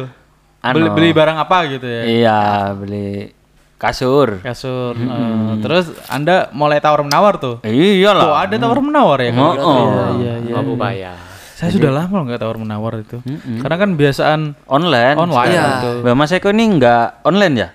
Anu. 0.66 0.76
Beli, 0.76 0.89
beli 0.91 1.09
barang 1.11 1.38
apa 1.38 1.57
gitu 1.70 1.86
ya? 1.86 2.01
Iya, 2.03 2.39
beli 2.74 3.30
kasur. 3.76 4.41
Kasur. 4.41 4.97
eh, 4.97 5.53
terus 5.61 5.93
Anda 6.07 6.49
mulai 6.51 6.80
tawar 6.80 7.01
menawar 7.01 7.38
tuh. 7.38 7.61
Iya 7.61 8.11
Kok 8.11 8.18
lah. 8.18 8.43
ada 8.43 8.55
tawar 8.55 8.80
menawar 8.80 9.18
ya? 9.20 9.30
Oh, 9.32 9.53
Iya, 9.53 9.61
oh. 9.61 9.86
iya, 10.18 10.34
iya. 10.41 10.51
Nggak 10.51 10.63
mau 10.63 10.76
bayar. 10.76 11.18
Saya 11.55 11.72
sudah 11.72 11.88
lama 11.88 12.11
loh 12.11 12.26
nggak 12.26 12.41
tawar 12.41 12.57
menawar 12.57 12.93
itu. 12.99 13.22
Karena 13.61 13.78
kan 13.78 13.89
biasaan 13.93 14.41
Online. 14.66 15.16
online 15.16 15.51
Iya. 15.51 15.66
gitu. 15.70 15.91
Mbak 16.01 16.16
Mas 16.16 16.32
Eko 16.32 16.49
ini 16.49 16.63
enggak 16.68 17.05
online 17.22 17.55
ya? 17.55 17.70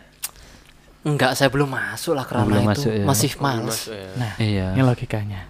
Enggak, 1.00 1.32
saya 1.32 1.48
belum 1.48 1.70
masuk 1.70 2.12
lah 2.12 2.28
karena 2.28 2.44
belum 2.44 2.60
itu 2.60 2.68
masuk 2.68 2.90
ya. 2.92 3.04
masih 3.08 3.30
males. 3.38 3.78
Nah, 4.18 4.32
Iya. 4.36 4.66
ini 4.76 4.82
logikanya. 4.82 5.40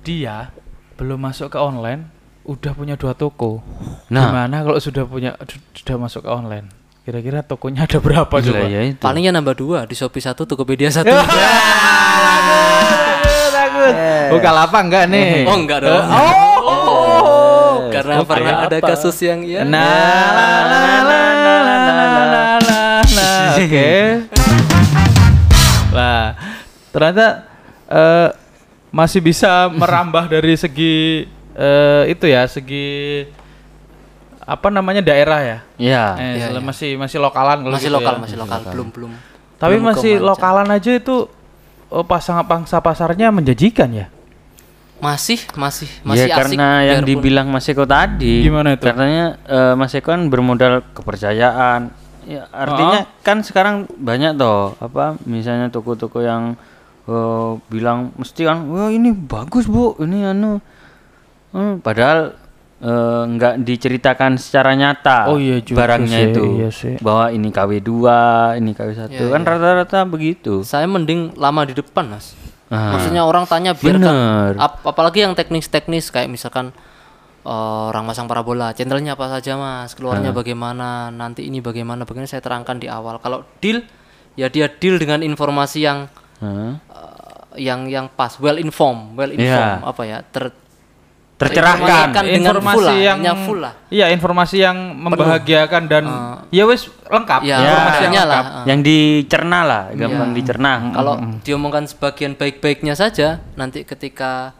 Dia 0.00 0.48
belum 0.94 1.18
masuk 1.18 1.50
ke 1.50 1.58
online, 1.58 2.08
udah 2.42 2.72
punya 2.74 2.94
dua 2.98 3.14
toko. 3.14 3.62
Nah. 4.10 4.30
Gimana 4.30 4.56
kalau 4.66 4.78
sudah 4.82 5.06
punya 5.06 5.38
sudah 5.74 5.96
masuk 5.98 6.26
ke 6.26 6.30
online? 6.30 6.66
Kira-kira 7.02 7.42
tokonya 7.42 7.82
ada 7.82 7.98
berapa 7.98 8.30
Gila 8.30 8.62
coba? 8.62 8.70
ya 8.70 8.80
itu. 8.86 9.02
Palingnya 9.02 9.34
nambah 9.34 9.58
dua 9.58 9.78
di 9.90 9.98
Shopee 9.98 10.22
satu, 10.22 10.46
Tokopedia 10.46 10.86
satu. 10.86 11.10
Takut. 13.50 13.94
Buka 14.30 14.50
lapak 14.54 14.80
enggak 14.86 15.04
nih? 15.10 15.42
oh 15.50 15.56
enggak 15.58 15.82
dong. 15.82 16.06
Oh. 16.06 17.90
Karena 17.90 18.22
pernah 18.22 18.70
ada 18.70 18.78
kasus 18.78 19.18
yang 19.18 19.42
ya. 19.42 19.66
Nah, 19.66 19.82
la, 19.82 20.46
la, 20.62 20.78
la, 20.78 21.02
la, 21.02 21.16
la, 21.42 21.58
la, 21.58 21.76
la, 21.82 22.22
la, 22.22 22.44
la. 23.02 23.30
Oke. 23.58 23.90
Lah, 25.92 26.38
ternyata 26.94 27.26
eh, 27.90 28.28
masih 28.94 29.20
bisa 29.20 29.68
merambah 29.74 30.30
dari 30.30 30.54
segi 30.54 31.26
eh, 31.54 32.12
itu 32.12 32.24
ya, 32.26 32.44
segi 32.44 33.26
apa 34.42 34.68
namanya 34.68 35.00
daerah 35.00 35.40
ya. 35.40 35.58
Iya. 35.78 36.04
Eh, 36.18 36.32
Iya, 36.36 36.46
sel- 36.50 36.64
masih 36.64 36.90
masih 36.98 37.18
lokalan 37.22 37.62
kalau 37.62 37.74
masih 37.78 37.88
gitu 37.88 37.96
lokal, 37.96 38.14
ya. 38.14 38.20
masih 38.20 38.36
lokal, 38.38 38.60
belum 38.68 38.88
belum. 38.90 39.12
Tapi 39.56 39.74
belum 39.78 39.86
masih 39.86 40.12
lokalan 40.18 40.68
aja 40.68 40.90
itu 40.90 41.16
oh, 41.88 42.04
pasang 42.04 42.42
pangsa 42.42 42.82
pasarnya 42.82 43.30
menjanjikan 43.30 43.90
ya. 43.94 44.06
Masih, 45.02 45.42
masih, 45.58 45.90
masih 46.06 46.30
ya 46.30 46.38
asik. 46.38 46.54
karena 46.54 46.68
yang 46.86 47.02
biarpun- 47.02 47.10
dibilang 47.10 47.46
Mas 47.50 47.66
Eko 47.66 47.82
tadi. 47.82 48.46
Gimana 48.46 48.78
itu? 48.78 48.86
Katanya 48.86 49.34
eh, 49.46 49.74
Mas 49.74 49.94
Eko 49.94 50.14
kan 50.14 50.22
bermodal 50.30 50.82
kepercayaan. 50.94 51.90
Ya, 52.22 52.46
artinya 52.54 53.10
kan 53.26 53.42
sekarang 53.42 53.90
banyak 53.98 54.38
toh 54.38 54.78
apa 54.78 55.18
misalnya 55.26 55.74
toko-toko 55.74 56.22
yang 56.22 56.54
eh, 57.06 57.50
bilang 57.66 58.14
mesti 58.14 58.46
kan, 58.46 58.62
wah 58.70 58.94
ini 58.94 59.10
bagus 59.10 59.66
bu, 59.66 59.98
ini 59.98 60.22
anu. 60.22 60.62
Hmm, 61.52 61.78
padahal 61.78 62.32
eh, 62.80 63.22
nggak 63.28 63.54
diceritakan 63.60 64.34
secara 64.34 64.72
nyata 64.72 65.28
Oh 65.28 65.36
iya 65.36 65.60
juga 65.60 65.84
barangnya 65.84 66.18
sih, 66.18 66.28
itu 66.28 66.44
iya 66.56 66.70
sih. 66.70 66.94
bahwa 66.98 67.28
ini 67.28 67.48
KW 67.48 67.70
2 67.78 68.58
ini 68.58 68.70
KW 68.72 68.88
1 69.06 69.12
Iya, 69.12 69.26
kan 69.28 69.42
rata-rata 69.42 69.98
begitu. 70.04 70.64
Saya 70.64 70.84
mending 70.86 71.36
lama 71.36 71.62
di 71.62 71.72
depan, 71.72 72.08
Mas. 72.10 72.32
Ah. 72.66 72.96
Maksudnya 72.96 73.22
orang 73.22 73.44
tanya 73.44 73.72
biar 73.72 73.96
Bener. 73.96 74.56
ap- 74.56 74.80
apalagi 74.82 75.20
yang 75.20 75.36
teknis-teknis 75.36 76.08
kayak 76.08 76.26
misalkan 76.26 76.72
eh, 77.42 77.50
orang 77.86 78.02
masang 78.02 78.24
parabola, 78.24 78.72
channelnya 78.72 79.12
apa 79.12 79.28
saja, 79.30 79.54
Mas? 79.54 79.92
Keluarnya 79.92 80.32
bagaimana? 80.32 81.08
Nanti 81.08 81.44
ini 81.44 81.60
bagaimana? 81.60 82.02
Bagaimana 82.02 82.26
saya 82.26 82.40
terangkan 82.40 82.76
di 82.76 82.88
awal. 82.88 83.18
Kalau 83.18 83.44
deal 83.58 83.84
ya 84.32 84.48
dia 84.48 84.66
deal 84.66 84.96
dengan 84.96 85.20
informasi 85.20 85.84
yang 85.84 86.08
Hah? 86.40 86.80
eh, 86.80 87.60
yang 87.60 87.84
yang 87.84 88.08
pas, 88.08 88.32
well 88.38 88.56
informed, 88.56 89.12
well 89.12 89.28
informed 89.28 89.84
apa 89.84 90.02
ya, 90.02 90.18
ter 90.24 90.48
Tercerahkan. 91.42 92.06
informasi 92.24 92.76
full 92.76 92.84
lah, 92.86 92.96
yang 92.96 93.18
yang 93.18 93.38
full 93.42 93.58
lah. 93.58 93.72
Iya, 93.88 94.06
informasi 94.10 94.56
yang 94.58 94.76
membahagiakan 94.94 95.82
dan 95.84 96.04
ya 96.48 96.62
wes 96.64 96.86
lengkap. 97.04 97.40
Ya, 97.42 97.58
informasi 97.58 97.74
yang 97.98 97.98
adanya 98.06 98.22
lah. 98.22 98.36
lengkap. 98.38 98.54
eh. 98.54 98.64
Yang 98.70 98.80
dicerna 98.84 99.58
lah, 99.62 99.82
gampang 99.92 100.30
Iya. 100.30 100.36
dicerna. 100.38 100.72
Kalau 100.92 101.14
diomongkan 101.42 101.84
sebagian 101.84 102.32
baik-baiknya 102.34 102.94
saja, 102.94 103.42
nanti 103.54 103.82
ketika 103.82 104.54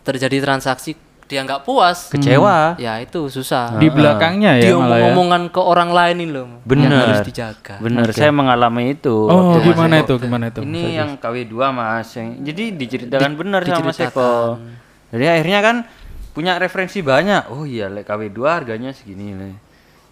terjadi 0.00 0.40
transaksi 0.42 0.96
dia 1.30 1.46
nggak 1.46 1.62
puas, 1.62 2.10
Kecewa. 2.10 2.74
ya 2.74 2.98
itu 2.98 3.30
susah. 3.30 3.78
Di 3.78 3.86
belakangnya 3.86 4.58
ya 4.58 4.74
malah 4.74 5.14
ya. 5.14 5.14
Ke 5.46 5.62
orang 5.62 5.94
lain 5.94 6.16
ini 6.18 6.26
loh, 6.26 6.58
yang 6.66 6.66
Bener. 6.66 7.06
harus 7.06 7.22
dijaga. 7.22 7.78
Bener, 7.78 8.10
saya 8.10 8.34
mengalami 8.34 8.98
itu. 8.98 9.14
Oh, 9.30 9.54
waktu 9.54 9.70
gimana 9.70 9.94
Mas 9.94 10.02
itu? 10.02 10.14
Gimana 10.18 10.44
itu? 10.50 10.60
Ini 10.66 10.82
yang 10.98 11.10
KW2 11.14 11.54
Mas. 11.70 12.10
Yang, 12.18 12.28
jadi 12.42 12.64
diceritakan 12.74 13.30
benar 13.38 13.62
sama 13.62 13.78
Mas 13.86 13.98
Eko. 14.02 14.10
diceritakan. 14.10 14.89
Jadi 15.10 15.24
akhirnya 15.26 15.60
kan 15.60 15.76
punya 16.30 16.56
referensi 16.56 17.02
banyak. 17.02 17.50
Oh 17.50 17.66
iya, 17.66 17.90
lek 17.90 18.06
KW2 18.06 18.38
harganya 18.46 18.94
segini 18.94 19.34
le. 19.34 19.50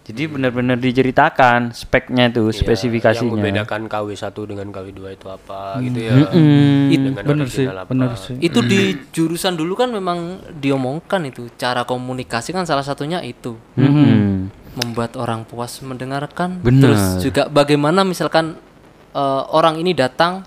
Jadi 0.09 0.25
benar-benar 0.25 0.81
diceritakan 0.81 1.77
speknya 1.77 2.33
itu, 2.33 2.49
Iya, 2.49 2.49
Yang 2.49 2.65
spesifikasinya. 2.65 3.29
membedakan 3.29 3.93
KW1 3.93 4.25
dengan 4.49 4.67
KW2 4.73 5.01
itu 5.13 5.27
apa 5.29 5.77
gitu 5.85 5.99
ya. 6.01 6.13
Mm. 6.33 7.13
Dengan 7.13 7.23
Bener 7.29 7.47
sih, 7.53 7.69
apa. 7.69 7.85
bener 7.93 8.17
sih. 8.17 8.41
Itu 8.41 8.65
di 8.65 8.97
jurusan 9.13 9.53
dulu 9.53 9.77
kan 9.77 9.93
memang 9.93 10.41
diomongkan 10.57 11.29
itu 11.29 11.53
cara 11.61 11.85
komunikasi 11.85 12.57
kan 12.57 12.65
salah 12.65 12.81
satunya 12.81 13.21
itu 13.21 13.61
Mm-mm. 13.77 14.49
membuat 14.81 15.13
orang 15.21 15.45
puas 15.45 15.77
mendengarkan. 15.85 16.57
Benar. 16.65 16.89
Terus 16.89 17.03
juga 17.29 17.43
bagaimana 17.53 18.01
misalkan 18.01 18.57
eh, 19.13 19.43
orang 19.53 19.77
ini 19.77 19.93
datang 19.93 20.41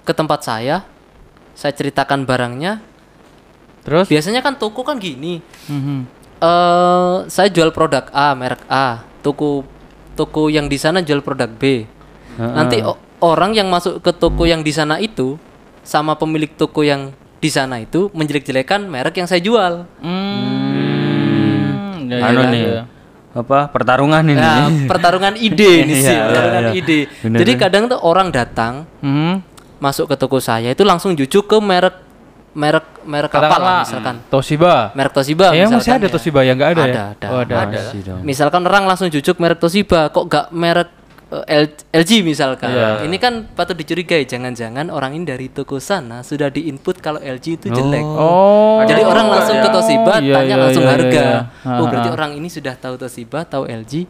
ke 0.00 0.16
tempat 0.16 0.48
saya, 0.48 0.80
saya 1.56 1.72
ceritakan 1.72 2.22
barangnya. 2.22 2.84
Terus? 3.80 4.06
Biasanya 4.06 4.38
kan 4.40 4.54
toko 4.54 4.82
kan 4.82 4.98
gini, 4.98 5.40
Mhm. 5.64 5.98
eh 6.36 7.16
saya 7.26 7.48
jual 7.48 7.70
produk 7.70 8.06
A, 8.10 8.34
merek 8.34 8.60
A, 8.66 9.00
toko 9.20 9.64
toko 10.12 10.46
yang 10.46 10.66
di 10.66 10.76
sana 10.76 11.00
jual 11.00 11.18
produk 11.18 11.48
B. 11.48 11.88
Nanti 12.36 12.80
o- 12.80 13.00
orang 13.20 13.52
yang 13.52 13.66
masuk 13.66 13.98
ke 13.98 14.12
toko 14.12 14.44
yang 14.44 14.60
di 14.60 14.68
sana 14.68 14.98
itu 14.98 15.40
sama 15.80 16.12
pemilik 16.14 16.50
toko 16.50 16.82
yang 16.82 17.10
di 17.36 17.48
sana 17.48 17.78
itu 17.78 18.10
menjelek-jelekan 18.10 18.84
merek 18.84 19.14
yang 19.14 19.24
saya 19.24 19.38
jual. 19.38 19.86
Hmm, 20.66 22.06
ya, 22.06 22.16
ya, 22.16 22.26
anu 22.26 22.40
ya, 22.40 22.48
nih. 22.50 22.64
ya. 22.66 22.82
Apa? 23.34 23.68
Pertarungan 23.68 24.24
ini. 24.24 24.34
Nah, 24.34 24.68
pertarungan 24.86 25.34
ide 25.36 25.84
nih 25.84 25.96
sih, 26.02 26.08
Iya, 26.10 26.24
pertarungan 26.26 26.64
iya. 26.64 26.72
ide. 26.74 26.98
Bener, 27.20 27.38
Jadi 27.38 27.52
ya. 27.52 27.58
kadang 27.58 27.84
tuh 27.86 28.00
orang 28.00 28.28
datang 28.30 28.74
Mhm. 29.00 29.32
Masuk 29.76 30.08
ke 30.08 30.16
toko 30.16 30.38
saya 30.38 30.70
itu 30.70 30.82
langsung 30.82 31.12
jujuk 31.12 31.44
ke 31.44 31.56
merek 31.58 31.96
merek 32.52 32.86
merek 33.04 33.28
apa 33.30 33.56
lah 33.56 33.80
misalkan. 33.84 34.16
Toshiba. 34.26 34.96
Merek 34.96 35.12
Toshiba 35.12 35.52
misalkan 35.52 35.76
masih 35.76 35.92
ada 35.92 36.06
ya. 36.06 36.10
Toshiba 36.10 36.40
ya? 36.40 36.52
Enggak 36.56 36.70
ada, 36.72 36.82
Ada, 36.82 36.88
ya? 36.88 37.04
ada. 37.12 37.26
Oh, 37.28 37.38
ada. 37.38 37.54
Ada. 37.62 37.80
Misalkan 38.22 38.62
orang 38.64 38.84
langsung 38.84 39.06
jujuk 39.06 39.36
merek 39.36 39.60
Toshiba, 39.60 40.08
kok 40.08 40.24
gak 40.24 40.48
merek 40.50 40.88
eh, 41.26 41.68
L- 41.68 41.76
LG 41.92 42.24
misalkan. 42.24 42.72
Iya. 42.72 43.04
Ini 43.04 43.16
kan 43.18 43.44
patut 43.52 43.76
dicurigai, 43.76 44.24
jangan-jangan 44.24 44.88
orang 44.88 45.12
ini 45.12 45.28
dari 45.28 45.52
toko 45.52 45.76
sana 45.76 46.22
sudah 46.22 46.48
diinput 46.48 46.96
kalau 46.98 47.20
LG 47.20 47.60
itu 47.60 47.66
jelek. 47.68 48.00
Oh. 48.00 48.80
Jadi 48.82 49.04
orang 49.04 49.28
langsung 49.28 49.60
ke 49.60 49.68
Toshiba 49.68 50.14
Iya, 50.16 50.34
tanya 50.34 50.48
iya, 50.48 50.56
langsung 50.56 50.84
iya, 50.86 50.92
harga. 50.96 51.20
iya. 51.20 51.38
Oh 51.66 51.84
Ah, 51.84 51.88
berarti 51.92 52.08
orang 52.08 52.30
ini 52.32 52.48
sudah 52.48 52.72
tahu 52.72 52.96
Toshiba, 52.96 53.44
tahu 53.44 53.68
LG, 53.68 54.08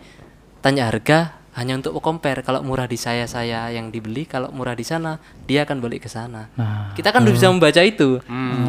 tanya 0.62 0.86
harga 0.86 1.34
hanya 1.56 1.72
untuk 1.74 1.96
compare. 1.98 2.40
Kalau 2.40 2.60
murah 2.60 2.84
di 2.84 2.94
saya 2.94 3.24
saya 3.24 3.72
yang 3.72 3.88
dibeli, 3.88 4.28
kalau 4.28 4.52
murah 4.52 4.76
di 4.76 4.84
sana 4.84 5.16
dia 5.42 5.64
akan 5.64 5.80
balik 5.80 6.04
ke 6.04 6.08
sana. 6.08 6.52
Nah. 6.52 6.92
Kita 6.92 7.08
kan 7.08 7.24
udah 7.24 7.32
bisa 7.32 7.48
membaca 7.48 7.80
itu. 7.80 8.20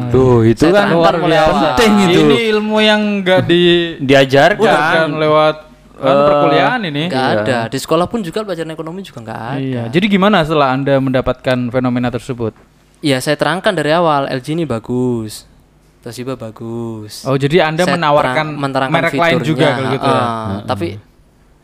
Tuh, 0.08 0.40
itu 0.42 0.64
Saya 0.64 0.88
kan 0.88 0.96
penting 0.96 1.92
itu. 2.08 2.20
Ini 2.24 2.38
ilmu 2.50 2.76
yang 2.80 3.00
enggak 3.20 3.44
diajarkan 3.44 4.00
Diajarkan. 4.00 5.08
lewat 5.14 5.56
kan, 5.94 6.16
perkuliahan 6.24 6.80
ini. 6.84 7.02
Nggak 7.06 7.28
ada. 7.38 7.58
Di 7.68 7.78
sekolah 7.78 8.08
pun 8.08 8.24
juga 8.24 8.40
pelajaran 8.40 8.72
ekonomi 8.72 9.04
juga 9.04 9.20
nggak 9.20 9.40
ada. 9.44 9.60
Iya. 9.60 9.82
Jadi 9.92 10.06
gimana 10.08 10.40
setelah 10.40 10.72
Anda 10.72 10.96
mendapatkan 10.96 11.58
fenomena 11.68 12.08
tersebut? 12.08 12.56
Iya 12.98 13.22
saya 13.22 13.38
terangkan 13.38 13.70
dari 13.70 13.94
awal 13.94 14.26
LG 14.26 14.58
ini 14.58 14.66
bagus, 14.66 15.46
Toshiba 16.02 16.34
bagus. 16.34 17.22
Oh, 17.22 17.38
jadi 17.38 17.62
Anda 17.62 17.84
Saya 17.84 17.94
menawarkan 17.94 18.34
terang- 18.34 18.58
menerangkan 18.58 18.94
merek 18.96 19.14
lain 19.14 19.38
juga 19.44 19.66
kalau 19.70 19.90
gitu 19.92 20.08
ya. 20.08 20.18
ah, 20.18 20.58
Tapi 20.66 20.88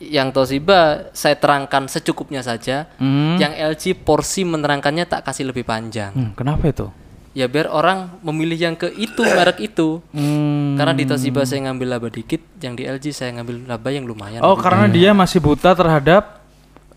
yang 0.03 0.34
Toshiba 0.34 1.11
saya 1.14 1.38
terangkan 1.38 1.86
secukupnya 1.86 2.42
saja. 2.42 2.90
Hmm. 2.99 3.38
Yang 3.38 3.53
LG 3.74 3.84
porsi 4.03 4.42
menerangkannya 4.42 5.07
tak 5.07 5.26
kasih 5.26 5.51
lebih 5.51 5.62
panjang. 5.66 6.12
Hmm, 6.12 6.30
kenapa 6.34 6.70
itu? 6.70 6.86
Ya 7.34 7.51
biar 7.51 7.66
orang 7.66 8.14
memilih 8.22 8.55
yang 8.70 8.76
ke 8.78 8.95
itu 8.95 9.26
merek 9.26 9.59
itu. 9.59 9.99
Hmm. 10.14 10.78
Karena 10.78 10.95
di 10.95 11.03
Toshiba 11.03 11.42
saya 11.42 11.66
ngambil 11.66 11.99
laba 11.99 12.09
dikit, 12.11 12.38
yang 12.62 12.78
di 12.78 12.86
LG 12.86 13.11
saya 13.11 13.34
ngambil 13.34 13.66
laba 13.66 13.88
yang 13.90 14.07
lumayan. 14.07 14.38
Oh, 14.42 14.55
karena 14.55 14.86
dia 14.86 15.11
masih 15.11 15.42
buta 15.42 15.74
terhadap 15.74 16.43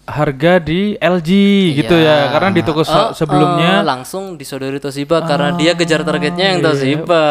harga 0.08 0.58
di 0.58 0.96
LG 0.96 1.30
gitu 1.76 1.94
ya. 1.94 2.32
Karena 2.32 2.50
di 2.50 2.64
toko 2.64 2.82
se- 2.82 2.96
Oh, 2.98 3.12
sebelumnya 3.12 3.80
eh, 3.80 3.86
langsung 3.86 4.34
disodori 4.34 4.80
Toshiba 4.80 5.20
karena 5.22 5.52
dia 5.54 5.76
kejar 5.76 6.02
targetnya 6.02 6.56
yang 6.56 6.60
Toshiba. 6.64 7.24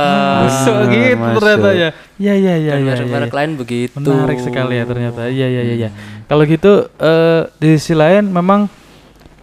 masuk 0.45 0.77
gitu 0.87 1.17
ternyata 1.35 1.71
ya. 1.73 1.89
Iya 2.17 2.35
iya 2.37 2.55
iya 2.55 2.73
Dan 2.73 2.81
iya. 2.83 2.93
merek-merek 2.93 3.33
lain 3.33 3.51
begitu. 3.57 3.97
Menarik 3.99 4.39
sekali 4.39 4.75
ya 4.77 4.85
ternyata. 4.85 5.21
Iya 5.27 5.47
iya 5.49 5.63
iya 5.65 5.75
iya. 5.79 5.91
Kalau 6.25 6.45
gitu 6.45 6.73
eh 6.95 7.49
di 7.57 7.75
sisi 7.75 7.93
lain 7.93 8.29
memang 8.29 8.69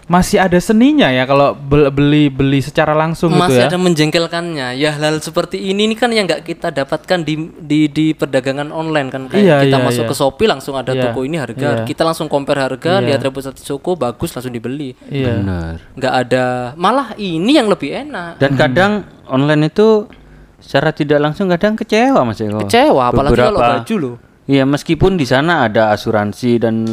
masih 0.04 0.36
ada 0.38 0.60
seninya 0.60 1.08
ya 1.08 1.24
kalau 1.24 1.56
bel- 1.56 1.88
beli 1.88 2.28
beli 2.28 2.60
secara 2.60 2.92
langsung 2.92 3.32
gitu 3.32 3.40
Masih 3.40 3.64
ya. 3.64 3.68
ada 3.68 3.80
menjengkelkannya. 3.80 4.68
Ya 4.76 4.92
hal 4.92 5.18
seperti 5.18 5.64
ini 5.64 5.88
nih 5.88 5.96
kan 5.96 6.12
yang 6.12 6.26
nggak 6.26 6.44
kita 6.44 6.70
dapatkan 6.70 7.24
di 7.24 7.34
di 7.56 7.88
di 7.88 8.12
perdagangan 8.12 8.68
online 8.68 9.08
kan 9.08 9.22
kayak 9.26 9.40
Iya, 9.40 9.56
kita 9.64 9.78
iya, 9.78 9.86
masuk 9.86 10.04
iya. 10.04 10.10
ke 10.10 10.16
Shopee 10.16 10.46
langsung 10.46 10.76
ada 10.76 10.92
Iya, 10.92 11.04
toko 11.06 11.24
ini 11.24 11.38
harga. 11.38 11.70
iya. 11.74 11.84
Kita 11.84 12.04
langsung 12.04 12.28
compare 12.28 12.60
harga, 12.60 13.00
Iya. 13.00 13.06
lihat 13.06 13.22
reputasi 13.24 13.64
toko 13.64 13.96
bagus 13.96 14.32
langsung 14.32 14.52
dibeli. 14.52 14.92
Iya. 15.06 15.40
Benar. 15.40 15.74
Nggak 15.96 16.14
ada 16.20 16.46
malah 16.76 17.16
ini 17.16 17.52
yang 17.54 17.72
lebih 17.72 17.96
enak. 18.04 18.38
Dan 18.38 18.52
kadang 18.54 18.92
online 19.26 19.68
itu 19.68 20.12
secara 20.60 20.92
tidak 20.92 21.20
langsung 21.22 21.48
kadang 21.48 21.76
kecewa 21.76 22.24
Mas 22.24 22.38
Eko. 22.38 22.60
Kecewa 22.62 23.08
apalagi 23.08 23.36
kalau 23.36 23.56
Beberapa- 23.56 23.80
baju 23.80 23.96
loh. 23.98 24.16
Iya, 24.44 24.68
meskipun 24.68 25.16
di 25.16 25.24
sana 25.24 25.64
ada 25.64 25.90
asuransi 25.90 26.60
dan 26.60 26.84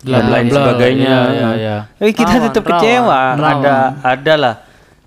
dan 0.00 0.24
lain 0.26 0.46
bla, 0.46 0.56
sebagainya. 0.56 1.06
iya, 1.06 1.20
iya, 1.28 1.50
iya. 1.54 1.76
Tapi 1.92 2.12
kita 2.12 2.32
Rawan, 2.32 2.46
tetap 2.46 2.64
rawan, 2.64 2.76
kecewa. 2.76 3.20
rawan. 3.32 3.56
Ada 3.58 3.74
ada 4.04 4.34
lah 4.36 4.54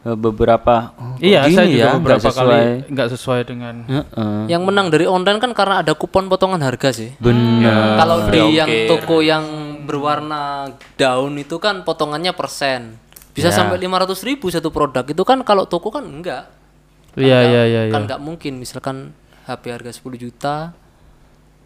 eh, 0.02 0.18
beberapa 0.18 0.76
oh, 0.94 1.16
Iya, 1.18 1.42
saya 1.46 1.66
juga 1.66 1.78
ya, 1.78 1.92
beberapa 1.96 2.26
sesuai. 2.26 2.36
kali 2.36 2.62
nggak 2.90 3.08
sesuai 3.12 3.42
dengan 3.44 3.76
Heeh. 3.84 4.38
Yang 4.48 4.62
menang 4.64 4.88
dari 4.90 5.06
online 5.06 5.40
kan 5.40 5.52
karena 5.52 5.76
ada 5.80 5.94
kupon 5.94 6.26
potongan 6.26 6.60
harga 6.60 6.90
sih. 6.92 7.14
Benar. 7.16 7.98
Kalau 7.98 8.18
di 8.26 8.42
yang 8.52 8.70
toko 8.88 9.22
yang 9.22 9.46
berwarna 9.84 10.68
daun 10.96 11.36
itu 11.36 11.56
kan 11.56 11.82
potongannya 11.82 12.32
persen. 12.32 12.98
Bisa 13.32 13.48
Ya. 13.48 13.56
sampai 13.56 13.78
500 13.78 14.18
ribu 14.22 14.48
satu 14.48 14.70
produk. 14.70 15.04
Itu 15.04 15.22
kan 15.22 15.40
kalau 15.42 15.64
toko 15.64 15.88
kan 15.88 16.04
enggak. 16.04 16.52
Kan 17.12 17.18
Iya, 17.18 17.38
nggak- 17.38 17.48
iya, 17.48 17.62
iya, 17.64 17.82
iya. 17.86 17.92
Kan 17.92 18.02
nggak 18.06 18.20
mungkin 18.20 18.54
misalkan 18.58 19.16
HP 19.44 19.64
harga 19.70 19.92
10 19.94 20.18
juta 20.18 20.56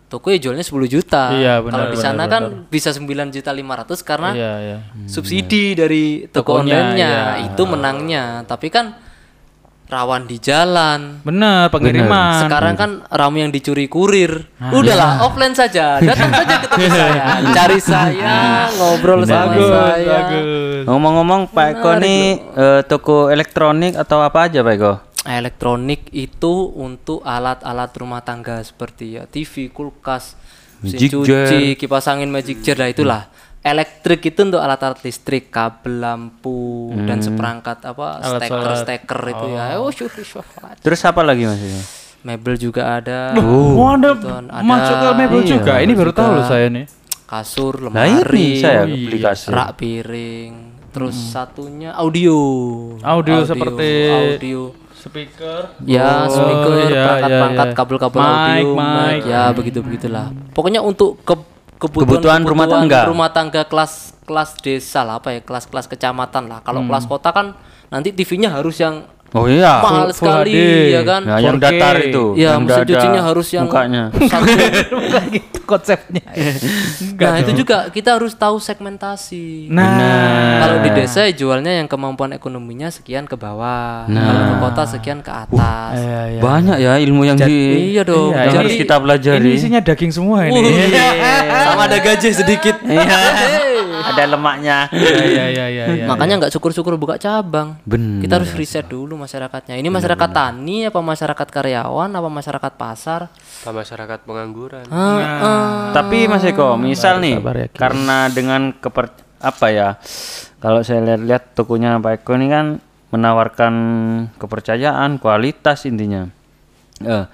toko 0.06 0.30
ya 0.30 0.38
jualnya 0.38 0.62
10 0.64 0.86
juta. 0.88 1.34
Iya, 1.34 1.60
benar, 1.66 1.74
Kalau 1.74 1.88
di 1.92 1.98
sana 1.98 2.24
benar. 2.30 2.34
kan 2.34 2.44
bisa 2.70 2.90
9 2.94 3.34
juta 3.34 3.52
500 3.52 4.00
karena 4.06 4.30
Iya, 4.32 4.54
iya. 4.62 4.78
subsidi 5.10 5.74
dari 5.74 6.30
toko 6.30 6.62
Tokonya, 6.62 6.94
online-nya 6.94 7.12
iya. 7.12 7.46
itu 7.50 7.64
menangnya. 7.66 8.24
Tapi 8.46 8.68
kan 8.70 8.96
rawan 9.86 10.26
di 10.26 10.38
jalan. 10.42 11.22
Benar, 11.22 11.70
pengiriman. 11.70 12.42
Sekarang 12.46 12.74
kan 12.74 12.92
ramu 13.06 13.46
yang 13.46 13.52
dicuri 13.54 13.86
kurir. 13.86 14.50
Udahlah, 14.74 15.22
offline 15.26 15.54
saja. 15.54 16.02
Datang 16.02 16.32
saja 16.34 16.56
ke 16.58 16.68
toko 16.70 16.88
saya, 16.98 17.24
cari 17.54 17.80
saya, 17.82 18.38
ngobrol 18.74 19.22
sama 19.26 19.54
bagus, 19.54 19.70
saya. 19.70 20.06
bagus. 20.10 20.46
Ngomong-ngomong 20.90 21.42
Pak 21.50 21.68
Eko 21.78 21.92
nih 21.98 22.22
eh, 22.54 22.82
toko 22.86 23.30
elektronik 23.30 23.94
atau 23.98 24.22
apa 24.22 24.50
aja 24.50 24.62
Pak 24.62 24.74
Eko? 24.74 24.94
Elektronik 25.26 26.08
itu 26.12 26.70
untuk 26.70 27.20
alat-alat 27.20 27.90
rumah 27.98 28.22
tangga 28.22 28.62
seperti 28.62 29.18
ya 29.18 29.26
TV, 29.26 29.68
kulkas, 29.68 30.38
mesin 30.80 31.02
Magic 31.02 31.12
cuci, 31.12 31.62
kipas 31.76 32.06
angin, 32.06 32.30
magic 32.30 32.62
jar, 32.62 32.78
lah 32.78 32.88
itulah. 32.88 33.22
Elektrik 33.60 34.22
itu 34.24 34.46
untuk 34.46 34.62
alat-alat 34.62 35.02
listrik, 35.02 35.50
kabel 35.50 35.98
lampu 35.98 36.94
dan 37.04 37.18
seperangkat 37.18 37.82
apa 37.82 38.22
steker 38.22 38.74
steker 38.78 39.22
itu 39.26 39.46
ya. 39.50 39.82
Oh, 39.82 39.90
syuh, 39.90 40.06
syuh, 40.08 40.22
syuh. 40.24 40.46
Terus 40.80 41.02
apa 41.02 41.26
lagi 41.26 41.50
Mas? 41.50 41.58
Mebel 42.22 42.62
juga 42.62 43.02
ada. 43.02 43.34
Oh, 43.36 43.82
ada 43.88 44.14
Gitu, 44.14 44.30
ada. 44.30 44.62
masuk 44.62 44.96
ke 44.96 45.10
mebel 45.16 45.42
Iya, 45.42 45.50
juga. 45.58 45.74
Ini 45.78 45.94
baru 45.94 46.12
tahu 46.12 46.30
loh 46.32 46.46
saya 46.46 46.70
nih. 46.70 46.86
kasur, 47.26 47.90
Nah 47.90 48.06
ini 48.06 48.22
lemari, 48.22 48.50
saya 48.62 48.86
beli 48.86 49.18
kasur. 49.18 49.50
rak 49.50 49.82
piring, 49.82 50.54
terus 50.94 51.18
satunya 51.18 51.90
audio. 51.92 52.38
Audio 53.02 53.42
seperti 53.42 53.90
audio. 54.06 54.85
Speaker. 55.06 55.60
Ya, 55.86 56.26
speaker, 56.26 56.90
iya, 56.90 57.04
perangkat-perangkat 57.06 57.68
iya, 57.70 57.72
iya. 57.72 57.78
kabel-kabel 57.78 58.20
Mic, 58.20 58.34
audio, 58.34 58.74
mic. 58.74 59.22
ya 59.30 59.44
begitu 59.54 59.80
begitulah. 59.86 60.28
Pokoknya 60.58 60.82
untuk 60.82 61.22
ke 61.22 61.36
Kebutuhan 61.76 62.42
rumah 62.48 62.66
tangga. 62.66 63.04
rumah 63.06 63.30
tangga 63.30 63.62
kelas 63.68 64.16
kelas 64.26 64.58
desa 64.64 65.06
lah 65.06 65.22
apa 65.22 65.38
ya 65.38 65.40
kelas-kelas 65.44 65.86
kecamatan 65.92 66.50
lah 66.50 66.64
kalau 66.64 66.82
kelas 66.88 67.06
kota 67.06 67.30
kan 67.36 67.54
nanti 67.94 68.10
TV-nya 68.16 68.50
harus 68.50 68.80
yang 68.82 69.06
Oh 69.36 69.46
iya. 69.46 69.74
mahal 69.78 70.08
full 70.08 70.16
sekali 70.16 70.56
HD. 70.56 70.64
ya 70.90 71.02
kan 71.04 71.22
Nah, 71.22 71.38
yang 71.38 71.56
4K. 71.56 71.64
datar 71.68 71.96
itu. 72.00 72.24
ya 72.34 72.50
yang 72.50 72.64
ada 72.64 72.76
cucinya 72.82 73.22
harus 73.22 73.48
yang 73.50 73.68
mukanya. 73.68 74.04
satu 74.16 74.96
Bukan 74.96 75.24
gitu 75.30 75.60
konsepnya. 75.62 76.24
Nah 77.16 77.36
itu 77.38 77.52
juga 77.54 77.78
kita 77.90 78.16
harus 78.16 78.32
tahu 78.34 78.56
segmentasi 78.58 79.68
Nah, 79.68 80.62
kalau 80.62 80.78
di 80.80 80.90
desa 80.90 81.20
ya 81.22 81.34
jualnya 81.34 81.74
yang 81.74 81.86
kemampuan 81.86 82.32
ekonominya 82.32 82.88
sekian 82.88 83.26
ke 83.26 83.36
bawah 83.36 84.08
Nah. 84.08 84.24
kalau 84.24 84.42
ke 84.42 84.56
kota 84.62 84.84
sekian 84.88 85.20
ke 85.20 85.30
atas 85.30 85.96
Iya, 85.96 86.22
iya. 86.30 86.40
Banyak 86.40 86.78
ya 86.78 86.94
ilmu 86.98 87.22
yang 87.26 87.36
di 87.36 87.92
iya 87.92 88.04
dong 88.04 88.32
Iya, 88.32 88.40
yang 88.42 88.50
ini- 88.50 88.60
harus 88.62 88.76
kita 88.78 88.96
pelajari. 88.96 89.44
Ini 89.44 89.58
isinya 89.58 89.80
daging 89.80 90.12
semua 90.12 90.46
ini. 90.46 90.56
Wuh, 90.56 90.64
sama 91.66 91.82
ada 91.86 91.98
gaji 91.98 92.30
sedikit 92.32 92.76
Iya. 92.80 93.20
ada 94.06 94.24
lemaknya. 94.28 94.78
Iya, 94.88 95.24
iya, 95.26 95.46
iya, 95.48 95.66
iya, 95.68 95.86
iya. 95.94 96.06
makanya 96.06 96.38
nggak 96.38 96.52
syukur-syukur 96.52 96.94
buka 96.96 97.18
cabang 97.18 97.76
Bener. 97.82 98.22
kita 98.22 98.38
harus 98.38 98.54
riset 98.54 98.86
dulu 98.86 99.18
masyarakatnya 99.26 99.76
ini 99.76 99.90
masyarakat 99.90 100.30
tani 100.30 100.86
apa 100.86 101.02
masyarakat 101.02 101.48
karyawan 101.50 102.10
apa 102.10 102.30
masyarakat 102.30 102.72
pasar 102.74 103.28
Apa 103.66 103.72
masyarakat 103.74 104.20
pengangguran 104.22 104.86
Ah, 104.88 105.18
ah. 105.18 105.66
Tapi 105.92 106.30
Mas 106.30 106.46
Eko, 106.46 106.78
misal 106.78 107.18
nih 107.18 107.42
sabar 107.42 107.56
ya, 107.58 107.68
karena 107.68 108.18
dengan 108.30 108.70
keper 108.72 109.10
apa 109.42 109.68
ya? 109.68 109.98
Kalau 110.58 110.82
saya 110.82 111.02
lihat-lihat 111.04 111.54
tokonya 111.54 111.98
Pak 111.98 112.22
Eko 112.22 112.38
ini 112.38 112.48
kan 112.48 112.66
menawarkan 113.10 113.74
kepercayaan, 114.36 115.18
kualitas 115.18 115.86
intinya. 115.86 116.28
Eh, 117.00 117.26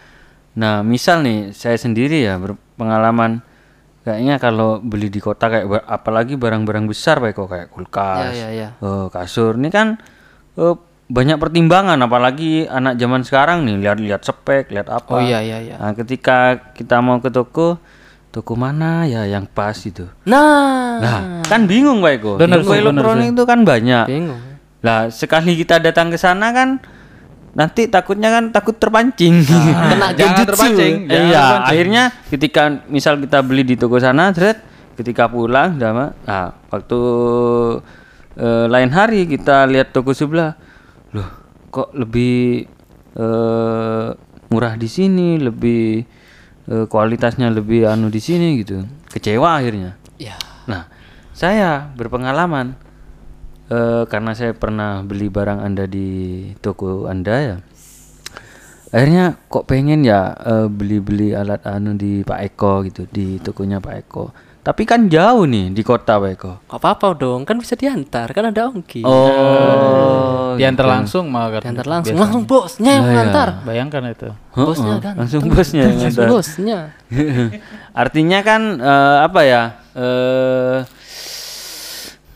nah, 0.54 0.82
misal 0.82 1.22
nih 1.22 1.52
saya 1.52 1.76
sendiri 1.76 2.22
ya 2.22 2.38
berpengalaman 2.38 3.42
kayaknya 4.02 4.36
kalau 4.36 4.78
beli 4.78 5.08
di 5.08 5.18
kota 5.18 5.46
kayak 5.46 5.86
apalagi 5.86 6.34
barang-barang 6.34 6.86
besar 6.86 7.18
Pak 7.18 7.30
Eko 7.32 7.46
kayak 7.46 7.68
kulkas, 7.70 8.34
Ya, 8.34 8.50
ya, 8.50 8.50
ya. 8.50 8.70
eh, 8.78 9.06
kasur 9.10 9.56
ini 9.56 9.70
kan 9.70 9.98
eh, 10.56 10.76
banyak 11.12 11.36
pertimbangan 11.36 12.00
apalagi 12.00 12.64
anak 12.66 12.96
zaman 12.96 13.22
sekarang 13.22 13.68
nih 13.68 13.84
lihat-lihat 13.84 14.24
spek, 14.24 14.72
lihat 14.72 14.88
apa. 14.88 15.12
oh 15.12 15.20
iya 15.20 15.44
iya 15.44 15.60
iya 15.60 15.76
Nah, 15.76 15.92
ketika 15.92 16.38
kita 16.72 17.04
mau 17.04 17.20
ke 17.20 17.28
toko, 17.28 17.76
toko 18.30 18.54
mana 18.56 19.04
ya 19.04 19.28
yang 19.28 19.44
pas 19.44 19.76
itu? 19.76 20.08
nah 20.24 20.96
Nah, 20.98 21.20
kan 21.44 21.68
bingung 21.68 22.00
Pak 22.00 22.12
Eko. 22.16 22.32
Bener 22.38 22.64
Toko 22.64 22.72
elektronik 22.72 23.36
itu 23.36 23.44
kan 23.44 23.60
banyak. 23.62 24.06
bingung 24.08 24.40
Lah, 24.80 25.12
sekali 25.12 25.54
kita 25.54 25.78
datang 25.78 26.10
ke 26.10 26.18
sana 26.18 26.50
kan 26.50 26.80
nanti 27.52 27.86
takutnya 27.86 28.32
kan 28.32 28.50
takut 28.50 28.80
terpancing. 28.80 29.44
kena 29.92 30.16
Jangan 30.16 30.48
terpancing. 30.48 30.94
Jangan 31.06 31.28
Iya, 31.28 31.44
terpancing. 31.44 31.68
akhirnya 31.68 32.04
ketika 32.32 32.64
misal 32.88 33.20
kita 33.20 33.44
beli 33.44 33.68
di 33.68 33.76
toko 33.76 34.00
sana, 34.00 34.32
thread, 34.32 34.58
ketika 34.96 35.28
pulang, 35.28 35.76
dah, 35.76 35.92
Ma, 35.92 36.08
nah, 36.24 36.56
waktu 36.72 37.00
eh, 38.38 38.66
lain 38.66 38.90
hari 38.90 39.28
kita 39.28 39.68
lihat 39.68 39.92
toko 39.92 40.16
sebelah, 40.16 40.56
loh, 41.12 41.30
kok 41.72 41.92
lebih 41.96 42.68
eh, 43.16 44.08
murah 44.52 44.74
di 44.80 44.88
sini, 44.88 45.40
lebih 45.40 46.04
eh, 46.68 46.86
kualitasnya 46.88 47.52
lebih 47.52 47.88
anu 47.88 48.08
di 48.08 48.20
sini 48.24 48.60
gitu, 48.64 48.84
kecewa 49.12 49.60
akhirnya. 49.60 50.00
ya 50.16 50.36
Nah, 50.68 50.88
saya 51.36 51.92
berpengalaman 51.96 52.76
eh, 53.68 54.04
karena 54.08 54.32
saya 54.36 54.56
pernah 54.56 55.04
beli 55.04 55.28
barang 55.28 55.60
Anda 55.60 55.88
di 55.88 56.52
toko 56.64 57.08
Anda 57.12 57.36
ya. 57.40 57.58
Akhirnya 58.92 59.40
kok 59.48 59.72
pengen 59.72 60.04
ya 60.04 60.36
beli-beli 60.68 61.32
alat 61.32 61.64
anu 61.64 61.96
di 61.96 62.28
Pak 62.28 62.40
Eko 62.44 62.84
gitu, 62.84 63.08
di 63.08 63.40
tokonya 63.40 63.80
Pak 63.80 63.96
Eko. 64.04 64.36
Tapi 64.62 64.86
kan 64.86 65.10
jauh 65.10 65.50
nih 65.50 65.74
di 65.74 65.82
kota 65.82 66.22
Pak 66.22 66.30
Eko. 66.38 66.52
Gak 66.70 66.78
apa-apa 66.78 67.18
dong, 67.18 67.50
kan 67.50 67.58
bisa 67.58 67.74
diantar, 67.74 68.30
kan 68.30 68.54
ada 68.54 68.70
ongki. 68.70 69.02
Oh, 69.02 70.54
Diantar 70.54 70.86
langsung 70.86 71.34
malah 71.34 71.58
kan. 71.58 71.62
Diantar 71.66 71.88
langsung, 71.90 72.14
langsung 72.14 72.44
bosnya 72.46 73.02
yang 73.02 73.06
ngantar. 73.10 73.66
Bayangkan 73.66 74.14
itu. 74.14 74.30
Bosnya 74.54 75.02
kan. 75.02 75.18
langsung 75.18 75.50
bosnya 75.50 75.90
yang 75.90 75.98
Langsung 75.98 76.14
ngantar. 76.14 76.28
bosnya. 76.30 76.80
Artinya 78.06 78.40
kan 78.46 78.62
eh, 78.78 79.18
apa 79.26 79.42
ya? 79.42 79.64
Eh 79.98 80.78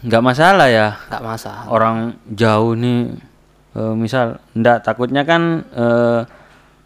nggak 0.01 0.23
masalah 0.25 0.67
ya. 0.69 0.97
Gak 1.05 1.21
masalah. 1.21 1.63
orang 1.69 1.97
jauh 2.25 2.73
nih 2.73 3.13
eh, 3.73 3.93
misal 3.93 4.41
ndak 4.57 4.81
takutnya 4.81 5.21
kan 5.21 5.61
eh, 5.77 6.21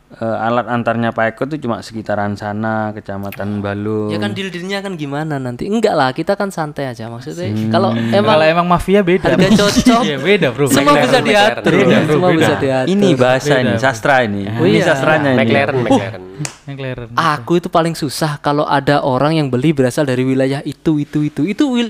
eh, 0.09 0.45
alat 0.49 0.65
antarnya 0.65 1.13
Pak 1.13 1.37
Eko 1.37 1.45
tuh 1.45 1.61
cuma 1.61 1.85
sekitaran 1.85 2.33
sana 2.33 2.89
kecamatan 2.91 3.61
Balung 3.61 4.09
Ya 4.09 4.17
kan 4.17 4.33
deal-dealnya 4.33 4.81
kan 4.81 4.97
gimana 4.97 5.37
nanti? 5.37 5.69
Enggak 5.69 5.93
lah, 5.93 6.09
kita 6.11 6.33
kan 6.33 6.49
santai 6.49 6.89
aja 6.89 7.05
maksudnya. 7.07 7.53
Hmm. 7.53 7.69
Kalau 7.69 7.89
emang 7.93 8.33
Kalau 8.33 8.45
emang 8.49 8.65
mafia 8.65 9.05
beda. 9.05 9.37
harga 9.37 9.49
cocok, 9.53 10.01
Iya, 10.01 10.17
beda, 10.17 10.47
Bro. 10.49 10.65
semua 10.73 10.97
bisa 10.97 11.19
diatur. 11.21 11.71
Beda, 11.77 11.97
bro, 12.01 12.13
semua 12.17 12.29
beda. 12.33 12.39
bisa 12.41 12.53
diatur. 12.57 12.89
ini 12.89 13.09
bahasa 13.13 13.53
ini 13.61 13.73
sastra 13.77 14.15
ini 14.25 14.41
Oh 14.57 14.65
ini 14.65 14.79
iya. 14.81 14.85
sastranya 14.89 15.29
ini 15.33 15.39
McLaren 15.45 15.77
McLaren 15.79 16.23
Yang 16.39 16.77
keleren. 16.79 17.07
Aku 17.17 17.59
itu 17.59 17.67
paling 17.67 17.93
susah 17.97 18.39
kalau 18.39 18.63
ada 18.63 19.03
orang 19.03 19.35
yang 19.35 19.47
beli 19.51 19.75
berasal 19.75 20.07
dari 20.07 20.23
wilayah 20.23 20.63
itu 20.63 21.01
itu 21.01 21.27
itu 21.27 21.41
itu 21.43 21.63
wil, 21.67 21.89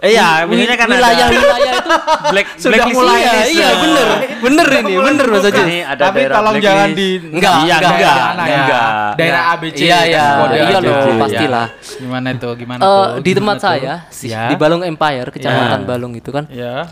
Eh, 0.00 0.10
iya, 0.12 0.44
maksudnya 0.44 0.76
kan 0.76 0.86
ada- 0.86 0.96
wilayah 0.96 1.26
wilayah 1.28 1.72
itu 1.74 1.90
black 2.32 2.46
sudah 2.54 2.70
blacklist 2.74 2.96
mulai 2.96 3.18
iya, 3.18 3.32
iya, 3.32 3.44
iya 3.48 3.68
bener 3.76 4.06
bener 4.40 4.66
ini 4.82 4.92
bener 4.98 5.26
mas. 5.28 5.44
Ini 5.44 5.78
ada 5.82 6.02
Tapi 6.08 6.20
tolong 6.26 6.56
jangan 6.58 6.88
di 6.92 7.08
Enggak, 7.20 7.54
iya, 7.62 7.74
enggak, 7.74 7.92
enggak, 7.94 8.16
Mana 8.16 8.44
ya? 8.44 8.56
enggak. 8.58 8.88
Daerah 9.14 9.42
ABC. 9.52 9.78
Iya, 9.80 9.98
iya. 10.04 10.24
Kode 10.36 10.54
Iya 10.54 10.64
ABC. 10.66 10.84
loh, 10.84 10.94
Ya. 10.94 11.16
pastilah. 11.18 11.66
Gimana 11.96 12.26
itu? 12.30 12.48
Gimana 12.54 12.80
Eh, 12.80 12.88
tuh? 12.88 13.04
di 13.20 13.30
tempat 13.32 13.56
saya 13.58 13.94
sih, 14.08 14.28
Ya. 14.28 14.42
di 14.48 14.54
Balong 14.54 14.82
Empire 14.82 15.28
kecamatan 15.30 15.80
Balong 15.84 16.12
itu 16.14 16.30
kan 16.30 16.44
Ya. 16.48 16.88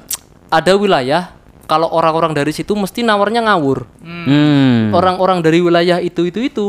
ada 0.49 0.73
wilayah 0.75 1.33
kalau 1.65 1.89
orang-orang 1.89 2.33
dari 2.33 2.53
situ 2.53 2.75
mesti 2.75 3.01
nawarnya 3.01 3.43
ngawur 3.43 3.89
hmm. 4.03 4.93
orang-orang 4.93 5.41
dari 5.41 5.63
wilayah 5.63 5.99
itu 5.99 6.29
itu 6.29 6.43
itu 6.43 6.67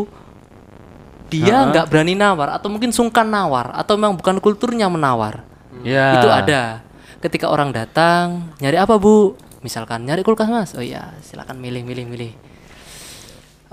dia 1.28 1.66
nggak 1.66 1.90
berani 1.90 2.14
nawar 2.14 2.54
atau 2.54 2.70
mungkin 2.70 2.94
sungkan 2.94 3.26
nawar 3.26 3.74
atau 3.74 3.98
memang 3.98 4.14
bukan 4.14 4.38
kulturnya 4.38 4.86
menawar 4.86 5.42
ya. 5.84 6.20
Itu 6.20 6.30
ada. 6.32 6.82
Ketika 7.24 7.48
orang 7.48 7.72
datang 7.72 8.52
nyari 8.60 8.76
apa 8.76 9.00
bu? 9.00 9.36
Misalkan 9.64 10.04
nyari 10.04 10.24
kulkas 10.28 10.52
mas. 10.52 10.76
Oh 10.76 10.84
iya 10.84 11.16
silakan 11.24 11.60
milih 11.60 11.88
milih 11.88 12.04
milih. 12.08 12.32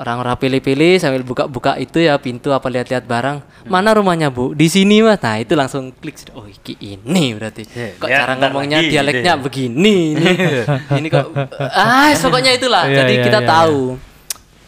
Orang-orang 0.00 0.32
pilih-pilih 0.40 0.96
sambil 0.96 1.20
buka-buka 1.20 1.76
itu 1.76 2.00
ya 2.00 2.16
pintu 2.16 2.56
apa 2.56 2.72
lihat-lihat 2.72 3.04
barang. 3.04 3.44
Mana 3.68 3.92
rumahnya 3.92 4.32
bu? 4.32 4.56
Di 4.56 4.72
sini 4.72 5.04
mas. 5.04 5.20
Nah 5.20 5.36
itu 5.36 5.52
langsung 5.52 5.92
klik. 5.92 6.16
Oh 6.32 6.48
iki 6.48 6.72
ini 6.80 7.36
berarti. 7.36 7.68
Kok 8.00 8.08
ya, 8.08 8.24
cara 8.24 8.40
ngomongnya 8.40 8.80
lagi, 8.80 8.96
dialeknya 8.96 9.36
begini 9.36 10.16
ini, 10.16 10.32
ini 11.02 11.06
kok 11.12 11.36
ah 11.60 12.16
pokoknya 12.16 12.56
itulah. 12.56 12.88
Iya, 12.88 13.04
jadi 13.04 13.12
iya, 13.12 13.24
kita 13.28 13.40
iya, 13.44 13.50
tahu. 13.50 13.80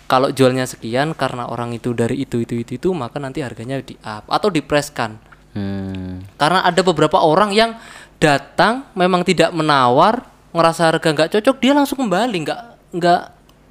kalau 0.04 0.28
jualnya 0.28 0.68
sekian 0.68 1.16
karena 1.16 1.48
orang 1.48 1.72
itu 1.72 1.96
dari 1.96 2.20
itu 2.20 2.44
itu 2.44 2.52
itu 2.60 2.76
itu 2.76 2.88
maka 2.92 3.16
nanti 3.16 3.40
harganya 3.40 3.80
di 3.80 3.96
up 4.04 4.28
atau 4.28 4.52
dipreskan 4.52 5.16
hmm. 5.56 6.38
karena 6.40 6.60
ada 6.64 6.80
beberapa 6.84 7.20
orang 7.20 7.50
yang 7.52 7.76
datang 8.22 8.86
memang 8.94 9.26
tidak 9.26 9.50
menawar 9.50 10.24
ngerasa 10.52 10.92
harga 10.92 11.08
nggak 11.10 11.30
cocok 11.38 11.56
dia 11.58 11.72
langsung 11.72 11.98
kembali 12.00 12.36
nggak 12.44 12.60
nggak 12.92 13.22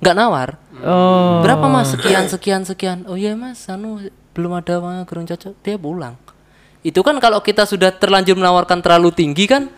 nggak 0.02 0.16
nawar 0.18 0.50
Oh. 0.82 1.46
berapa 1.46 1.62
mas 1.70 1.94
sekian 1.94 2.26
sekian 2.26 2.66
sekian 2.66 3.06
oh 3.06 3.14
iya 3.14 3.38
mas 3.38 3.70
anu 3.70 4.02
belum 4.34 4.58
ada 4.58 4.82
mah 4.82 5.06
kurang 5.06 5.30
cocok 5.30 5.54
dia 5.62 5.78
pulang 5.78 6.18
itu 6.82 6.98
kan 7.06 7.14
kalau 7.22 7.38
kita 7.46 7.70
sudah 7.70 7.94
terlanjur 7.94 8.34
menawarkan 8.34 8.82
terlalu 8.82 9.14
tinggi 9.14 9.46
kan 9.46 9.70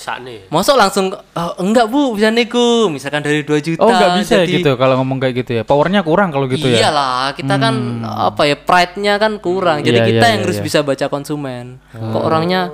sakne 0.00 0.48
masuk 0.48 0.74
langsung 0.74 1.12
"Oh, 1.12 1.52
enggak 1.58 1.86
bu 1.86 2.16
bisa 2.16 2.28
nego 2.28 2.88
misalkan 2.88 3.20
dari 3.20 3.44
2 3.44 3.60
juta 3.60 3.78
Oh, 3.78 3.92
nggak 3.92 4.10
bisa 4.18 4.34
jadi- 4.40 4.58
gitu 4.58 4.74
kalau 4.74 4.96
ngomong 4.96 5.20
kayak 5.20 5.34
gitu 5.38 5.52
ya. 5.54 5.62
Powernya 5.62 6.00
kurang 6.00 6.32
kalau 6.32 6.48
gitu 6.48 6.66
ya. 6.66 6.88
Iyalah, 6.88 7.36
kita 7.36 7.54
kan 7.54 7.74
apa 8.02 8.42
ya 8.42 8.56
pride-nya 8.56 9.14
kan 9.16 9.36
kurang. 9.36 9.80
Jadi 9.80 10.00
Iya, 10.00 10.08
kita 10.08 10.24
iya, 10.24 10.30
yang 10.32 10.40
iya, 10.40 10.46
harus 10.48 10.58
iya. 10.58 10.64
bisa 10.64 10.78
baca 10.80 11.06
konsumen. 11.06 11.76
Kok 11.92 12.22
orangnya 12.22 12.72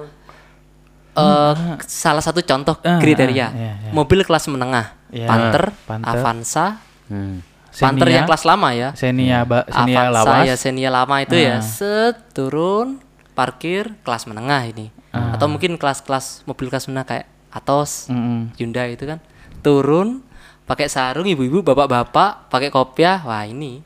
eh 1.12 1.54
salah 1.82 2.20
satu 2.20 2.40
contoh 2.40 2.76
Ah, 2.80 2.96
kriteria. 2.96 3.40
ah, 3.42 3.50
iya, 3.50 3.72
iya. 3.80 3.90
Mobil 3.90 4.20
kelas 4.20 4.46
menengah, 4.46 4.92
Iya, 5.08 5.26
Panther, 5.26 5.64
Panther. 5.82 6.12
Avanza, 6.12 6.66
Hmm. 7.08 7.40
Panther 7.72 8.08
yang 8.08 8.24
kelas 8.24 8.44
lama 8.44 8.72
ya. 8.72 8.92
Xenia, 8.92 9.44
ba, 9.44 9.64
Xenia 9.66 10.08
Avanza 10.08 10.24
lawas. 10.32 10.44
ya 10.44 10.54
Xenia 10.54 10.88
lama 10.88 11.16
itu 11.20 11.36
ya. 11.36 11.60
Set 11.60 12.32
turun 12.32 13.00
parkir 13.32 13.96
kelas 14.00 14.24
menengah 14.24 14.64
ini. 14.64 14.88
Atau 15.10 15.46
mungkin 15.46 15.76
kelas-kelas 15.76 16.44
mobil 16.44 16.66
kelas 16.66 16.86
menengah 16.86 17.06
kayak 17.06 17.26
Atos, 17.48 18.06
Mm-mm. 18.08 18.52
Hyundai 18.54 18.94
itu 18.94 19.04
kan. 19.04 19.18
Turun 19.60 20.20
pakai 20.64 20.86
sarung 20.86 21.24
ibu-ibu 21.24 21.62
bapak-bapak 21.62 22.48
pakai 22.48 22.68
kopiah. 22.68 23.22
Wah 23.22 23.42
ini. 23.42 23.80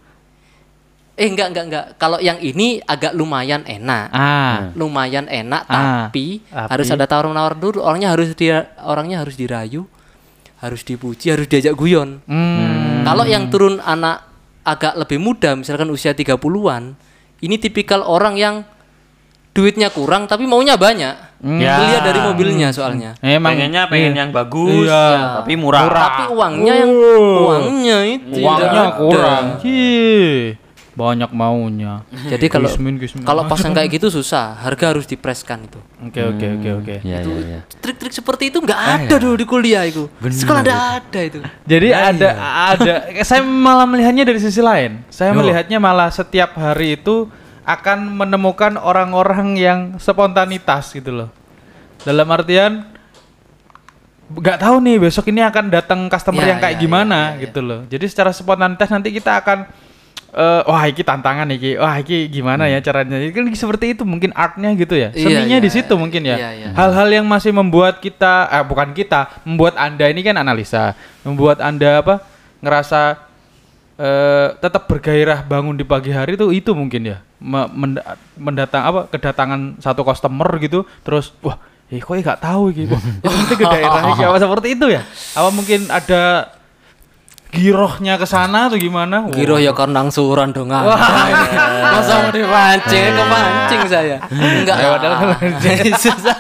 Eh 1.15 1.29
enggak 1.29 1.53
enggak 1.53 1.65
enggak. 1.69 1.87
Kalau 1.95 2.19
yang 2.19 2.41
ini 2.41 2.81
agak 2.83 3.13
lumayan 3.13 3.63
enak. 3.63 4.09
Ah. 4.11 4.73
lumayan 4.73 5.29
enak 5.29 5.63
Ah, 5.65 6.09
tapi, 6.09 6.41
tapi- 6.45 6.71
harus 6.73 6.89
ada 6.89 7.05
tawar 7.05 7.29
menawar 7.29 7.55
dulu. 7.55 7.79
Orangnya 7.79 8.11
harus 8.11 8.33
dia 8.33 8.73
orangnya 8.81 9.21
harus 9.21 9.37
dirayu 9.37 9.85
harus 10.61 10.85
dipuji 10.85 11.33
harus 11.33 11.49
diajak 11.49 11.73
guyon. 11.73 12.21
Hmm. 12.29 13.01
kalau 13.01 13.25
yang 13.25 13.49
turun 13.49 13.81
anak 13.81 14.29
agak 14.61 14.93
lebih 14.95 15.17
muda 15.17 15.57
misalkan 15.57 15.89
usia 15.89 16.13
30-an 16.13 17.01
ini 17.41 17.57
tipikal 17.57 18.05
orang 18.05 18.37
yang 18.37 18.55
duitnya 19.51 19.91
kurang 19.91 20.31
tapi 20.31 20.47
maunya 20.47 20.79
banyak. 20.79 21.15
Ya. 21.41 21.75
Dilihat 21.81 22.03
dari 22.05 22.21
mobilnya 22.21 22.69
soalnya. 22.71 23.17
Emang 23.25 23.57
pengennya 23.57 23.89
pengen 23.89 24.13
yang 24.13 24.31
bagus 24.31 24.87
Iya. 24.87 25.41
tapi 25.41 25.57
murah. 25.57 25.89
Tapi 25.89 26.23
uangnya 26.31 26.75
yang 26.85 26.93
uangnya 26.93 27.99
itu 28.07 28.37
uangnya 28.45 28.69
tidak 28.69 28.93
ada. 28.93 28.99
kurang. 29.01 29.45
Hi, 29.65 29.81
banyak 30.93 31.31
maunya. 31.33 32.05
Jadi 32.29 32.47
kalau 32.53 32.69
Gismin, 32.69 33.01
Gismin. 33.01 33.25
kalau 33.25 33.49
pasang 33.49 33.73
kayak 33.73 33.89
gitu 33.89 34.13
susah, 34.13 34.53
harga 34.61 34.93
harus 34.93 35.09
dipreskan 35.09 35.65
itu. 35.65 35.81
Oke 36.05 36.21
oke 36.21 36.47
oke 36.61 36.71
oke. 36.85 36.95
Iya, 37.01 37.19
iya, 37.25 37.37
iya. 37.41 37.61
Trik-trik 37.81 38.13
seperti 38.13 38.53
itu 38.53 38.61
nggak 38.61 38.81
ada 39.09 39.15
dulu 39.17 39.35
di 39.41 39.47
kuliah 39.49 39.89
itu. 39.89 40.13
Sekolah 40.21 40.61
nggak 40.61 40.83
ada 41.01 41.21
itu. 41.25 41.39
Jadi 41.65 41.89
ada 41.91 42.29
ada 42.77 42.95
saya 43.25 43.41
malah 43.41 43.89
melihatnya 43.89 44.29
dari 44.29 44.39
sisi 44.39 44.61
lain. 44.61 45.01
Saya 45.09 45.33
melihatnya 45.33 45.81
malah 45.81 46.13
setiap 46.13 46.53
hari 46.55 47.01
itu 47.01 47.33
akan 47.79 47.99
menemukan 48.19 48.75
orang-orang 48.81 49.55
yang 49.55 49.79
spontanitas 50.01 50.91
gitu 50.95 51.13
loh. 51.15 51.31
Dalam 52.03 52.27
artian 52.33 52.89
nggak 54.31 54.59
tahu 54.63 54.77
nih 54.79 54.97
besok 55.03 55.27
ini 55.35 55.43
akan 55.43 55.75
datang 55.75 56.07
customer 56.07 56.47
Ya, 56.47 56.55
yang 56.55 56.59
kayak 56.63 56.79
ya, 56.79 56.83
gimana 56.83 57.19
ya, 57.19 57.23
ya, 57.23 57.31
ya. 57.35 57.43
gitu 57.47 57.61
loh. 57.61 57.81
Jadi 57.91 58.05
secara 58.07 58.31
spontanitas 58.31 58.89
nanti 58.89 59.11
kita 59.11 59.43
akan 59.43 59.67
eh, 60.31 60.63
wah 60.71 60.85
iki 60.87 61.03
tantangan 61.03 61.51
iki. 61.51 61.75
Wah 61.77 61.99
iki 61.99 62.31
gimana 62.31 62.71
ya 62.71 62.79
caranya? 62.79 63.19
Kan 63.35 63.51
seperti 63.51 63.99
itu 63.99 64.03
mungkin 64.07 64.31
artnya 64.33 64.71
gitu 64.79 64.95
ya. 64.95 65.11
Iya, 65.11 65.27
Seninya 65.27 65.59
iya, 65.59 65.65
di 65.65 65.71
situ 65.71 65.93
mungkin 65.99 66.23
ya. 66.25 66.37
iya, 66.39 66.51
iya. 66.55 66.69
Hal-hal 66.73 67.09
yang 67.11 67.27
masih 67.27 67.51
membuat 67.51 67.99
kita 67.99 68.47
eh 68.49 68.65
bukan 68.65 68.95
kita, 68.95 69.43
membuat 69.43 69.75
Anda 69.77 70.07
ini 70.09 70.23
kan 70.23 70.39
analisa, 70.39 70.95
membuat 71.27 71.59
Anda 71.61 72.03
apa? 72.03 72.23
ngerasa 72.61 73.30
eh 74.01 74.49
tetap 74.57 74.89
bergairah 74.89 75.45
bangun 75.45 75.77
di 75.77 75.85
pagi 75.85 76.09
hari 76.09 76.33
itu 76.33 76.49
itu 76.51 76.73
mungkin 76.73 77.05
ya. 77.07 77.19
Me- 77.37 77.69
menda- 77.71 78.17
mendatang 78.35 78.83
apa? 78.83 79.01
kedatangan 79.07 79.77
satu 79.77 80.01
customer 80.03 80.49
gitu 80.59 80.89
terus 81.01 81.37
wah 81.41 81.61
Eh, 81.87 81.99
kok 81.99 82.15
ya 82.15 82.23
gak 82.25 82.39
tahu 82.41 82.71
gitu. 82.71 82.95
Wah, 82.95 83.03
itu 83.19 83.27
nanti 83.29 83.55
ke 83.57 83.67
daerah 83.67 84.15
apa 84.15 84.39
seperti 84.47 84.79
itu 84.79 84.87
ya? 84.89 85.03
Apa 85.35 85.51
mungkin 85.51 85.91
ada 85.91 86.55
girohnya 87.51 88.15
ke 88.15 88.23
sana 88.25 88.71
atau 88.71 88.79
gimana? 88.79 89.27
Wah. 89.27 89.35
Kira 89.35 89.59
ya 89.59 89.75
karena 89.75 89.99
angsuran 90.01 90.55
dong 90.55 90.71
ah. 90.71 90.87
Masa 91.91 92.23
mau 92.23 92.31
dipancing, 92.31 93.11
kepancing 93.11 93.83
saya. 93.91 94.17
Enggak 94.31 94.77
Ya, 94.79 94.87
lah. 94.87 94.91
padahal 94.95 95.29
Susah. 95.99 96.39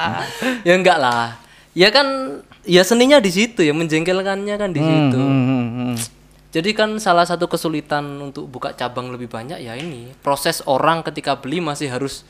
ya 0.68 0.72
enggak 0.74 0.96
lah. 0.96 1.36
Ya 1.76 1.92
kan 1.92 2.40
ya 2.64 2.80
seninya 2.80 3.20
di 3.20 3.28
situ 3.28 3.60
ya 3.60 3.76
menjengkelkannya 3.76 4.54
kan 4.56 4.72
di 4.72 4.80
situ. 4.80 5.20
Hmm, 5.20 5.28
hmm, 5.28 5.44
hmm. 5.44 5.59
Jadi 6.50 6.74
kan 6.74 6.98
salah 6.98 7.22
satu 7.22 7.46
kesulitan 7.46 8.02
untuk 8.18 8.50
buka 8.50 8.74
cabang 8.74 9.14
lebih 9.14 9.30
banyak 9.30 9.62
ya 9.62 9.78
ini 9.78 10.10
proses 10.18 10.58
orang 10.66 11.06
ketika 11.06 11.38
beli 11.38 11.62
masih 11.62 11.86
harus 11.86 12.26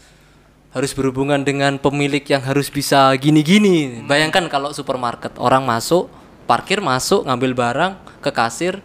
harus 0.77 0.93
berhubungan 0.93 1.41
dengan 1.41 1.81
pemilik 1.81 2.21
yang 2.29 2.45
harus 2.45 2.69
bisa 2.69 3.11
gini-gini. 3.17 4.05
Bayangkan 4.05 4.47
kalau 4.53 4.77
supermarket 4.77 5.35
orang 5.41 5.65
masuk, 5.65 6.13
parkir 6.45 6.85
masuk, 6.85 7.27
ngambil 7.27 7.53
barang 7.57 7.93
ke 8.21 8.31
kasir, 8.31 8.85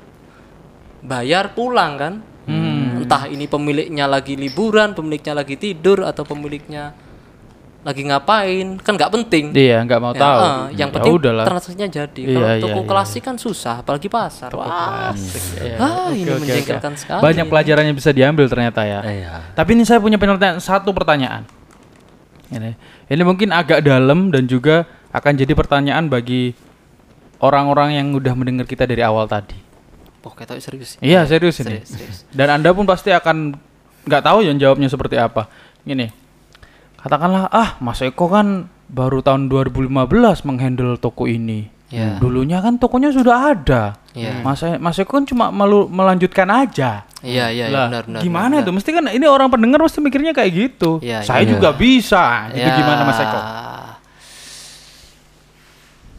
bayar 1.03 1.51
pulang 1.51 1.93
kan. 1.99 2.13
Entah 3.05 3.29
ini 3.29 3.45
pemiliknya 3.45 4.09
lagi 4.09 4.33
liburan, 4.33 4.97
pemiliknya 4.97 5.37
lagi 5.37 5.59
tidur 5.61 6.01
atau 6.09 6.25
pemiliknya 6.25 6.97
lagi 7.85 8.01
ngapain, 8.01 8.81
kan 8.81 8.97
nggak 8.97 9.13
penting. 9.13 9.53
Iya, 9.53 9.85
nggak 9.85 9.99
mau 10.01 10.09
Ya, 10.09 10.25
tahu. 10.25 10.39
eh, 10.41 10.65
yang 10.73 10.89
Ya 10.89 10.93
penting 10.97 11.13
udahlah. 11.21 11.45
transaksinya 11.45 11.85
jadi. 11.85 12.21
Iya, 12.25 12.33
Kalau 12.33 12.49
iya, 12.49 12.63
toko 12.65 12.81
iya, 12.81 12.89
klasik 12.89 13.21
kan 13.21 13.35
susah, 13.37 13.85
apalagi 13.85 14.09
pasar. 14.09 14.49
Wah, 14.57 15.13
Iya. 15.13 15.77
ah, 15.77 16.09
ini 16.09 16.25
oke, 16.25 16.41
menjengkelkan 16.41 16.93
sekali. 16.97 17.21
Banyak 17.21 17.45
pelajaran 17.45 17.83
yang 17.85 17.93
bisa 17.93 18.09
diambil 18.09 18.49
ternyata 18.49 18.81
ya. 18.81 18.99
Iya. 19.05 19.33
Tapi 19.53 19.77
ini 19.77 19.85
saya 19.85 20.01
punya 20.01 20.17
pertanyaan 20.17 20.57
satu 20.57 20.89
pertanyaan. 20.97 21.45
Ini, 22.49 22.73
ini 23.05 23.21
mungkin 23.21 23.53
agak 23.53 23.85
dalam 23.85 24.33
dan 24.33 24.49
juga 24.49 24.89
akan 25.13 25.33
jadi 25.37 25.53
pertanyaan 25.53 26.09
bagi 26.09 26.57
orang-orang 27.37 28.01
yang 28.01 28.07
udah 28.17 28.33
mendengar 28.33 28.65
kita 28.65 28.89
dari 28.89 29.05
awal 29.05 29.29
tadi. 29.29 29.61
Oh, 30.25 30.33
kayak 30.33 30.57
serius. 30.57 30.97
Iya 30.97 31.21
serius 31.29 31.61
ini. 31.61 31.85
Serius, 31.85 31.89
serius. 31.93 32.17
Dan 32.33 32.49
anda 32.49 32.73
pun 32.73 32.89
pasti 32.89 33.13
akan 33.13 33.53
nggak 34.09 34.23
tahu 34.25 34.41
yang 34.41 34.57
jawabnya 34.57 34.89
seperti 34.89 35.21
apa. 35.21 35.45
Gini, 35.85 36.09
katakanlah 37.05 37.45
ah 37.47 37.77
Mas 37.77 38.01
Eko 38.01 38.25
kan 38.25 38.65
baru 38.89 39.21
tahun 39.21 39.45
2015 39.45 39.93
menghandle 40.41 40.97
toko 40.97 41.29
ini. 41.29 41.69
Iya. 41.85 42.17
Dulunya 42.17 42.59
kan 42.59 42.81
tokonya 42.81 43.13
sudah 43.13 43.53
ada. 43.53 43.93
Iya. 44.11 44.41
Mas 44.41 44.65
Mas 44.81 44.97
Eko 44.97 45.15
kan 45.15 45.25
cuma 45.25 45.53
melu- 45.53 45.85
melanjutkan 45.85 46.49
aja. 46.49 47.05
Iya, 47.21 47.49
iya, 47.49 47.65
iya, 47.65 47.67
Lah, 47.69 47.85
benar, 47.89 48.03
benar. 48.05 48.21
gimana 48.21 48.53
benar, 48.55 48.65
itu? 48.65 48.71
Mesti 48.73 48.89
kan 48.91 49.05
ini 49.07 49.25
orang 49.25 49.49
pendengar 49.49 49.77
pasti 49.79 50.01
mikirnya 50.01 50.33
kayak 50.33 50.51
gitu. 50.51 50.97
Iya, 50.99 51.21
Saya 51.21 51.45
iya. 51.45 51.53
juga 51.53 51.73
bisa. 51.73 52.49
Gitu 52.49 52.65
Ya. 52.65 52.73
gimana 52.73 53.01
Mas 53.03 53.21
Eko? 53.21 53.39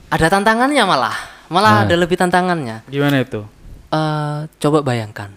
Ada 0.07 0.26
tantangannya 0.30 0.82
malah. 0.82 1.16
Malah 1.47 1.82
ada 1.82 1.95
lebih 1.95 2.14
tantangannya. 2.14 2.87
Gimana 2.87 3.22
itu? 3.22 3.43
Eh, 3.91 4.39
coba 4.59 4.82
bayangkan. 4.82 5.30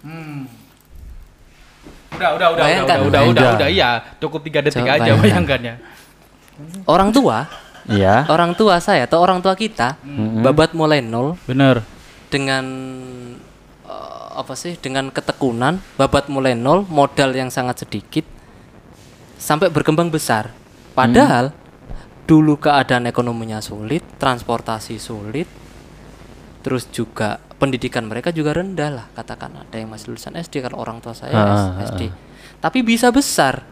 Udah, 2.19 2.31
udah, 2.35 2.47
udah, 2.51 2.63
Bayangkan, 2.63 2.97
udah, 2.99 3.07
udah, 3.07 3.21
udah, 3.23 3.23
bayangkan. 3.23 3.55
udah, 3.55 3.69
iya. 3.71 3.89
Cukup 4.19 4.43
tiga 4.43 4.59
detik 4.59 4.83
Coba 4.83 4.91
aja 4.93 5.01
bayangkan. 5.01 5.23
bayangkannya. 5.23 5.75
Orang 6.83 7.09
tua, 7.09 7.47
Iya. 7.87 8.27
orang 8.27 8.51
tua 8.53 8.77
saya 8.77 9.07
atau 9.07 9.17
orang 9.17 9.39
tua 9.39 9.55
kita 9.55 9.95
babat 10.43 10.75
mulai 10.75 10.99
nol 10.99 11.39
Bener. 11.47 11.81
dengan 12.27 12.65
eh, 13.81 14.27
apa 14.35 14.53
sih? 14.53 14.75
Dengan 14.75 15.07
ketekunan, 15.09 15.79
babat 15.95 16.27
mulai 16.27 16.53
nol, 16.53 16.83
modal 16.85 17.31
yang 17.31 17.47
sangat 17.47 17.87
sedikit 17.87 18.27
sampai 19.39 19.71
berkembang 19.71 20.11
besar. 20.11 20.51
Padahal 20.91 21.55
dulu 22.27 22.59
keadaan 22.59 23.07
ekonominya 23.07 23.57
sulit, 23.57 24.03
transportasi 24.19 24.99
sulit, 24.99 25.47
terus 26.61 26.85
juga 26.91 27.39
pendidikan 27.59 28.07
mereka 28.07 28.31
juga 28.31 28.55
rendah 28.55 28.89
lah 28.89 29.05
katakan. 29.13 29.51
Ada 29.59 29.75
yang 29.77 29.91
masih 29.91 30.09
lulusan 30.09 30.33
SD 30.33 30.63
kalau 30.63 30.79
orang 30.79 30.97
tua 30.97 31.11
saya 31.11 31.35
Ah, 31.35 31.75
SD 31.85 32.07
tapi 32.59 32.79
bisa 32.81 33.11
besar. 33.11 33.63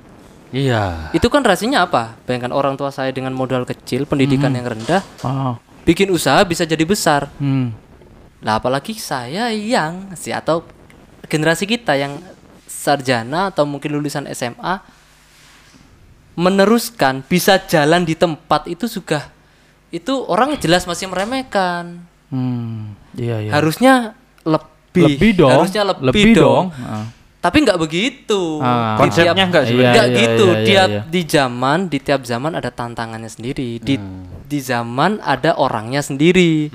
Iya. 0.47 1.11
itu 1.11 1.27
kan 1.27 1.43
rasanya 1.43 1.83
apa? 1.83 2.15
Bayangkan 2.23 2.55
orang 2.55 2.75
tua 2.75 2.87
saya 2.87 3.11
dengan 3.11 3.35
modal 3.35 3.63
kecil 3.63 4.07
pendidikan 4.07 4.47
yang 4.49 4.63
rendah 4.63 5.03
Oh. 5.19 5.59
bikin 5.83 6.07
usaha 6.07 6.39
bisa 6.43 6.63
jadi 6.63 6.83
besar. 6.83 7.27
Hmm. 7.35 7.71
lah 8.37 8.61
apalagi 8.61 8.93
saya 8.93 9.49
yang 9.49 10.13
si 10.13 10.29
atau 10.29 10.61
generasi 11.25 11.65
kita 11.65 11.97
yang 11.97 12.21
sarjana 12.63 13.49
atau 13.49 13.65
mungkin 13.65 13.91
lulusan 13.91 14.29
SMA 14.29 14.77
meneruskan 16.37 17.25
bisa 17.25 17.57
jalan 17.57 18.05
di 18.05 18.13
tempat 18.13 18.69
itu 18.69 18.85
juga 18.85 19.33
itu 19.89 20.13
orang 20.23 20.53
jelas 20.55 20.85
masih 20.85 21.09
meremehkan 21.09 21.97
Hmm. 22.27 22.91
Iya, 23.15 23.37
iya. 23.39 23.51
harusnya 23.55 23.93
lebih 24.43 25.15
lebih 25.15 25.31
dong. 25.37 25.51
harusnya 25.53 25.83
lebih, 25.87 26.03
lebih 26.11 26.23
dong, 26.35 26.65
dong. 26.73 26.83
Ah. 26.83 27.05
tapi 27.37 27.57
nggak 27.63 27.79
begitu 27.79 28.41
Ah. 28.59 28.97
Di 28.97 29.07
Konsepnya 29.07 29.45
nggak 29.47 29.63
sebenarnya. 29.63 29.91
nggak 29.93 30.07
Iya, 30.07 30.11
iya, 30.11 30.19
gitu 30.19 30.45
iya, 30.45 30.57
iya, 30.57 30.65
tiap 30.67 30.89
iya. 30.89 31.01
di 31.07 31.21
zaman 31.23 31.79
di 31.87 31.97
tiap 32.01 32.21
zaman 32.23 32.51
ada 32.53 32.67
tantangannya 32.67 33.29
sendiri 33.29 33.79
di 33.79 33.95
di 34.43 34.59
zaman 34.59 35.23
ada 35.23 35.55
orangnya 35.55 36.01
sendiri 36.01 36.67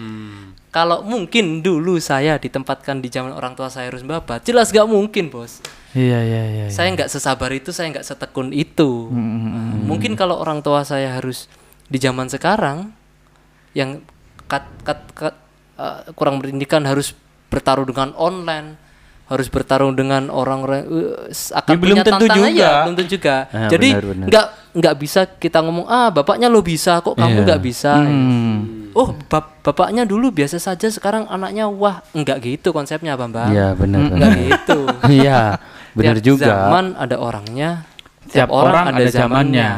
kalau 0.72 1.04
mungkin 1.04 1.60
dulu 1.60 2.00
saya 2.00 2.40
ditempatkan 2.40 3.04
di 3.04 3.12
zaman 3.12 3.36
orang 3.36 3.52
tua 3.52 3.68
saya 3.68 3.92
harus 3.92 4.00
babat 4.00 4.40
jelas 4.42 4.72
nggak 4.72 4.88
mungkin 4.88 5.28
bos 5.28 5.60
Iya, 5.92 6.24
iya, 6.24 6.42
iya. 6.48 6.66
saya 6.72 6.88
nggak 6.88 7.12
sesabar 7.12 7.52
itu 7.52 7.68
saya 7.68 7.92
nggak 7.92 8.08
setekun 8.08 8.48
itu 8.56 9.12
Hmm, 9.12 9.84
mungkin 9.84 10.16
kalau 10.16 10.40
orang 10.40 10.64
tua 10.64 10.88
saya 10.88 11.20
harus 11.20 11.52
di 11.84 12.00
zaman 12.00 12.32
sekarang 12.32 12.88
yang 13.76 14.00
kat, 14.48 14.64
kat, 14.84 15.00
kat, 15.12 15.36
eh, 15.82 16.12
kurang 16.12 16.38
pendidikan 16.38 16.82
harus 16.82 17.10
bertarung 17.48 17.84
dengan 17.84 18.14
online 18.14 18.78
harus 19.24 19.48
bertarung 19.48 19.92
dengan 19.92 20.28
orang-orang 20.28 20.82
eh, 20.84 21.12
s- 21.30 21.50
akan 21.50 21.68
Ya, 21.68 21.76
belum 21.76 21.94
punya 21.94 22.04
tentu 22.04 22.24
tantangan 22.26 22.36
juga. 22.44 22.60
ya 22.60 22.70
belum 22.76 22.94
tentu 22.94 23.04
juga 23.10 23.34
Ah, 23.46 23.68
jadi 23.68 23.88
nggak 24.22 24.46
nggak 24.72 24.94
bisa 24.96 25.20
kita 25.34 25.58
ngomong 25.60 25.86
ah 25.86 26.08
bapaknya 26.08 26.46
lo 26.46 26.60
bisa 26.60 27.00
kok 27.00 27.14
kamu 27.14 27.32
Iya. 27.34 27.44
nggak 27.44 27.60
bisa 27.60 27.92
Hmm. 27.94 28.88
oh 28.92 29.08
bap- 29.26 29.60
bapaknya 29.62 30.02
dulu 30.02 30.28
biasa 30.30 30.56
saja 30.58 30.84
sekarang 30.86 31.24
anaknya 31.26 31.64
wah 31.66 32.04
nggak 32.10 32.38
gitu 32.42 32.68
konsepnya 32.70 33.14
bambang 33.14 33.48
Iya, 33.48 33.72
benar. 33.72 34.00
nggak 34.06 34.32
gitu 34.42 34.78
Iya, 35.18 35.40
benar 35.92 36.16
Tiap 36.16 36.24
juga. 36.26 36.46
zaman 36.46 36.84
ada 36.94 37.16
orangnya 37.18 37.70
Tiap 38.24 38.48
orang 38.48 38.84
ada 38.90 39.04
zamannya. 39.06 39.68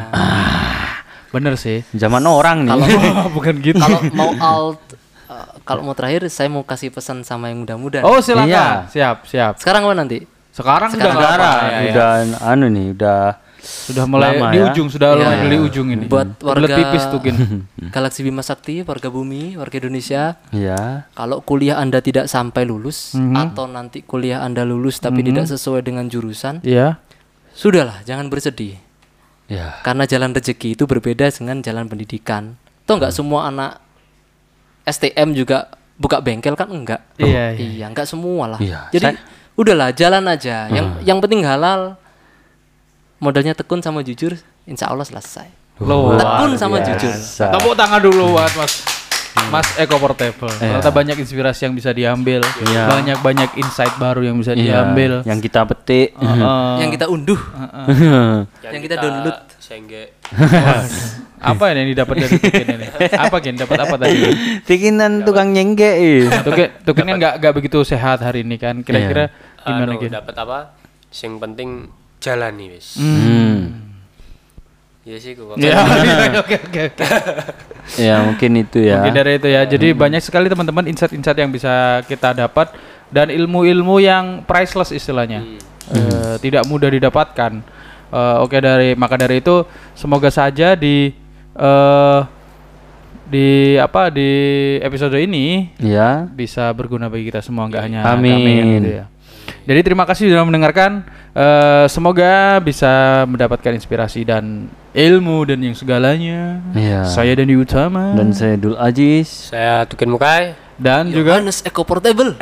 Bener 1.27 1.53
sih. 1.55 1.83
Zaman 1.91 2.23
orang 2.23 2.63
nih. 2.63 2.71
Kalau 2.71 2.87
Bukan 3.35 3.55
gitu. 3.59 3.75
kalau 3.77 3.99
mau 4.11 4.31
alt 4.33 4.79
eh, 5.25 5.47
kalau 5.63 5.81
mau 5.81 5.93
terakhir 5.93 6.25
saya 6.27 6.47
mau 6.47 6.61
kasih 6.61 6.89
pesan 6.89 7.21
sama 7.21 7.49
yang 7.49 7.61
muda-muda. 7.61 8.01
Oh, 8.01 8.17
silakan. 8.19 8.47
Iya. 8.47 8.65
Siap, 8.87 9.17
siap. 9.25 9.53
Sekarang 9.57 9.85
apa 9.85 9.95
nanti? 9.95 10.19
Sekarang, 10.49 10.87
Sekarang 10.87 11.19
udah 11.19 11.35
ya, 11.67 11.79
ya. 11.81 11.91
udah 11.91 12.09
anu 12.47 12.65
nih, 12.69 12.95
udah 12.95 13.19
sudah 13.59 14.05
mulai 14.05 14.37
lama 14.37 14.47
di 14.49 14.57
ya. 14.57 14.65
ujung, 14.71 14.87
sudah 14.87 15.07
Iya. 15.11 15.17
mulai 15.19 15.37
di 15.43 15.57
ujung 15.59 15.87
ini. 15.89 16.05
Buat 16.07 16.39
warga 16.39 16.75
pipis 16.79 17.03
tuh. 17.09 17.19
Galaksi 17.95 18.21
Bima 18.21 18.39
Sakti, 18.39 18.79
warga 18.81 19.09
bumi, 19.09 19.57
warga 19.57 19.75
Indonesia, 19.77 20.39
ya. 20.49 21.09
kalau 21.11 21.41
kuliah 21.41 21.75
Anda 21.75 21.99
tidak 21.99 22.31
sampai 22.31 22.63
lulus 22.63 23.17
Mhm. 23.17 23.35
atau 23.35 23.67
nanti 23.67 23.99
kuliah 23.99 24.41
Anda 24.41 24.63
lulus 24.63 24.97
tapi 24.97 25.19
tidak 25.21 25.49
sesuai 25.49 25.83
dengan 25.83 26.07
jurusan, 26.07 26.63
Iya. 26.63 27.03
sudahlah 27.51 27.99
jangan 28.03 28.27
bersedih 28.27 28.79
Ya. 29.45 29.77
karena 29.81 30.03
jalan 30.05 30.31
rezeki 30.31 30.73
itu 30.73 30.83
berbeda 30.83 31.29
dengan 31.29 31.61
jalan 31.61 31.85
pendidikan 31.85 32.57
toh 32.83 32.97
nggak 32.97 33.13
semua 33.13 33.45
anak 33.47 33.77
STM 34.85 35.33
juga 35.33 35.67
buka 35.95 36.19
bengkel 36.19 36.53
kan 36.53 36.67
enggak 36.67 37.01
Iya, 37.15 37.51
iya. 37.51 37.69
iya 37.73 37.85
enggak 37.85 38.05
semua 38.05 38.45
lah 38.47 38.59
Iya, 38.59 38.87
jadi 38.89 39.05
saya- 39.11 39.21
udahlah 39.55 39.89
jalan 39.89 40.23
aja 40.25 40.67
yang 40.67 40.99
yang 41.01 41.17
penting 41.17 41.41
halal 41.41 41.95
modalnya 43.17 43.51
tekun 43.51 43.79
sama 43.79 44.01
jujur 44.01 44.35
insya 44.63 44.87
Allah 44.87 45.03
selesai 45.03 45.47
Luar 45.77 46.15
tekun 46.15 46.51
sama 46.55 46.77
biasa. 46.77 46.89
jujur 46.93 47.13
Tepuk 47.49 47.73
tangan 47.73 47.99
dulu 47.99 48.31
buat 48.31 48.51
Mas 48.53 48.73
Mas 49.45 49.67
Eko 49.75 49.99
Portable. 49.99 50.47
Ternyata 50.49 50.89
banyak 50.89 51.19
inspirasi 51.19 51.67
yang 51.67 51.75
bisa 51.75 51.91
diambil, 51.91 52.39
Iya. 52.63 52.87
banyak 52.87 53.17
banyak 53.19 53.49
insight 53.55 53.91
baru 53.95 54.23
yang 54.23 54.39
bisa 54.39 54.51
Iya, 54.51 54.79
diambil. 54.81 55.21
yang 55.21 55.37
kita 55.37 55.61
petik. 55.65 56.15
Heeh. 56.15 56.73
yang 56.79 56.89
kita 56.89 57.05
unduh 57.05 57.37
yang 58.63 58.81
kita 58.81 58.95
download 58.95 59.37
Sengge. 59.59 60.15
apa 61.35 61.63
ini 61.71 61.77
yang 61.83 61.89
didapat 61.93 62.15
dari 62.15 62.35
Tukin 62.39 62.67
ini? 62.69 62.85
Apa 63.11 63.37
Kin? 63.39 63.55
Dapat 63.55 63.79
apa 63.81 63.95
tadi? 63.99 64.17
Bikinan 64.63 65.23
tukang 65.23 65.51
nyengge. 65.51 65.91
eh. 65.91 66.25
Tukin, 66.41 66.67
Tukin 66.81 67.05
kan 67.05 67.15
nggak 67.19 67.53
begitu 67.53 67.83
sehat 67.83 68.23
hari 68.23 68.41
ini 68.41 68.55
kan. 68.55 68.81
Kira-kira 68.81 69.29
gimana 69.61 69.93
Anu, 69.93 70.01
Kin? 70.01 70.09
dapat 70.09 70.35
apa? 70.37 70.59
Sing 71.11 71.37
penting 71.37 71.91
jalan 72.19 72.51
nih 72.55 72.67
wis. 72.75 72.97
Hmm. 72.97 73.85
Iya 75.05 75.17
sih 75.21 75.37
gua. 75.37 75.53
Ya, 75.55 75.77
oke 76.41 76.55
oke 76.65 76.81
oke. 76.89 77.05
Ya 78.01 78.25
mungkin 78.25 78.51
itu 78.57 78.81
ya. 78.81 78.97
Mungkin 78.97 79.13
dari 79.13 79.37
itu 79.37 79.47
ya. 79.47 79.61
Jadi 79.63 79.93
banyak 79.93 80.21
sekali 80.23 80.49
teman-teman 80.49 80.89
insight-insight 80.89 81.37
yang 81.37 81.53
bisa 81.53 82.01
kita 82.09 82.33
dapat 82.33 82.73
dan 83.13 83.29
ilmu-ilmu 83.29 84.01
yang 84.01 84.41
priceless 84.49 84.89
istilahnya. 84.89 85.45
Eh, 85.93 86.35
tidak 86.41 86.65
mudah 86.65 86.89
didapatkan. 86.89 87.61
Eh, 88.09 88.37
Oke 88.41 88.57
dari 88.57 88.97
maka 88.97 89.13
dari 89.13 89.45
itu 89.45 89.61
semoga 89.93 90.33
saja 90.33 90.73
di 90.73 91.13
eh 91.55 92.21
di 93.25 93.49
apa 93.75 94.07
di 94.07 94.29
episode 94.79 95.17
ini 95.17 95.73
Ya. 95.77 96.29
bisa 96.29 96.69
berguna 96.69 97.09
bagi 97.09 97.25
kita 97.25 97.41
semua 97.41 97.65
nggak 97.65 97.81
hanya 97.81 97.99
Amin. 98.05 98.37
kami 98.37 98.45
gitu 98.77 98.91
ya. 98.93 99.05
Jadi 99.65 99.79
terima 99.81 100.05
kasih 100.05 100.29
sudah 100.29 100.45
mendengarkan. 100.45 101.01
Eh, 101.33 101.85
semoga 101.87 102.57
bisa 102.59 103.25
mendapatkan 103.25 103.73
inspirasi 103.73 104.21
dan 104.21 104.69
ilmu 104.91 105.41
dan 105.43 105.57
yang 105.59 105.73
segalanya. 105.73 106.61
Iya. 106.71 107.01
Saya 107.03 107.33
Dani 107.33 107.55
Utama 107.55 108.13
Dan 108.13 108.29
saya 108.31 108.55
Dul 108.55 108.77
Aziz. 108.77 109.49
Saya 109.49 109.83
Tukin 109.85 110.07
Mukai. 110.07 110.53
dan 110.75 111.07
juga 111.07 111.39
Johannes 111.39 111.63
Eco 111.63 111.81
Portable 111.81 112.35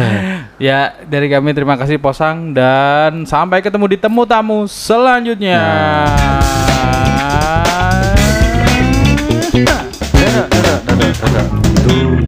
ya 0.58 0.96
dari 1.04 1.28
kami 1.28 1.52
terima 1.52 1.76
kasih 1.76 2.00
Posang 2.00 2.50
dan 2.50 3.28
sampai 3.28 3.60
ketemu 3.60 3.84
di 3.86 3.98
temu 4.00 4.24
tamu 4.24 4.64
selanjutnya. 4.64 5.60
Saga. 11.24 12.14